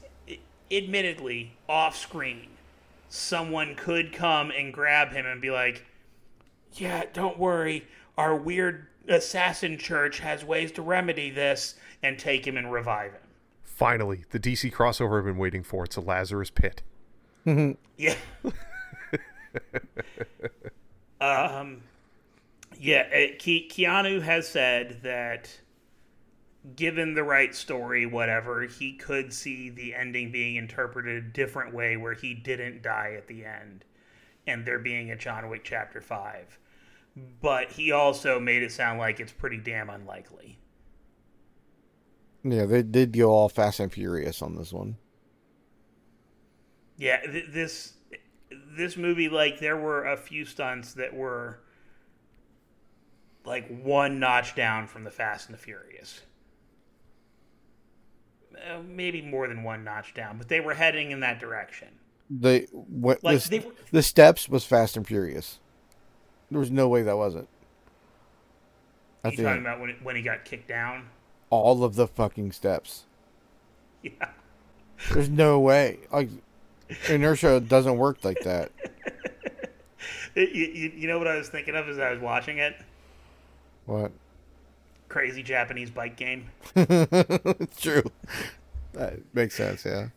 admittedly, 0.70 1.52
off 1.68 1.96
screen, 1.96 2.48
someone 3.08 3.74
could 3.74 4.12
come 4.12 4.50
and 4.50 4.72
grab 4.72 5.12
him 5.12 5.26
and 5.26 5.40
be 5.40 5.50
like, 5.50 5.84
yeah, 6.72 7.04
don't 7.12 7.38
worry. 7.38 7.86
our 8.18 8.34
weird 8.34 8.86
assassin 9.08 9.78
church 9.78 10.18
has 10.20 10.44
ways 10.44 10.72
to 10.72 10.82
remedy 10.82 11.30
this 11.30 11.74
and 12.02 12.18
take 12.18 12.46
him 12.46 12.56
and 12.56 12.72
revive 12.72 13.12
him. 13.12 13.20
Finally, 13.62 14.24
the 14.30 14.40
DC 14.40 14.72
crossover 14.72 15.18
I've 15.18 15.24
been 15.24 15.36
waiting 15.36 15.62
for. 15.62 15.84
It's 15.84 15.96
a 15.96 16.00
Lazarus 16.00 16.50
Pit. 16.50 16.82
Yeah. 17.96 18.14
um, 21.20 21.82
yeah. 22.78 23.04
Ke- 23.34 23.68
Keanu 23.70 24.22
has 24.22 24.48
said 24.48 25.00
that, 25.02 25.50
given 26.76 27.14
the 27.14 27.24
right 27.24 27.54
story, 27.54 28.06
whatever, 28.06 28.62
he 28.62 28.94
could 28.94 29.32
see 29.32 29.68
the 29.70 29.94
ending 29.94 30.32
being 30.32 30.56
interpreted 30.56 31.24
a 31.24 31.28
different 31.28 31.74
way, 31.74 31.96
where 31.96 32.14
he 32.14 32.34
didn't 32.34 32.82
die 32.82 33.14
at 33.16 33.26
the 33.26 33.44
end, 33.44 33.84
and 34.46 34.64
there 34.64 34.78
being 34.78 35.10
a 35.10 35.16
John 35.16 35.48
Wick 35.48 35.62
Chapter 35.64 36.00
Five. 36.00 36.58
But 37.40 37.72
he 37.72 37.92
also 37.92 38.40
made 38.40 38.62
it 38.62 38.72
sound 38.72 38.98
like 38.98 39.20
it's 39.20 39.32
pretty 39.32 39.58
damn 39.58 39.90
unlikely. 39.90 40.58
Yeah, 42.42 42.66
they 42.66 42.82
did 42.82 43.12
go 43.12 43.30
all 43.30 43.48
Fast 43.48 43.80
and 43.80 43.92
Furious 43.92 44.42
on 44.42 44.56
this 44.56 44.72
one. 44.72 44.96
Yeah, 46.96 47.20
th- 47.20 47.50
this 47.50 47.94
this 48.76 48.96
movie 48.96 49.28
like 49.28 49.58
there 49.60 49.76
were 49.76 50.04
a 50.04 50.16
few 50.16 50.44
stunts 50.44 50.94
that 50.94 51.14
were 51.14 51.60
like 53.44 53.68
one 53.82 54.18
notch 54.18 54.54
down 54.54 54.86
from 54.86 55.04
the 55.04 55.10
Fast 55.10 55.48
and 55.48 55.54
the 55.54 55.62
Furious. 55.62 56.22
Uh, 58.56 58.80
maybe 58.86 59.20
more 59.22 59.48
than 59.48 59.62
one 59.62 59.84
notch 59.84 60.14
down, 60.14 60.38
but 60.38 60.48
they 60.48 60.60
were 60.60 60.74
heading 60.74 61.10
in 61.10 61.20
that 61.20 61.38
direction. 61.40 61.88
They 62.30 62.62
what 62.72 63.22
Like, 63.22 63.40
the, 63.42 63.48
they 63.50 63.58
were- 63.60 63.74
the 63.90 64.02
steps 64.02 64.48
was 64.48 64.64
Fast 64.64 64.96
and 64.96 65.06
Furious. 65.06 65.58
There 66.50 66.60
was 66.60 66.70
no 66.70 66.88
way 66.88 67.02
that 67.02 67.16
wasn't. 67.16 67.48
At 69.24 69.32
You 69.32 69.38
talking 69.44 69.58
end. 69.58 69.66
about 69.66 69.80
when 69.80 69.90
it, 69.90 69.96
when 70.02 70.16
he 70.16 70.22
got 70.22 70.44
kicked 70.44 70.68
down? 70.68 71.08
all 71.50 71.84
of 71.84 71.94
the 71.94 72.06
fucking 72.06 72.52
steps. 72.52 73.04
Yeah. 74.02 74.28
There's 75.12 75.28
no 75.30 75.58
way. 75.60 75.98
Like 76.12 76.28
inertia 77.08 77.60
doesn't 77.60 77.96
work 77.96 78.24
like 78.24 78.40
that. 78.40 78.70
You, 80.36 80.42
you, 80.46 80.92
you 80.96 81.06
know 81.08 81.18
what 81.18 81.28
I 81.28 81.36
was 81.36 81.48
thinking 81.48 81.76
of 81.76 81.88
as 81.88 81.96
I 81.98 82.10
was 82.10 82.20
watching 82.20 82.58
it? 82.58 82.74
What? 83.86 84.10
Crazy 85.14 85.44
Japanese 85.44 85.90
bike 85.90 86.16
game. 86.16 86.46
it's 86.74 87.80
true. 87.80 88.02
That 88.94 89.20
makes 89.32 89.54
sense. 89.54 89.84
Yeah. 89.84 90.08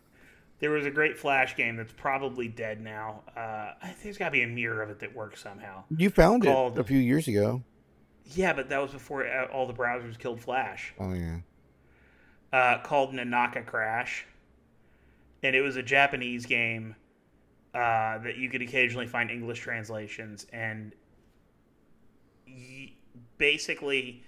There 0.60 0.72
was 0.72 0.88
a 0.88 0.90
great 0.90 1.20
Flash 1.20 1.56
game 1.56 1.76
that's 1.76 1.92
probably 1.92 2.48
dead 2.48 2.82
now. 2.82 3.22
Uh, 3.36 3.74
I 3.80 3.86
think 3.90 4.02
there's 4.02 4.18
got 4.18 4.26
to 4.26 4.32
be 4.32 4.42
a 4.42 4.48
mirror 4.48 4.82
of 4.82 4.90
it 4.90 4.98
that 5.02 5.16
works 5.16 5.40
somehow. 5.44 5.84
You 5.96 6.10
found 6.10 6.42
Called- 6.46 6.80
it 6.80 6.82
a 6.82 6.84
few 6.84 6.98
years 6.98 7.28
ago. 7.28 7.62
Yeah, 8.34 8.54
but 8.54 8.70
that 8.70 8.82
was 8.82 8.90
before 8.90 9.28
uh, 9.28 9.46
all 9.54 9.68
the 9.68 9.74
browsers 9.74 10.18
killed 10.18 10.42
Flash. 10.42 10.96
Oh 11.00 11.14
yeah. 11.14 11.38
uh, 12.52 12.80
called 12.82 13.14
Nanaca 13.14 13.68
Crash, 13.68 14.26
and 15.44 15.56
it 15.56 15.62
was 15.62 15.76
a 15.76 15.84
Japanese 15.84 16.48
game 16.48 16.96
uh, 17.76 18.18
that 18.18 18.38
you 18.38 18.50
could 18.50 18.64
occasionally 18.64 19.06
find 19.06 19.30
English 19.30 19.60
translations, 19.60 20.48
and 20.52 20.94
y- 22.48 22.94
basically 23.38 24.24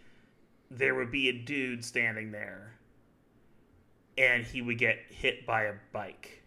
there 0.71 0.95
would 0.95 1.11
be 1.11 1.29
a 1.29 1.33
dude 1.33 1.83
standing 1.85 2.31
there, 2.31 2.79
and 4.17 4.45
he 4.45 4.61
would 4.61 4.77
get 4.77 4.99
hit 5.09 5.45
by 5.45 5.63
a 5.63 5.73
bike. 5.91 6.43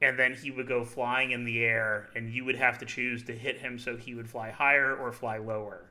And 0.00 0.18
then 0.18 0.32
he 0.34 0.50
would 0.50 0.66
go 0.66 0.86
flying 0.86 1.32
in 1.32 1.44
the 1.44 1.62
air, 1.62 2.08
and 2.14 2.32
you 2.32 2.46
would 2.46 2.56
have 2.56 2.78
to 2.78 2.86
choose 2.86 3.22
to 3.24 3.36
hit 3.36 3.58
him 3.58 3.78
so 3.78 3.94
he 3.98 4.14
would 4.14 4.26
fly 4.30 4.50
higher 4.50 4.96
or 4.96 5.12
fly 5.12 5.36
lower. 5.36 5.90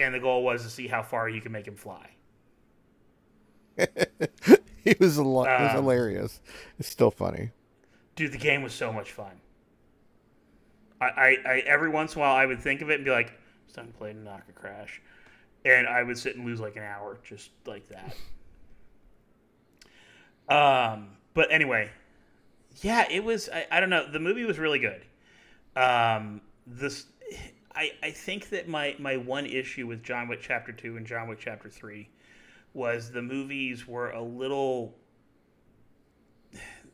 And 0.00 0.12
the 0.12 0.18
goal 0.18 0.42
was 0.42 0.64
to 0.64 0.68
see 0.68 0.88
how 0.88 1.04
far 1.04 1.28
you 1.28 1.40
could 1.40 1.52
make 1.52 1.68
him 1.68 1.76
fly. 1.76 2.16
it 3.76 5.00
was 5.00 5.16
a 5.16 5.22
lot. 5.22 5.52
It 5.56 5.62
was 5.62 5.74
Um, 5.74 5.74
hilarious. 5.74 6.40
It's 6.78 6.88
still 6.88 7.10
funny. 7.10 7.50
Dude, 8.14 8.30
the 8.32 8.38
game 8.38 8.62
was 8.62 8.72
so 8.72 8.92
much 8.92 9.10
fun. 9.10 9.40
I, 11.00 11.06
I, 11.06 11.38
I 11.46 11.58
every 11.60 11.88
once 11.88 12.14
in 12.14 12.18
a 12.18 12.22
while 12.22 12.34
I 12.34 12.46
would 12.46 12.60
think 12.60 12.82
of 12.82 12.90
it 12.90 12.94
and 12.96 13.04
be 13.04 13.10
like, 13.10 13.32
it's 13.64 13.74
time 13.74 13.86
to 13.88 13.92
play 13.92 14.12
Nanaca 14.12 14.54
Crash. 14.54 15.00
And 15.64 15.86
I 15.86 16.02
would 16.02 16.16
sit 16.16 16.36
and 16.36 16.44
lose 16.44 16.60
like 16.60 16.76
an 16.76 16.82
hour 16.82 17.18
just 17.22 17.50
like 17.66 17.88
that. 17.88 18.14
Um, 20.48 21.10
but 21.32 21.52
anyway, 21.52 21.90
yeah, 22.82 23.06
it 23.10 23.22
was 23.22 23.48
I, 23.52 23.66
I 23.70 23.80
don't 23.80 23.90
know, 23.90 24.10
the 24.10 24.18
movie 24.18 24.44
was 24.44 24.58
really 24.58 24.80
good. 24.80 25.04
Um 25.76 26.40
this 26.66 27.06
I, 27.74 27.92
I 28.02 28.10
think 28.10 28.48
that 28.50 28.68
my, 28.68 28.96
my 28.98 29.16
one 29.16 29.46
issue 29.46 29.86
with 29.86 30.02
John 30.02 30.26
Wick 30.26 30.40
Chapter 30.42 30.72
Two 30.72 30.96
and 30.96 31.06
John 31.06 31.28
Wick 31.28 31.38
Chapter 31.40 31.68
Three 31.68 32.08
was 32.74 33.10
the 33.10 33.22
movies 33.22 33.86
were 33.86 34.10
a 34.10 34.22
little 34.22 34.96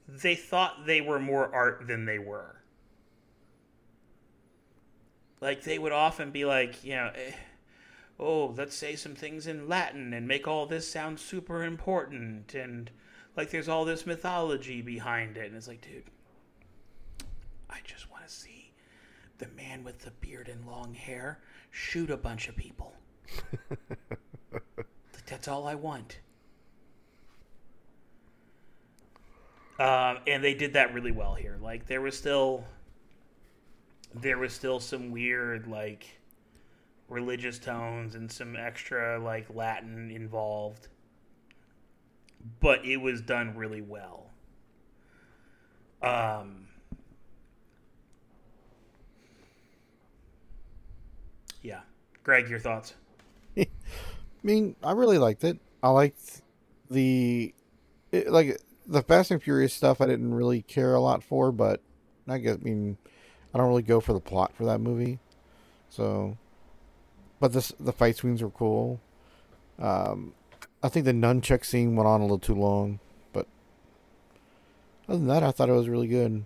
they 0.08 0.34
thought 0.34 0.86
they 0.86 1.00
were 1.00 1.18
more 1.18 1.52
art 1.52 1.86
than 1.86 2.04
they 2.04 2.18
were. 2.18 2.56
Like 5.40 5.62
they 5.62 5.78
would 5.78 5.92
often 5.92 6.30
be 6.30 6.44
like, 6.44 6.84
you 6.84 6.94
know, 6.94 7.10
eh, 7.14 7.32
oh, 8.18 8.54
let's 8.56 8.74
say 8.74 8.96
some 8.96 9.14
things 9.14 9.46
in 9.46 9.68
Latin 9.68 10.12
and 10.12 10.26
make 10.26 10.48
all 10.48 10.66
this 10.66 10.90
sound 10.90 11.20
super 11.20 11.62
important 11.62 12.54
and 12.54 12.90
like 13.36 13.50
there's 13.50 13.68
all 13.68 13.84
this 13.84 14.06
mythology 14.06 14.80
behind 14.80 15.36
it 15.36 15.46
and 15.46 15.56
it's 15.56 15.68
like, 15.68 15.82
dude, 15.82 16.04
I 17.68 17.78
just 17.84 18.10
want 18.10 18.26
to 18.26 18.32
see 18.32 18.72
the 19.38 19.48
man 19.56 19.84
with 19.84 20.00
the 20.00 20.10
beard 20.12 20.48
and 20.48 20.66
long 20.66 20.94
hair 20.94 21.40
shoot 21.70 22.10
a 22.10 22.16
bunch 22.16 22.48
of 22.48 22.56
people. 22.56 22.94
That's 25.26 25.48
all 25.48 25.66
I 25.66 25.74
want. 25.74 26.20
Um, 29.78 30.18
and 30.26 30.42
they 30.42 30.54
did 30.54 30.72
that 30.72 30.94
really 30.94 31.10
well 31.10 31.34
here. 31.34 31.58
Like 31.60 31.86
there 31.86 32.00
was 32.00 32.16
still 32.16 32.64
there 34.14 34.38
was 34.38 34.52
still 34.52 34.80
some 34.80 35.10
weird 35.10 35.66
like 35.66 36.15
religious 37.08 37.58
tones 37.58 38.14
and 38.14 38.30
some 38.30 38.56
extra 38.56 39.18
like 39.18 39.46
Latin 39.54 40.10
involved. 40.10 40.88
But 42.60 42.84
it 42.84 42.98
was 42.98 43.20
done 43.20 43.56
really 43.56 43.80
well. 43.80 44.30
Um 46.02 46.66
Yeah. 51.62 51.80
Greg, 52.22 52.48
your 52.48 52.58
thoughts? 52.60 52.94
I 53.58 53.66
mean, 54.42 54.76
I 54.82 54.92
really 54.92 55.18
liked 55.18 55.42
it. 55.44 55.58
I 55.82 55.88
liked 55.90 56.42
the 56.90 57.52
it, 58.12 58.30
like 58.30 58.60
the 58.86 59.02
Fast 59.02 59.30
and 59.30 59.42
Furious 59.42 59.74
stuff. 59.74 60.00
I 60.00 60.06
didn't 60.06 60.34
really 60.34 60.62
care 60.62 60.94
a 60.94 61.00
lot 61.00 61.22
for, 61.22 61.50
but 61.50 61.80
I 62.28 62.38
guess 62.38 62.56
I 62.56 62.64
mean, 62.64 62.96
I 63.52 63.58
don't 63.58 63.68
really 63.68 63.82
go 63.82 64.00
for 64.00 64.12
the 64.12 64.20
plot 64.20 64.52
for 64.54 64.64
that 64.66 64.80
movie. 64.80 65.18
So, 65.88 66.36
but 67.40 67.52
this 67.52 67.72
the 67.78 67.92
fight 67.92 68.16
scenes 68.16 68.42
were 68.42 68.50
cool. 68.50 69.00
Um, 69.78 70.32
I 70.82 70.88
think 70.88 71.04
the 71.04 71.12
nunchuck 71.12 71.64
scene 71.64 71.96
went 71.96 72.06
on 72.06 72.20
a 72.20 72.24
little 72.24 72.38
too 72.38 72.54
long, 72.54 73.00
but 73.32 73.46
other 75.08 75.18
than 75.18 75.28
that, 75.28 75.42
I 75.42 75.50
thought 75.50 75.68
it 75.68 75.72
was 75.72 75.88
really 75.88 76.08
good. 76.08 76.44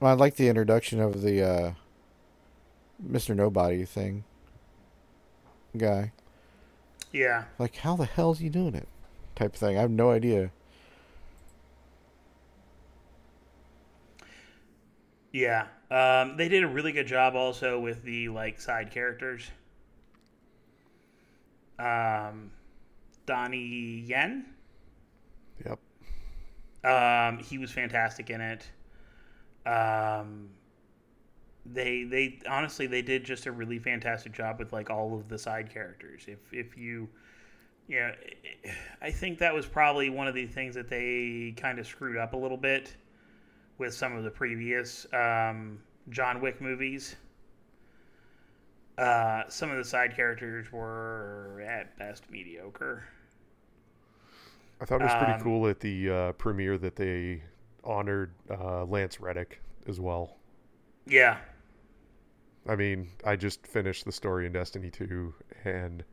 Well, 0.00 0.12
I 0.12 0.14
like 0.14 0.36
the 0.36 0.48
introduction 0.48 1.00
of 1.00 1.22
the 1.22 1.42
uh, 1.42 1.72
Mr. 3.02 3.34
Nobody 3.34 3.84
thing 3.84 4.24
guy. 5.76 6.12
Yeah. 7.12 7.44
Like, 7.58 7.76
how 7.76 7.96
the 7.96 8.06
hell 8.06 8.32
is 8.32 8.38
he 8.38 8.48
doing 8.48 8.74
it? 8.74 8.88
Type 9.34 9.54
thing. 9.54 9.76
I 9.76 9.80
have 9.80 9.90
no 9.90 10.10
idea. 10.10 10.50
Yeah. 15.34 15.66
Um, 15.90 16.36
they 16.36 16.48
did 16.48 16.62
a 16.62 16.68
really 16.68 16.92
good 16.92 17.08
job 17.08 17.34
also 17.34 17.80
with 17.80 18.04
the 18.04 18.28
like 18.28 18.60
side 18.60 18.92
characters. 18.92 19.50
Um, 21.76 22.52
Donnie 23.26 24.04
Yen. 24.06 24.46
Yep. 25.66 25.80
Um, 26.84 27.38
he 27.38 27.58
was 27.58 27.72
fantastic 27.72 28.30
in 28.30 28.40
it. 28.40 28.64
Um, 29.66 30.50
they 31.66 32.04
they 32.04 32.38
honestly 32.48 32.86
they 32.86 33.02
did 33.02 33.24
just 33.24 33.46
a 33.46 33.52
really 33.52 33.80
fantastic 33.80 34.32
job 34.32 34.60
with 34.60 34.72
like 34.72 34.88
all 34.88 35.18
of 35.18 35.28
the 35.28 35.38
side 35.38 35.68
characters. 35.68 36.26
If 36.28 36.38
if 36.52 36.78
you 36.78 37.08
yeah, 37.88 38.12
I 39.02 39.10
think 39.10 39.40
that 39.40 39.52
was 39.52 39.66
probably 39.66 40.10
one 40.10 40.28
of 40.28 40.34
the 40.36 40.46
things 40.46 40.76
that 40.76 40.88
they 40.88 41.54
kind 41.56 41.80
of 41.80 41.88
screwed 41.88 42.18
up 42.18 42.34
a 42.34 42.36
little 42.36 42.56
bit 42.56 42.94
with 43.78 43.94
some 43.94 44.16
of 44.16 44.24
the 44.24 44.30
previous 44.30 45.06
um, 45.12 45.80
John 46.10 46.40
Wick 46.40 46.60
movies. 46.60 47.16
Uh, 48.96 49.42
some 49.48 49.70
of 49.70 49.76
the 49.76 49.84
side 49.84 50.14
characters 50.14 50.70
were 50.72 51.60
at 51.66 51.96
best 51.98 52.30
mediocre. 52.30 53.04
I 54.80 54.84
thought 54.84 55.00
it 55.00 55.04
was 55.04 55.14
pretty 55.14 55.32
Um, 55.32 55.40
cool 55.40 55.66
at 55.68 55.80
the 55.80 56.10
uh, 56.10 56.32
premiere 56.32 56.78
that 56.78 56.96
they 56.96 57.42
honored 57.82 58.32
uh, 58.50 58.84
Lance 58.84 59.20
Reddick 59.20 59.60
as 59.86 60.00
well. 60.00 60.38
Yeah. 61.06 61.38
I 62.66 62.76
mean, 62.76 63.10
I 63.24 63.36
just 63.36 63.66
finished 63.66 64.04
the 64.04 64.12
story 64.12 64.46
in 64.46 64.52
Destiny 64.52 64.90
2 64.90 65.34
and 65.64 66.04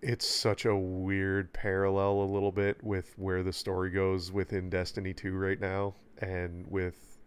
it's 0.00 0.26
such 0.26 0.64
a 0.64 0.76
weird 0.76 1.52
parallel 1.52 2.22
a 2.22 2.30
little 2.32 2.52
bit 2.52 2.82
with 2.84 3.12
where 3.16 3.42
the 3.42 3.52
story 3.52 3.90
goes 3.90 4.30
within 4.30 4.70
Destiny 4.70 5.12
2 5.12 5.32
right 5.32 5.60
now 5.60 5.94
and 6.20 6.66
with 6.68 7.18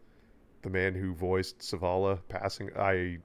the 0.61 0.69
man 0.69 0.95
who 0.95 1.13
voiced 1.13 1.59
Zavala 1.59 2.19
passing 2.29 2.69
I 2.77 3.19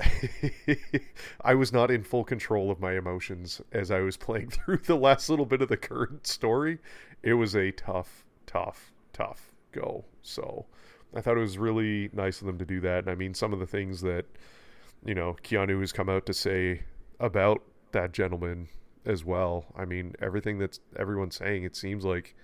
I 1.42 1.54
was 1.54 1.72
not 1.72 1.90
in 1.90 2.02
full 2.02 2.24
control 2.24 2.70
of 2.70 2.80
my 2.80 2.96
emotions 2.96 3.60
as 3.72 3.90
I 3.90 4.00
was 4.00 4.16
playing 4.16 4.50
through 4.50 4.78
the 4.78 4.96
last 4.96 5.28
little 5.28 5.46
bit 5.46 5.62
of 5.62 5.68
the 5.68 5.76
current 5.76 6.26
story. 6.26 6.78
It 7.22 7.34
was 7.34 7.54
a 7.54 7.70
tough, 7.72 8.24
tough, 8.46 8.92
tough 9.12 9.52
go. 9.72 10.04
So 10.22 10.66
I 11.14 11.20
thought 11.20 11.36
it 11.36 11.40
was 11.40 11.58
really 11.58 12.10
nice 12.12 12.40
of 12.40 12.46
them 12.46 12.58
to 12.58 12.64
do 12.64 12.80
that. 12.80 13.00
And 13.00 13.10
I 13.10 13.14
mean, 13.14 13.34
some 13.34 13.52
of 13.52 13.58
the 13.58 13.66
things 13.66 14.00
that, 14.00 14.24
you 15.04 15.14
know, 15.14 15.36
Keanu 15.42 15.80
has 15.80 15.92
come 15.92 16.08
out 16.08 16.26
to 16.26 16.34
say 16.34 16.82
about 17.18 17.62
that 17.92 18.12
gentleman 18.12 18.68
as 19.04 19.24
well. 19.24 19.66
I 19.76 19.84
mean, 19.84 20.14
everything 20.20 20.58
that's 20.58 20.80
everyone's 20.96 21.36
saying, 21.36 21.64
it 21.64 21.76
seems 21.76 22.04
like 22.04 22.34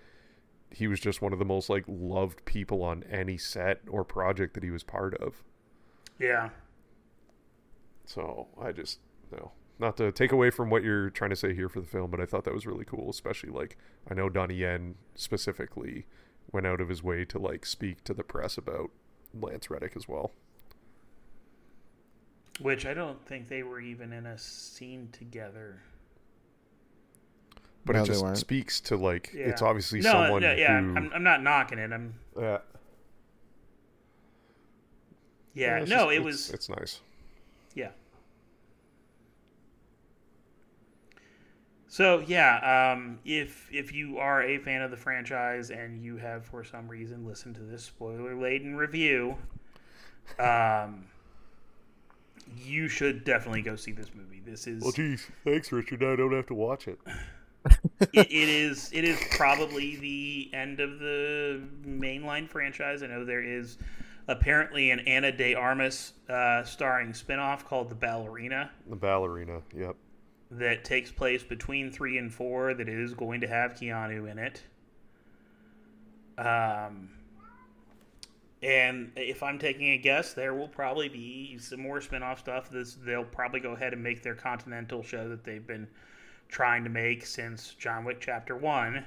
he 0.70 0.88
was 0.88 1.00
just 1.00 1.22
one 1.22 1.32
of 1.32 1.38
the 1.38 1.44
most 1.44 1.70
like 1.70 1.84
loved 1.86 2.44
people 2.44 2.82
on 2.82 3.04
any 3.04 3.38
set 3.38 3.80
or 3.88 4.04
project 4.04 4.54
that 4.54 4.62
he 4.62 4.70
was 4.70 4.82
part 4.82 5.14
of. 5.14 5.42
Yeah. 6.18 6.50
So 8.04 8.48
I 8.60 8.72
just 8.72 9.00
you 9.30 9.38
know 9.38 9.52
not 9.78 9.96
to 9.98 10.10
take 10.10 10.32
away 10.32 10.50
from 10.50 10.70
what 10.70 10.82
you're 10.82 11.10
trying 11.10 11.30
to 11.30 11.36
say 11.36 11.54
here 11.54 11.68
for 11.68 11.80
the 11.80 11.86
film, 11.86 12.10
but 12.10 12.20
I 12.20 12.26
thought 12.26 12.44
that 12.44 12.54
was 12.54 12.66
really 12.66 12.84
cool, 12.84 13.10
especially 13.10 13.50
like 13.50 13.76
I 14.10 14.14
know 14.14 14.28
Donnie 14.28 14.56
Yen 14.56 14.94
specifically 15.14 16.06
went 16.52 16.66
out 16.66 16.80
of 16.80 16.88
his 16.88 17.02
way 17.02 17.24
to 17.26 17.38
like 17.38 17.66
speak 17.66 18.04
to 18.04 18.14
the 18.14 18.22
press 18.22 18.56
about 18.56 18.90
Lance 19.34 19.70
Reddick 19.70 19.92
as 19.96 20.08
well. 20.08 20.32
Which 22.60 22.86
I 22.86 22.94
don't 22.94 23.22
think 23.26 23.48
they 23.48 23.62
were 23.62 23.80
even 23.80 24.12
in 24.12 24.24
a 24.26 24.38
scene 24.38 25.08
together. 25.12 25.82
But 27.84 27.96
No, 27.96 28.02
it 28.02 28.06
just 28.06 28.36
speaks 28.36 28.80
to 28.82 28.96
like 28.96 29.30
Yeah. 29.34 29.46
it's 29.46 29.62
obviously 29.62 30.00
no, 30.00 30.10
someone 30.12 30.42
no, 30.42 30.52
yeah, 30.54 30.80
who 30.80 30.96
I'm, 30.96 31.12
I'm 31.14 31.22
not 31.22 31.42
knocking 31.42 31.78
it. 31.78 31.92
I'm 31.92 32.14
yeah. 32.36 32.58
yeah, 35.54 35.76
it's 35.78 35.90
no, 35.90 35.96
just- 35.96 36.10
it 36.10 36.14
it's- 36.14 36.24
was 36.24 36.50
it's 36.50 36.68
nice. 36.68 37.00
yeah. 37.74 37.90
So 41.88 42.22
yeah, 42.26 42.92
um, 42.94 43.20
if 43.24 43.68
if 43.72 43.92
you 43.92 44.18
are 44.18 44.42
a 44.42 44.58
fan 44.58 44.82
of 44.82 44.90
the 44.90 44.96
franchise 44.96 45.70
and 45.70 46.02
you 46.02 46.16
have 46.16 46.44
for 46.44 46.64
some 46.64 46.88
reason 46.88 47.26
listened 47.26 47.54
to 47.56 47.62
this 47.62 47.84
spoiler 47.84 48.34
laden 48.34 48.76
review, 48.76 49.36
um, 50.38 51.06
you 52.64 52.88
should 52.88 53.24
definitely 53.24 53.62
go 53.62 53.76
see 53.76 53.92
this 53.92 54.10
movie. 54.14 54.40
This 54.44 54.66
is 54.66 54.82
Well, 54.82 54.92
geez, 54.92 55.26
thanks, 55.44 55.72
Richard. 55.72 56.00
Now 56.00 56.12
I 56.12 56.16
don't 56.16 56.32
have 56.32 56.46
to 56.46 56.54
watch 56.54 56.88
it. 56.88 56.98
it, 58.00 58.30
it 58.30 58.30
is 58.30 58.90
it 58.92 59.02
is 59.04 59.18
probably 59.32 59.96
the 59.96 60.50
end 60.56 60.78
of 60.78 61.00
the 61.00 61.60
mainline 61.84 62.48
franchise. 62.48 63.02
I 63.02 63.08
know 63.08 63.24
there 63.24 63.42
is 63.42 63.78
apparently 64.28 64.90
an 64.92 65.00
Ana 65.00 65.32
de 65.32 65.54
Armas 65.54 66.12
uh, 66.28 66.62
starring 66.62 67.08
spinoff 67.12 67.64
called 67.64 67.88
The 67.88 67.96
Ballerina 67.96 68.70
The 68.88 68.94
ballerina. 68.96 69.62
Yep. 69.76 69.96
that 70.52 70.84
takes 70.84 71.10
place 71.10 71.42
between 71.42 71.90
three 71.90 72.18
and 72.18 72.32
four 72.32 72.72
that 72.74 72.88
is 72.88 73.14
going 73.14 73.40
to 73.40 73.48
have 73.48 73.74
Keanu 73.74 74.30
in 74.30 74.38
it. 74.38 74.62
Um, 76.38 77.08
and 78.62 79.12
if 79.16 79.42
I'm 79.42 79.58
taking 79.58 79.90
a 79.90 79.98
guess, 79.98 80.32
there 80.32 80.54
will 80.54 80.68
probably 80.68 81.08
be 81.08 81.58
some 81.58 81.80
more 81.80 82.00
spin-off 82.00 82.40
stuff. 82.40 82.70
This 82.70 82.94
they'll 82.94 83.24
probably 83.24 83.60
go 83.60 83.72
ahead 83.72 83.92
and 83.92 84.02
make 84.02 84.22
their 84.22 84.34
Continental 84.34 85.02
show 85.02 85.28
that 85.28 85.44
they've 85.44 85.66
been 85.66 85.86
trying 86.48 86.84
to 86.84 86.90
make 86.90 87.26
since 87.26 87.74
John 87.74 88.04
Wick 88.04 88.20
Chapter 88.20 88.56
One. 88.56 89.04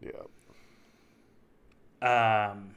Yeah. 0.00 0.12
Um, 2.02 2.74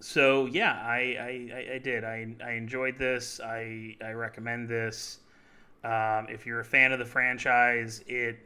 so 0.00 0.46
yeah, 0.46 0.80
I, 0.84 0.96
I, 0.98 1.50
I, 1.54 1.74
I 1.74 1.78
did. 1.78 2.04
I, 2.04 2.34
I 2.44 2.52
enjoyed 2.52 2.98
this. 2.98 3.40
I, 3.40 3.96
I 4.04 4.12
recommend 4.12 4.68
this. 4.68 5.18
Um, 5.82 6.28
if 6.30 6.46
you're 6.46 6.60
a 6.60 6.64
fan 6.64 6.92
of 6.92 6.98
the 6.98 7.04
franchise, 7.04 8.02
it 8.06 8.38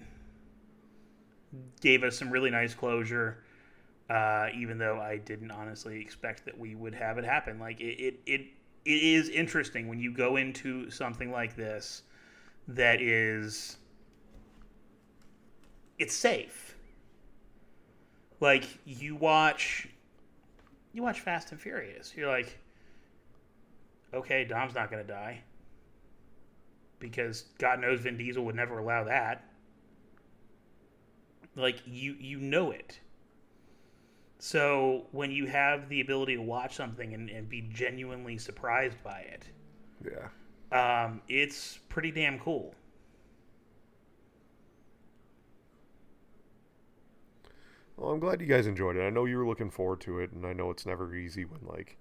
gave 1.81 2.03
us 2.03 2.19
some 2.19 2.31
really 2.31 2.51
nice 2.51 2.75
closure. 2.75 3.45
Uh, 4.09 4.49
even 4.55 4.79
though 4.79 4.99
I 4.99 5.19
didn't 5.19 5.51
honestly 5.51 6.01
expect 6.01 6.47
that 6.47 6.59
we 6.59 6.75
would 6.75 6.95
have 6.95 7.19
it 7.19 7.25
happen. 7.25 7.59
Like 7.59 7.81
it, 7.81 8.01
it, 8.03 8.21
it, 8.27 8.41
it 8.85 9.03
is 9.03 9.29
interesting 9.29 9.87
when 9.89 10.01
you 10.01 10.13
go 10.13 10.37
into 10.37 10.91
something 10.91 11.31
like 11.31 11.57
this 11.57 12.03
that 12.69 13.01
is 13.01 13.77
it's 15.99 16.15
safe 16.15 16.77
like 18.41 18.65
you 18.87 19.17
watch 19.17 19.89
you 20.93 21.03
watch 21.03 21.21
Fast 21.21 21.53
and 21.53 21.61
Furious. 21.61 22.13
You're 22.17 22.29
like, 22.29 22.59
okay, 24.15 24.45
Dom's 24.45 24.75
not 24.75 24.91
gonna 24.91 25.05
die. 25.05 25.43
Because 26.99 27.43
God 27.59 27.81
knows 27.81 28.01
Vin 28.01 28.17
Diesel 28.17 28.45
would 28.45 28.57
never 28.57 28.79
allow 28.79 29.05
that. 29.05 29.45
Like 31.57 31.83
you 31.87 32.17
you 32.19 32.39
know 32.39 32.71
it. 32.71 33.01
So 34.39 35.07
when 35.11 35.31
you 35.31 35.47
have 35.47 35.89
the 35.89 36.01
ability 36.01 36.37
to 36.37 36.43
watch 36.43 36.77
something 36.77 37.13
and, 37.15 37.29
and 37.29 37.49
be 37.49 37.63
genuinely 37.73 38.39
surprised 38.39 39.03
by 39.03 39.21
it, 39.21 39.45
Yeah. 40.05 40.29
um, 41.07 41.21
it's 41.29 41.79
pretty 41.89 42.13
damn 42.13 42.39
cool. 42.39 42.75
Well, 47.97 48.11
I'm 48.13 48.21
glad 48.21 48.41
you 48.41 48.47
guys 48.47 48.67
enjoyed 48.69 48.97
it. 48.97 49.03
I 49.05 49.11
know 49.11 49.25
you 49.25 49.39
were 49.39 49.47
looking 49.47 49.71
forward 49.71 50.01
to 50.03 50.21
it, 50.21 50.31
and 50.33 50.47
I 50.47 50.53
know 50.53 50.71
it's 50.71 50.87
never 50.87 51.15
easy 51.17 51.45
when 51.45 51.61
like 51.67 51.97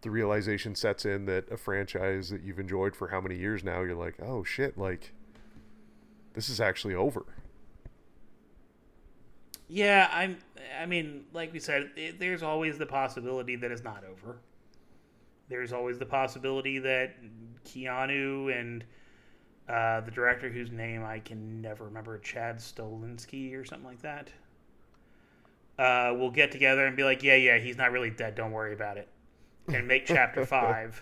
the 0.00 0.10
realization 0.10 0.74
sets 0.74 1.04
in 1.04 1.26
that 1.26 1.50
a 1.52 1.56
franchise 1.56 2.30
that 2.30 2.42
you've 2.42 2.58
enjoyed 2.58 2.96
for 2.96 3.08
how 3.08 3.20
many 3.20 3.36
years 3.36 3.62
now, 3.62 3.80
you're 3.82 3.94
like, 3.94 4.16
oh 4.20 4.42
shit, 4.42 4.76
like 4.76 5.12
this 6.34 6.48
is 6.48 6.60
actually 6.60 6.94
over. 6.94 7.24
Yeah, 9.70 10.10
I'm. 10.12 10.38
I 10.80 10.86
mean, 10.86 11.24
like 11.32 11.52
we 11.52 11.60
said, 11.60 11.90
it, 11.96 12.18
there's 12.18 12.42
always 12.42 12.76
the 12.76 12.86
possibility 12.86 13.54
that 13.54 13.70
it's 13.70 13.84
not 13.84 14.02
over. 14.04 14.38
There's 15.48 15.72
always 15.72 15.98
the 15.98 16.06
possibility 16.06 16.80
that 16.80 17.14
Keanu 17.64 18.58
and 18.58 18.84
uh, 19.68 20.00
the 20.00 20.10
director, 20.10 20.48
whose 20.48 20.72
name 20.72 21.04
I 21.04 21.20
can 21.20 21.60
never 21.60 21.84
remember, 21.84 22.18
Chad 22.18 22.58
Stolinsky 22.58 23.54
or 23.54 23.64
something 23.64 23.86
like 23.86 24.02
that, 24.02 24.28
uh, 25.78 26.14
will 26.14 26.32
get 26.32 26.50
together 26.50 26.84
and 26.86 26.96
be 26.96 27.04
like, 27.04 27.22
"Yeah, 27.22 27.36
yeah, 27.36 27.58
he's 27.58 27.76
not 27.76 27.92
really 27.92 28.10
dead. 28.10 28.34
Don't 28.34 28.50
worry 28.50 28.72
about 28.72 28.96
it," 28.96 29.08
and 29.68 29.86
make 29.86 30.04
Chapter 30.04 30.44
Five. 30.46 31.00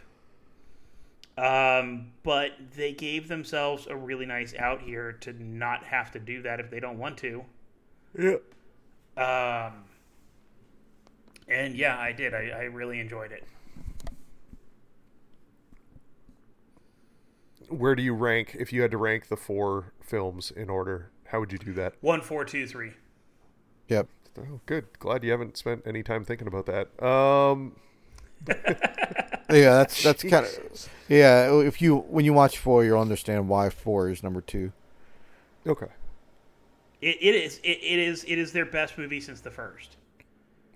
Um, 1.39 2.13
but 2.23 2.53
they 2.77 2.93
gave 2.93 3.29
themselves 3.29 3.87
a 3.87 3.97
really 3.97 4.27
nice 4.27 4.55
out 4.57 4.83
here 4.83 5.13
to 5.21 5.33
not 5.43 5.85
have 5.85 6.11
to 6.11 6.19
do 6.19 6.43
that 6.43 6.61
if 6.61 6.69
they 6.69 6.81
don't 6.81 6.99
want 6.99 7.17
to. 7.19 7.45
Yeah. 8.19 8.37
Um, 9.19 9.85
and 11.49 11.75
yeah, 11.75 11.99
I 11.99 12.13
did. 12.13 12.35
I, 12.35 12.51
I 12.51 12.63
really 12.65 13.01
enjoyed 13.01 13.33
it. 13.33 13.45
Where 17.69 17.95
do 17.95 18.03
you 18.03 18.15
rank 18.15 18.57
if 18.59 18.73
you 18.73 18.83
had 18.83 18.91
to 18.93 18.97
rank 18.97 19.29
the 19.29 19.37
four 19.37 19.93
films 20.03 20.51
in 20.51 20.71
order? 20.71 21.11
How 21.27 21.41
would 21.41 21.53
you 21.53 21.59
do 21.59 21.75
that? 21.75 21.95
One, 22.01 22.21
four, 22.23 22.45
two, 22.45 22.67
three. 22.67 22.93
Yep. 23.89 24.09
Oh, 24.39 24.61
good. 24.67 24.87
Glad 24.99 25.25
you 25.25 25.31
haven't 25.33 25.57
spent 25.57 25.83
any 25.85 26.03
time 26.03 26.25
thinking 26.25 26.47
about 26.47 26.67
that. 26.67 27.03
Um, 27.05 27.77
Yeah, 29.51 29.77
that's 29.79 30.03
that's 30.03 30.23
kind 30.23 30.45
of 30.45 30.89
yeah. 31.09 31.51
If 31.61 31.81
you 31.81 31.97
when 31.97 32.27
you 32.27 32.35
watch 32.35 32.59
four, 32.59 32.85
you'll 32.85 33.01
understand 33.01 33.49
why 33.49 33.71
four 33.71 34.11
is 34.11 34.23
number 34.23 34.43
two. 34.43 34.73
okay. 35.67 35.87
It, 37.01 37.17
it 37.21 37.35
is. 37.35 37.59
It, 37.63 37.79
it 37.83 37.99
is. 37.99 38.25
It 38.25 38.39
is 38.39 38.53
their 38.53 38.67
best 38.67 38.99
movie 38.99 39.21
since 39.21 39.41
the 39.41 39.51
first. 39.51 39.97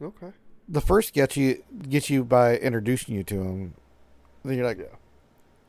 Okay. 0.00 0.32
The 0.68 0.80
first 0.80 1.12
gets 1.12 1.36
you 1.36 1.62
gets 1.88 2.08
you 2.10 2.24
by 2.24 2.56
introducing 2.56 3.14
you 3.14 3.24
to 3.24 3.42
him. 3.42 3.74
Then 4.44 4.56
you're 4.56 4.66
like, 4.66 4.78
Yeah. 4.78 4.96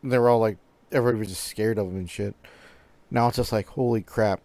they 0.04 0.18
were 0.18 0.30
all 0.30 0.40
like, 0.40 0.58
everybody 0.92 1.20
was 1.20 1.30
just 1.30 1.44
scared 1.46 1.78
of 1.78 1.88
him 1.88 1.98
and 1.98 2.10
shit. 2.10 2.36
Now 3.12 3.28
it's 3.28 3.38
just 3.38 3.52
like, 3.52 3.68
holy 3.68 4.02
crap! 4.02 4.42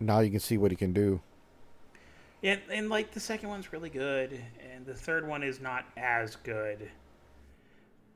Now 0.00 0.20
you 0.20 0.30
can 0.30 0.40
see 0.40 0.56
what 0.58 0.70
he 0.70 0.76
can 0.76 0.92
do. 0.92 1.20
And, 2.42 2.60
and 2.70 2.88
like 2.88 3.12
the 3.12 3.20
second 3.20 3.48
one's 3.48 3.72
really 3.72 3.90
good, 3.90 4.40
and 4.72 4.86
the 4.86 4.94
third 4.94 5.26
one 5.26 5.42
is 5.42 5.60
not 5.60 5.84
as 5.96 6.36
good. 6.36 6.90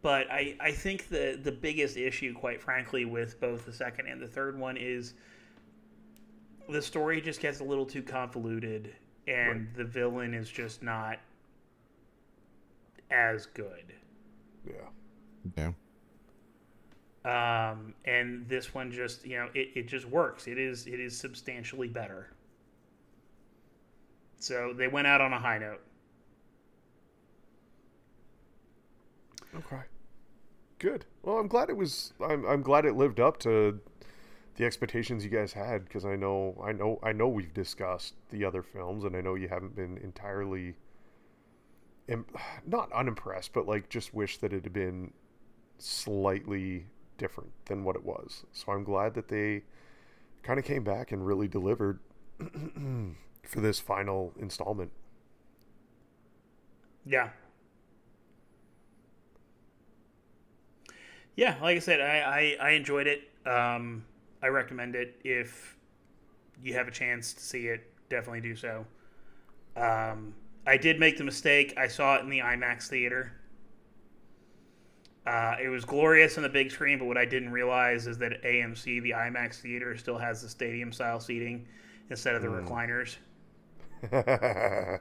But 0.03 0.31
I, 0.31 0.57
I 0.61 0.73
think 0.73 1.09
the 1.09 1.39
the 1.43 1.53
biggest 1.53 1.97
issue, 1.97 2.33
quite 2.35 2.61
frankly, 2.63 3.05
with 3.05 3.41
both 3.41 3.67
the 3.67 3.73
second 3.73 4.07
and 4.07 4.21
the 4.21 4.29
third 4.29 4.59
one 4.59 4.77
is 4.77 5.15
the 6.71 6.83
story 6.83 7.21
just 7.21 7.41
gets 7.41 7.61
a 7.61 7.65
little 7.65 7.87
too 7.87 8.03
convoluted, 8.03 8.95
and 9.27 9.69
the 9.75 9.85
villain 9.85 10.35
is 10.35 10.49
just 10.49 10.83
not 10.83 11.19
as 13.11 13.47
good. 13.47 13.93
Yeah. 14.67 14.75
Yeah. 15.57 15.73
Um, 17.23 17.93
and 18.07 18.49
this 18.49 18.73
one 18.73 18.91
just 18.91 19.27
you 19.27 19.37
know 19.37 19.49
it, 19.55 19.71
it 19.75 19.89
just 19.89 20.07
works. 20.07 20.47
It 20.47 20.59
is 20.59 20.87
it 20.87 21.01
is 21.01 21.17
substantially 21.17 21.89
better. 21.89 22.29
So 24.39 24.73
they 24.75 24.89
went 24.89 25.07
out 25.07 25.21
on 25.21 25.33
a 25.33 25.39
high 25.39 25.59
note. 25.59 25.83
Okay. 29.55 29.83
Good. 30.79 31.05
Well, 31.23 31.37
I'm 31.37 31.49
glad 31.49 31.69
it 31.69 31.77
was. 31.77 32.15
I'm 32.23 32.47
I'm 32.47 32.63
glad 32.63 32.87
it 32.87 32.95
lived 32.97 33.21
up 33.21 33.39
to 33.41 33.81
the 34.57 34.65
expectations 34.65 35.25
you 35.25 35.31
guys 35.31 35.53
had 35.53 35.85
because 35.85 36.05
I 36.05 36.17
know 36.17 36.61
I 36.65 36.73
know 36.73 36.99
I 37.03 37.13
know 37.13 37.29
we've 37.29 37.55
discussed 37.55 38.15
the 38.31 38.45
other 38.45 38.63
films 38.63 39.05
and 39.05 39.17
I 39.17 39.21
know 39.21 39.35
you 39.35 39.49
haven't 39.49 39.77
been 39.77 39.99
entirely. 39.99 40.77
Im- 42.09 42.27
not 42.67 42.93
unimpressed, 42.93 43.53
but 43.53 43.67
like 43.67 43.89
just 43.89 44.15
wish 44.15 44.39
that 44.39 44.53
it 44.53 44.65
had 44.65 44.73
been 44.73 45.13
slightly 45.79 46.87
different 47.19 47.51
than 47.67 47.85
what 47.85 47.97
it 47.97 48.05
was. 48.05 48.45
So 48.53 48.73
I'm 48.73 48.85
glad 48.85 49.15
that 49.15 49.29
they 49.29 49.63
kind 50.43 50.59
of 50.59 50.65
came 50.65 50.85
back 50.85 51.13
and 51.13 51.27
really 51.27 51.49
delivered 51.49 52.01
for 53.45 53.61
this 53.61 53.79
final 53.81 54.33
installment. 54.39 54.91
Yeah. 57.05 57.31
Yeah, 61.37 61.57
like 61.63 61.77
I 61.77 61.81
said, 61.81 62.01
I, 62.01 62.57
I, 62.61 62.69
I 62.69 62.71
enjoyed 62.73 63.07
it. 63.07 63.23
Um, 63.47 64.05
I 64.43 64.49
recommend 64.49 64.95
it 64.95 65.21
if 65.25 65.77
you 66.63 66.75
have 66.75 66.89
a 66.89 66.91
chance 66.91 67.33
to 67.35 67.41
see 67.41 67.67
it. 67.69 67.87
Definitely 68.09 68.41
do 68.41 68.57
so. 68.57 68.87
Um, 69.77 70.35
I 70.67 70.77
did 70.77 70.99
make 70.99 71.17
the 71.17 71.25
mistake. 71.25 71.75
I 71.77 71.89
saw 71.89 72.17
it 72.17 72.23
in 72.23 72.29
the 72.29 72.41
IMAX 72.41 72.89
theater. 72.89 73.33
Uh, 75.27 75.57
it 75.63 75.69
was 75.69 75.85
glorious 75.85 76.37
on 76.37 76.43
the 76.43 76.49
big 76.49 76.71
screen, 76.71 76.99
but 76.99 77.05
what 77.05 77.19
I 77.19 77.25
didn't 77.25 77.53
realize 77.53 78.07
is 78.07 78.19
that 78.19 78.43
AMC, 78.43 79.03
the 79.03 79.11
IMAX 79.11 79.61
theater, 79.61 79.97
still 79.97 80.19
has 80.19 80.43
the 80.43 80.49
stadium 80.49 80.93
style 80.93 81.21
seating 81.21 81.67
instead 82.09 82.35
of 82.35 82.43
the 82.43 82.49
recliners. 82.49 83.17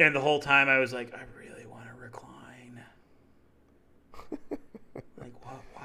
And 0.00 0.14
the 0.14 0.20
whole 0.20 0.38
time 0.38 0.68
I 0.68 0.78
was 0.78 0.92
like, 0.92 1.12
I 1.12 1.22
really 1.36 1.66
want 1.66 1.84
to 1.86 2.00
recline. 2.00 2.84
like, 5.18 5.32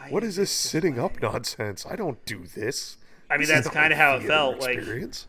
what? 0.04 0.12
Why? 0.12 0.14
what 0.14 0.24
is 0.24 0.36
this 0.36 0.52
sitting 0.52 1.00
up 1.00 1.22
nonsense? 1.22 1.86
I 1.86 1.96
don't 1.96 2.24
do 2.26 2.46
this. 2.46 2.98
I 3.30 3.34
mean, 3.38 3.48
This 3.48 3.50
that's 3.50 3.70
kind 3.70 3.92
of 3.94 4.00
how 4.00 4.16
it 4.16 4.20
theater 4.20 4.34
felt. 4.34 4.60
Like 4.60 4.78
experience. 4.78 5.28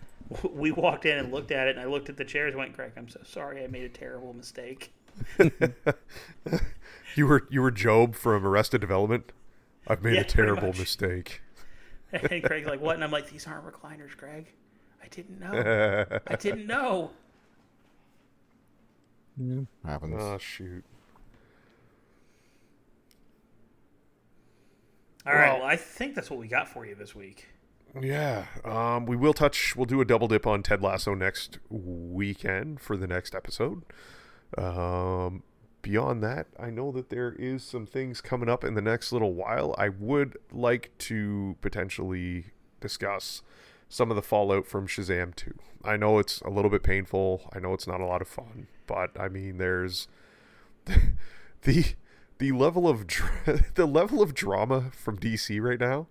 we 0.50 0.72
walked 0.72 1.04
in 1.06 1.16
and 1.18 1.32
looked 1.32 1.50
at 1.52 1.68
it, 1.68 1.76
and 1.76 1.80
I 1.80 1.88
looked 1.88 2.08
at 2.08 2.16
the 2.16 2.24
chairs, 2.24 2.50
and 2.50 2.58
went, 2.58 2.72
"Greg, 2.74 2.92
I'm 2.96 3.08
so 3.08 3.20
sorry. 3.24 3.62
I 3.62 3.66
made 3.68 3.84
a 3.84 3.88
terrible 3.88 4.32
mistake." 4.32 4.92
You 7.14 7.26
were 7.26 7.46
you 7.50 7.62
were 7.62 7.70
Gob 7.70 8.14
from 8.14 8.44
Arrested 8.46 8.82
Development. 8.82 9.32
I've 9.88 10.02
made 10.02 10.16
Yeah, 10.16 10.20
a 10.20 10.24
terrible 10.24 10.72
mistake. 10.74 11.40
And 12.12 12.42
Greg's 12.42 12.66
like, 12.66 12.80
"What?" 12.80 12.94
And 12.94 13.02
I'm 13.02 13.10
like, 13.10 13.30
"These 13.30 13.46
aren't 13.46 13.64
recliners, 13.64 14.14
Greg. 14.16 14.46
I 15.02 15.08
didn't 15.08 15.40
know. 15.40 16.04
I 16.26 16.36
didn't 16.36 16.66
know." 16.66 17.10
Yeah, 19.38 19.60
Happens. 19.84 20.14
oh 20.18 20.38
shoot. 20.38 20.84
All 25.26 25.32
right. 25.34 25.48
Well- 25.52 25.60
Well, 25.60 25.68
I 25.68 25.76
think 25.76 26.14
that's 26.14 26.30
what 26.30 26.38
we 26.38 26.48
got 26.48 26.68
for 26.68 26.86
you 26.86 26.94
this 26.94 27.14
week. 27.14 27.48
Yeah. 28.00 28.46
Um, 28.64 29.06
we 29.06 29.16
will 29.16 29.32
touch. 29.32 29.74
We'll 29.74 29.86
do 29.86 30.00
a 30.00 30.04
double 30.04 30.28
dip 30.28 30.46
on 30.46 30.62
Ted 30.62 30.82
Lasso 30.82 31.14
next 31.14 31.58
weekend 31.70 32.80
for 32.80 32.96
the 32.96 33.06
next 33.06 33.34
episode. 33.34 33.82
Um, 34.58 35.42
beyond 35.82 36.22
that, 36.22 36.46
I 36.58 36.70
know 36.70 36.92
that 36.92 37.08
there 37.08 37.32
is 37.38 37.62
some 37.64 37.86
things 37.86 38.20
coming 38.20 38.48
up 38.48 38.64
in 38.64 38.74
the 38.74 38.82
next 38.82 39.12
little 39.12 39.32
while. 39.32 39.74
I 39.78 39.88
would 39.88 40.36
like 40.52 40.90
to 40.98 41.56
potentially 41.62 42.46
discuss 42.80 43.42
some 43.88 44.10
of 44.10 44.16
the 44.16 44.22
fallout 44.22 44.66
from 44.66 44.86
Shazam 44.86 45.34
2. 45.34 45.54
I 45.84 45.96
know 45.96 46.18
it's 46.18 46.40
a 46.42 46.50
little 46.50 46.70
bit 46.70 46.82
painful. 46.82 47.48
I 47.54 47.60
know 47.60 47.72
it's 47.72 47.86
not 47.86 48.00
a 48.00 48.06
lot 48.06 48.20
of 48.20 48.28
fun, 48.28 48.66
but 48.86 49.18
I 49.18 49.28
mean, 49.28 49.58
there's 49.58 50.08
the 51.62 51.94
the 52.38 52.52
level 52.52 52.88
of 52.88 53.06
dra- 53.06 53.64
the 53.74 53.86
level 53.86 54.22
of 54.22 54.34
drama 54.34 54.90
from 54.92 55.18
DC 55.18 55.60
right 55.60 55.80
now 55.80 56.06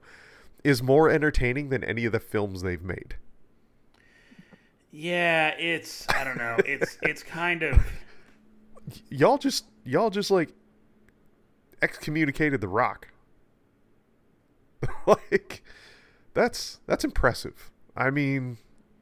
is 0.63 0.81
more 0.81 1.09
entertaining 1.09 1.69
than 1.69 1.83
any 1.83 2.05
of 2.05 2.11
the 2.11 2.19
films 2.19 2.61
they've 2.61 2.81
made. 2.81 3.15
Yeah, 4.91 5.49
it's 5.49 6.07
I 6.09 6.23
don't 6.23 6.37
know. 6.37 6.57
It's 6.65 6.97
it's 7.01 7.23
kind 7.23 7.63
of 7.63 7.85
Y'all 9.09 9.37
just 9.37 9.65
y'all 9.83 10.09
just 10.09 10.31
like 10.31 10.53
excommunicated 11.81 12.61
the 12.61 12.67
Rock. 12.67 13.09
like 15.07 15.63
that's 16.33 16.79
that's 16.85 17.03
impressive. 17.03 17.71
I 17.95 18.09
mean, 18.09 18.57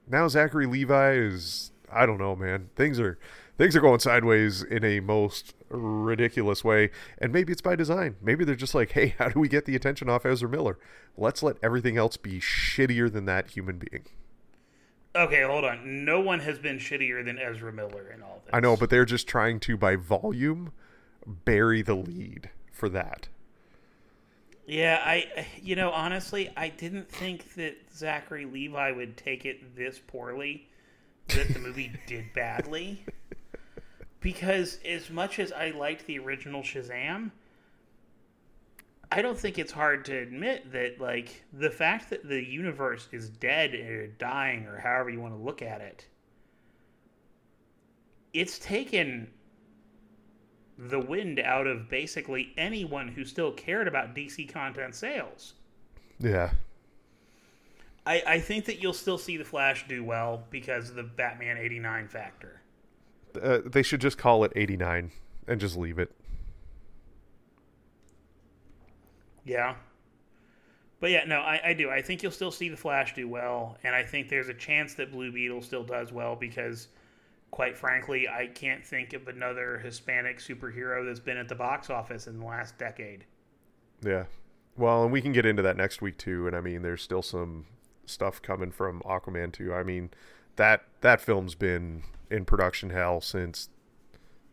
now 0.08 0.28
Zachary 0.28 0.66
Levi 0.66 1.14
is 1.14 1.72
I 1.92 2.06
don't 2.06 2.18
know, 2.18 2.36
man. 2.36 2.70
Things 2.76 3.00
are 3.00 3.20
things 3.58 3.76
are 3.76 3.82
going 3.82 4.00
sideways 4.00 4.64
in 4.64 4.84
a 4.84 5.00
most 5.00 5.54
ridiculous 5.70 6.64
way, 6.64 6.92
and 7.18 7.32
maybe 7.32 7.52
it's 7.52 7.62
by 7.62 7.76
design. 7.76 8.16
Maybe 8.22 8.46
they're 8.46 8.56
just 8.56 8.76
like, 8.76 8.92
"Hey, 8.92 9.16
how 9.20 9.30
do 9.30 9.40
we 9.40 9.48
get 9.48 9.66
the 9.66 9.76
attention 9.76 10.10
off 10.10 10.26
Ezra 10.26 10.50
Miller? 10.50 10.78
Let's 11.18 11.44
let 11.44 11.58
everything 11.62 11.98
else 11.98 12.18
be 12.18 12.40
shittier 12.40 13.12
than 13.12 13.26
that 13.26 13.52
human 13.52 13.78
being." 13.78 14.06
okay. 15.16 15.44
Hold 15.44 15.64
on. 15.64 16.06
No 16.06 16.20
one 16.20 16.40
has 16.40 16.58
been 16.58 16.78
shittier 16.78 17.24
than 17.24 17.38
Ezra 17.38 17.72
Miller 17.72 18.12
in 18.12 18.22
all 18.24 18.42
this. 18.46 18.52
I 18.54 18.60
know, 18.60 18.76
but 18.76 18.90
they're 18.90 19.06
just 19.06 19.28
trying 19.28 19.60
to, 19.62 19.78
by 19.78 19.96
volume, 19.96 20.72
bury 21.26 21.82
the 21.82 21.96
lead 21.96 22.50
for 22.72 22.90
that. 22.90 23.28
Yeah, 24.66 25.02
I 25.04 25.46
you 25.62 25.76
know 25.76 25.92
honestly, 25.92 26.50
I 26.56 26.70
didn't 26.70 27.10
think 27.10 27.54
that 27.56 27.76
Zachary 27.94 28.46
Levi 28.46 28.92
would 28.92 29.18
take 29.18 29.46
it 29.46 29.76
this 29.76 30.00
poorly. 30.00 30.70
That 31.30 31.54
the 31.54 31.60
movie 31.60 31.92
did 32.08 32.34
badly. 32.34 33.06
Because 34.24 34.80
as 34.86 35.10
much 35.10 35.38
as 35.38 35.52
I 35.52 35.72
liked 35.72 36.08
the 36.08 36.18
original 36.18 36.64
Shazam, 36.64 37.32
I 39.12 39.22
don't 39.22 39.38
think 39.38 39.60
it's 39.60 39.72
hard 39.72 40.06
to 40.06 40.18
admit 40.18 40.72
that 40.72 41.00
like 41.00 41.44
the 41.54 41.70
fact 41.70 42.10
that 42.10 42.28
the 42.28 42.42
universe 42.42 43.08
is 43.12 43.30
dead 43.30 43.76
or 43.76 44.08
dying 44.08 44.66
or 44.66 44.80
however 44.80 45.12
you 45.12 45.22
want 45.22 45.36
to 45.36 45.40
look 45.40 45.62
at 45.62 45.82
it, 45.82 46.08
it's 48.34 48.58
taken 48.58 49.30
the 50.80 51.00
wind 51.00 51.40
out 51.40 51.68
of 51.68 51.90
basically 51.90 52.54
anyone 52.58 53.08
who 53.08 53.24
still 53.24 53.52
cared 53.52 53.88
about 53.88 54.16
DC 54.16 54.52
content 54.52 54.96
sales. 54.96 55.54
Yeah. 56.20 56.50
I, 58.06 58.24
I 58.26 58.40
think 58.40 58.66
that 58.66 58.82
you'll 58.82 58.94
still 58.94 59.20
see 59.20 59.38
the 59.38 59.46
Flash 59.46 59.86
do 59.88 60.04
well 60.04 60.44
because 60.50 60.90
of 60.90 60.96
the 60.96 61.04
Batman 61.04 61.58
'89 61.58 62.08
factor. 62.08 62.63
Uh, 63.42 63.60
they 63.66 63.84
should 63.84 64.02
just 64.02 64.18
call 64.18 64.44
it 64.44 64.52
89 64.56 65.12
and 65.48 65.60
just 65.60 65.78
leave 65.78 66.00
it. 66.00 66.12
Yeah. 69.46 69.76
But 71.00 71.12
yeah, 71.12 71.26
no, 71.26 71.40
I, 71.40 71.60
I 71.66 71.74
do. 71.74 71.90
I 71.90 72.02
think 72.02 72.24
you'll 72.24 72.32
still 72.32 72.52
see 72.52 72.70
the 72.70 72.78
Flash 72.78 73.14
do 73.14 73.28
well, 73.28 73.78
and 73.84 73.94
I 73.94 74.04
think 74.04 74.30
there's 74.30 74.48
a 74.48 74.54
chance 74.54 74.94
that 74.94 75.12
Blue 75.12 75.34
Beetle 75.34 75.62
still 75.62 75.84
does 75.84 76.14
well 76.14 76.36
because, 76.36 76.88
quite 77.52 77.78
frankly, 77.78 78.30
I 78.30 78.48
can't 78.48 78.86
think 78.86 79.12
of 79.12 79.28
another 79.28 79.80
Hispanic 79.80 80.40
superhero 80.40 81.06
that's 81.06 81.20
been 81.20 81.38
at 81.38 81.50
the 81.50 81.56
box 81.56 81.90
office 81.90 82.28
in 82.28 82.40
the 82.40 82.46
last 82.46 82.78
decade. 82.78 83.26
Yeah. 84.02 84.26
Well, 84.78 85.04
and 85.04 85.12
we 85.12 85.22
can 85.22 85.34
get 85.34 85.46
into 85.46 85.62
that 85.62 85.76
next 85.76 86.02
week 86.02 86.18
too. 86.18 86.48
And 86.48 86.56
I 86.56 86.62
mean, 86.62 86.82
there's 86.82 87.02
still 87.02 87.22
some 87.22 87.66
stuff 88.06 88.42
coming 88.42 88.72
from 88.72 89.02
Aquaman 89.02 89.52
too. 89.52 89.74
I 89.74 89.84
mean, 89.84 90.10
that 90.56 90.86
that 91.02 91.20
film's 91.20 91.56
been 91.56 92.04
in 92.34 92.46
production 92.46 92.90
hell 92.90 93.22
since 93.22 93.70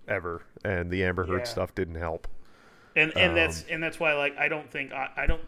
ever, 0.07 0.43
and 0.65 0.91
the 0.91 1.03
Amber 1.05 1.27
Heard 1.27 1.39
Yeah. 1.41 1.45
stuff 1.45 1.75
didn't 1.75 1.97
help. 1.97 2.29
and 2.97 3.17
and 3.17 3.37
that's 3.37 3.65
and 3.71 3.83
that's 3.83 3.99
why 4.01 4.15
like 4.15 4.37
I 4.39 4.49
don't 4.49 4.71
think 4.71 4.93
I, 4.93 5.09
I 5.17 5.27
don't 5.27 5.41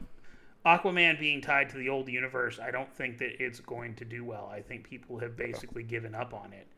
Aquaman 0.64 1.18
being 1.18 1.41
tied 1.41 1.68
to 1.70 1.76
the 1.76 1.89
old 1.89 2.09
universe. 2.09 2.61
I 2.61 2.70
don't 2.70 2.93
think 2.95 3.18
that 3.18 3.43
it's 3.43 3.59
going 3.61 3.95
to 3.97 4.05
do 4.05 4.24
well. 4.24 4.49
I 4.53 4.61
think 4.61 4.89
people 4.89 5.18
have 5.18 5.37
basically 5.37 5.83
given 5.83 6.14
up 6.14 6.33
on 6.33 6.53
it. 6.53 6.68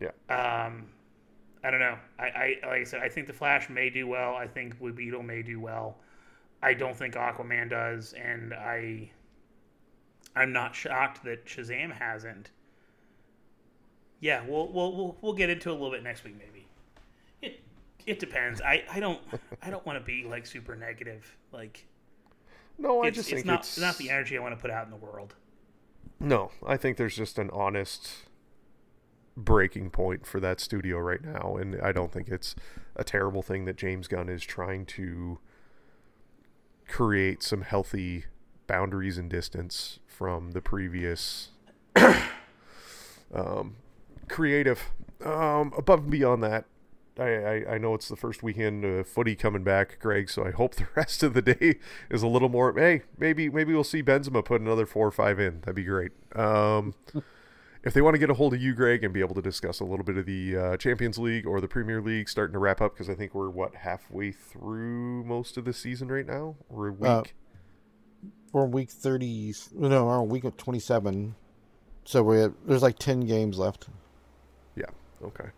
Yeah. 0.00 0.12
Um, 0.64 0.86
I 1.64 1.70
don't 1.72 1.80
know. 1.80 1.98
I, 2.20 2.24
I 2.24 2.56
like 2.62 2.80
I 2.80 2.84
said, 2.84 3.02
I 3.02 3.08
think 3.08 3.26
the 3.26 3.32
Flash 3.32 3.68
may 3.68 3.90
do 3.90 4.06
well. 4.06 4.36
I 4.36 4.46
think 4.46 4.78
Blue 4.78 4.92
Beetle 4.92 5.24
may 5.24 5.42
do 5.42 5.58
well. 5.60 5.96
I 6.62 6.72
don't 6.74 6.96
think 6.96 7.14
Aquaman 7.14 7.68
does, 7.68 8.12
and 8.12 8.54
I 8.54 9.10
I'm 10.36 10.52
not 10.52 10.74
shocked 10.74 11.24
that 11.24 11.46
Shazam 11.46 11.90
hasn't. 11.92 12.50
Yeah, 14.20 14.42
we'll 14.46 14.68
we'll 14.72 14.96
we'll, 14.96 15.16
we'll 15.20 15.32
get 15.34 15.50
into 15.50 15.70
it 15.70 15.72
a 15.72 15.74
little 15.74 15.90
bit 15.90 16.02
next 16.02 16.24
week 16.24 16.36
maybe. 16.38 16.66
It 17.42 17.60
it 18.06 18.18
depends. 18.18 18.60
I, 18.60 18.84
I 18.90 19.00
don't 19.00 19.20
I 19.62 19.70
don't 19.70 19.84
want 19.86 19.98
to 19.98 20.04
be 20.04 20.24
like 20.24 20.46
super 20.46 20.74
negative. 20.74 21.36
Like 21.52 21.86
No, 22.78 23.02
I 23.02 23.08
it's, 23.08 23.16
just 23.16 23.28
it's 23.28 23.36
think 23.36 23.46
not 23.46 23.60
it's 23.60 23.78
not 23.78 23.98
the 23.98 24.10
energy 24.10 24.36
I 24.36 24.40
want 24.40 24.54
to 24.56 24.60
put 24.60 24.70
out 24.70 24.84
in 24.84 24.90
the 24.90 24.96
world. 24.96 25.34
No, 26.18 26.50
I 26.66 26.76
think 26.76 26.96
there's 26.96 27.16
just 27.16 27.38
an 27.38 27.50
honest 27.52 28.10
breaking 29.36 29.90
point 29.90 30.26
for 30.26 30.40
that 30.40 30.60
studio 30.60 30.98
right 30.98 31.22
now, 31.22 31.56
and 31.60 31.78
I 31.82 31.92
don't 31.92 32.10
think 32.10 32.28
it's 32.28 32.54
a 32.94 33.04
terrible 33.04 33.42
thing 33.42 33.66
that 33.66 33.76
James 33.76 34.08
Gunn 34.08 34.30
is 34.30 34.42
trying 34.42 34.86
to 34.86 35.38
create 36.88 37.42
some 37.42 37.62
healthy 37.62 38.24
boundaries 38.66 39.18
and 39.18 39.28
distance 39.28 39.98
from 40.06 40.52
the 40.52 40.62
previous 40.62 41.50
um, 43.34 43.76
creative. 44.28 44.90
Um, 45.24 45.72
above 45.76 46.00
and 46.00 46.10
beyond 46.10 46.42
that, 46.42 46.66
I, 47.18 47.24
I, 47.24 47.74
I 47.74 47.78
know 47.78 47.94
it's 47.94 48.08
the 48.08 48.16
first 48.16 48.42
weekend 48.42 48.84
uh, 48.84 49.04
footy 49.04 49.34
coming 49.34 49.64
back, 49.64 49.98
Greg. 50.00 50.28
So 50.28 50.44
I 50.44 50.50
hope 50.50 50.74
the 50.74 50.86
rest 50.94 51.22
of 51.22 51.34
the 51.34 51.42
day 51.42 51.76
is 52.10 52.22
a 52.22 52.26
little 52.26 52.48
more. 52.48 52.72
Hey, 52.74 53.02
maybe 53.18 53.48
maybe 53.48 53.72
we'll 53.72 53.84
see 53.84 54.02
Benzema 54.02 54.44
put 54.44 54.60
another 54.60 54.86
four 54.86 55.06
or 55.06 55.12
five 55.12 55.40
in. 55.40 55.60
That'd 55.60 55.76
be 55.76 55.84
great. 55.84 56.12
Um, 56.34 56.94
if 57.84 57.94
they 57.94 58.02
want 58.02 58.14
to 58.14 58.18
get 58.18 58.30
a 58.30 58.34
hold 58.34 58.52
of 58.52 58.60
you, 58.60 58.74
Greg, 58.74 59.04
and 59.04 59.14
be 59.14 59.20
able 59.20 59.34
to 59.34 59.42
discuss 59.42 59.80
a 59.80 59.84
little 59.84 60.04
bit 60.04 60.16
of 60.16 60.26
the 60.26 60.56
uh, 60.56 60.76
Champions 60.76 61.18
League 61.18 61.46
or 61.46 61.60
the 61.60 61.68
Premier 61.68 62.02
League, 62.02 62.28
starting 62.28 62.52
to 62.52 62.58
wrap 62.58 62.80
up 62.80 62.94
because 62.94 63.08
I 63.08 63.14
think 63.14 63.34
we're 63.34 63.50
what 63.50 63.76
halfway 63.76 64.32
through 64.32 65.24
most 65.24 65.56
of 65.56 65.64
the 65.64 65.72
season 65.72 66.08
right 66.08 66.26
now. 66.26 66.56
We're 66.68 66.88
a 66.88 66.92
week. 66.92 67.08
Uh, 67.08 67.22
we're 68.52 68.66
week 68.66 68.90
thirty. 68.90 69.54
No, 69.74 70.04
we're 70.04 70.18
on 70.18 70.28
week 70.28 70.44
of 70.44 70.56
twenty-seven. 70.56 71.34
So 72.04 72.22
we 72.22 72.46
there's 72.66 72.82
like 72.82 72.98
ten 72.98 73.20
games 73.20 73.58
left. 73.58 73.88
Yeah. 75.20 75.26
Okay. 75.26 75.48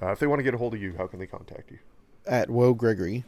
Uh, 0.00 0.12
if 0.12 0.18
they 0.18 0.26
want 0.26 0.38
to 0.38 0.42
get 0.44 0.54
a 0.54 0.58
hold 0.58 0.74
of 0.74 0.80
you, 0.80 0.94
how 0.96 1.06
can 1.06 1.18
they 1.18 1.26
contact 1.26 1.70
you? 1.70 1.78
At 2.26 2.50
Woe 2.50 2.74
Gregory. 2.74 3.24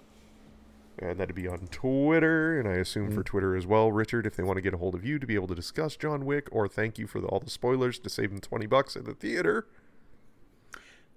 And 0.99 1.19
that'd 1.19 1.35
be 1.35 1.49
on 1.49 1.69
Twitter, 1.71 2.61
and 2.61 2.69
I 2.69 2.73
assume 2.73 3.11
for 3.11 3.23
Twitter 3.23 3.57
as 3.57 3.67
well, 3.67 3.91
Richard. 3.91 4.27
If 4.27 4.37
they 4.37 4.43
want 4.43 4.59
to 4.59 4.61
get 4.61 4.75
a 4.75 4.77
hold 4.77 4.95
of 4.95 5.03
you 5.03 5.19
to 5.19 5.27
be 5.27 5.35
able 5.35 5.47
to 5.47 5.55
discuss 5.55 5.97
John 5.97 6.27
Wick, 6.27 6.49
or 6.53 6.69
thank 6.69 6.99
you 6.99 7.07
for 7.07 7.23
the, 7.23 7.27
all 7.29 7.41
the 7.41 7.49
spoilers 7.49 7.99
to 8.01 8.11
save 8.11 8.31
them 8.31 8.41
twenty 8.41 8.67
bucks 8.67 8.97
at 8.97 9.07
the 9.07 9.15
theater. 9.15 9.67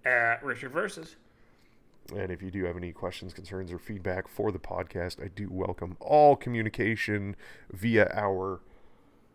At 0.05 0.41
Richard 0.41 0.71
versus. 0.71 1.17
And 2.15 2.31
if 2.31 2.41
you 2.41 2.49
do 2.49 2.63
have 2.63 2.77
any 2.77 2.93
questions, 2.93 3.33
concerns, 3.33 3.73
or 3.73 3.79
feedback 3.79 4.29
for 4.29 4.53
the 4.53 4.59
podcast, 4.59 5.21
I 5.21 5.27
do 5.27 5.49
welcome 5.51 5.97
all 5.99 6.37
communication 6.37 7.35
via 7.71 8.09
our 8.13 8.61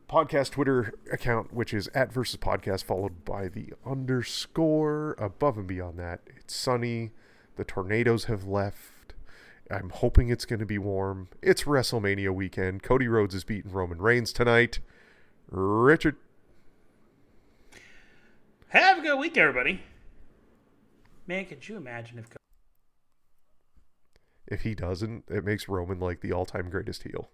podcast 0.09 0.51
Twitter 0.53 0.95
account, 1.13 1.53
which 1.53 1.75
is 1.75 1.89
at 1.95 2.13
versus 2.13 2.39
podcast, 2.39 2.85
followed 2.85 3.25
by 3.25 3.49
the 3.49 3.73
underscore. 3.87 5.15
Above 5.19 5.59
and 5.59 5.67
beyond 5.67 5.99
that, 5.99 6.21
it's 6.37 6.55
sunny. 6.55 7.11
The 7.57 7.65
tornadoes 7.65 8.25
have 8.25 8.45
left. 8.45 9.15
I'm 9.71 9.91
hoping 9.91 10.31
it's 10.31 10.47
going 10.47 10.61
to 10.61 10.67
be 10.67 10.79
warm. 10.79 11.29
It's 11.43 11.65
WrestleMania 11.65 12.31
weekend. 12.35 12.83
Cody 12.83 13.07
Rhodes 13.07 13.35
is 13.35 13.45
beating 13.45 13.71
Roman 13.73 14.01
Reigns 14.01 14.33
tonight. 14.33 14.81
Richard, 15.51 16.17
Have 18.69 18.99
a 18.99 19.03
good 19.03 19.19
week, 19.19 19.37
everybody. 19.37 19.83
Man, 21.27 21.45
could 21.45 21.69
you 21.69 21.77
imagine 21.77 22.19
if 22.19 22.29
if 24.47 24.63
he 24.63 24.75
doesn't, 24.75 25.25
it 25.29 25.45
makes 25.45 25.69
Roman 25.69 26.01
like 26.01 26.23
the 26.23 26.33
all-time 26.33 26.71
greatest 26.71 27.03
heel. 27.03 27.29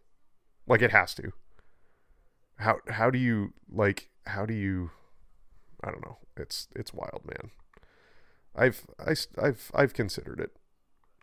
Like 0.67 0.83
it 0.83 0.91
has 0.91 1.15
to. 1.15 1.33
How 2.57 2.79
how 2.89 3.11
do 3.11 3.19
you 3.19 3.53
like 3.71 4.09
how 4.27 4.47
do 4.47 4.55
you 4.55 4.91
I 5.83 5.91
don't 5.91 6.05
know. 6.05 6.19
It's 6.37 6.69
it's 6.75 6.95
wild, 6.95 7.23
man. 7.27 7.51
I've 8.57 8.87
I, 8.99 9.11
have 9.11 9.27
I've 9.39 9.71
I've 9.75 9.95
considered 9.95 10.41
it. 10.41 10.57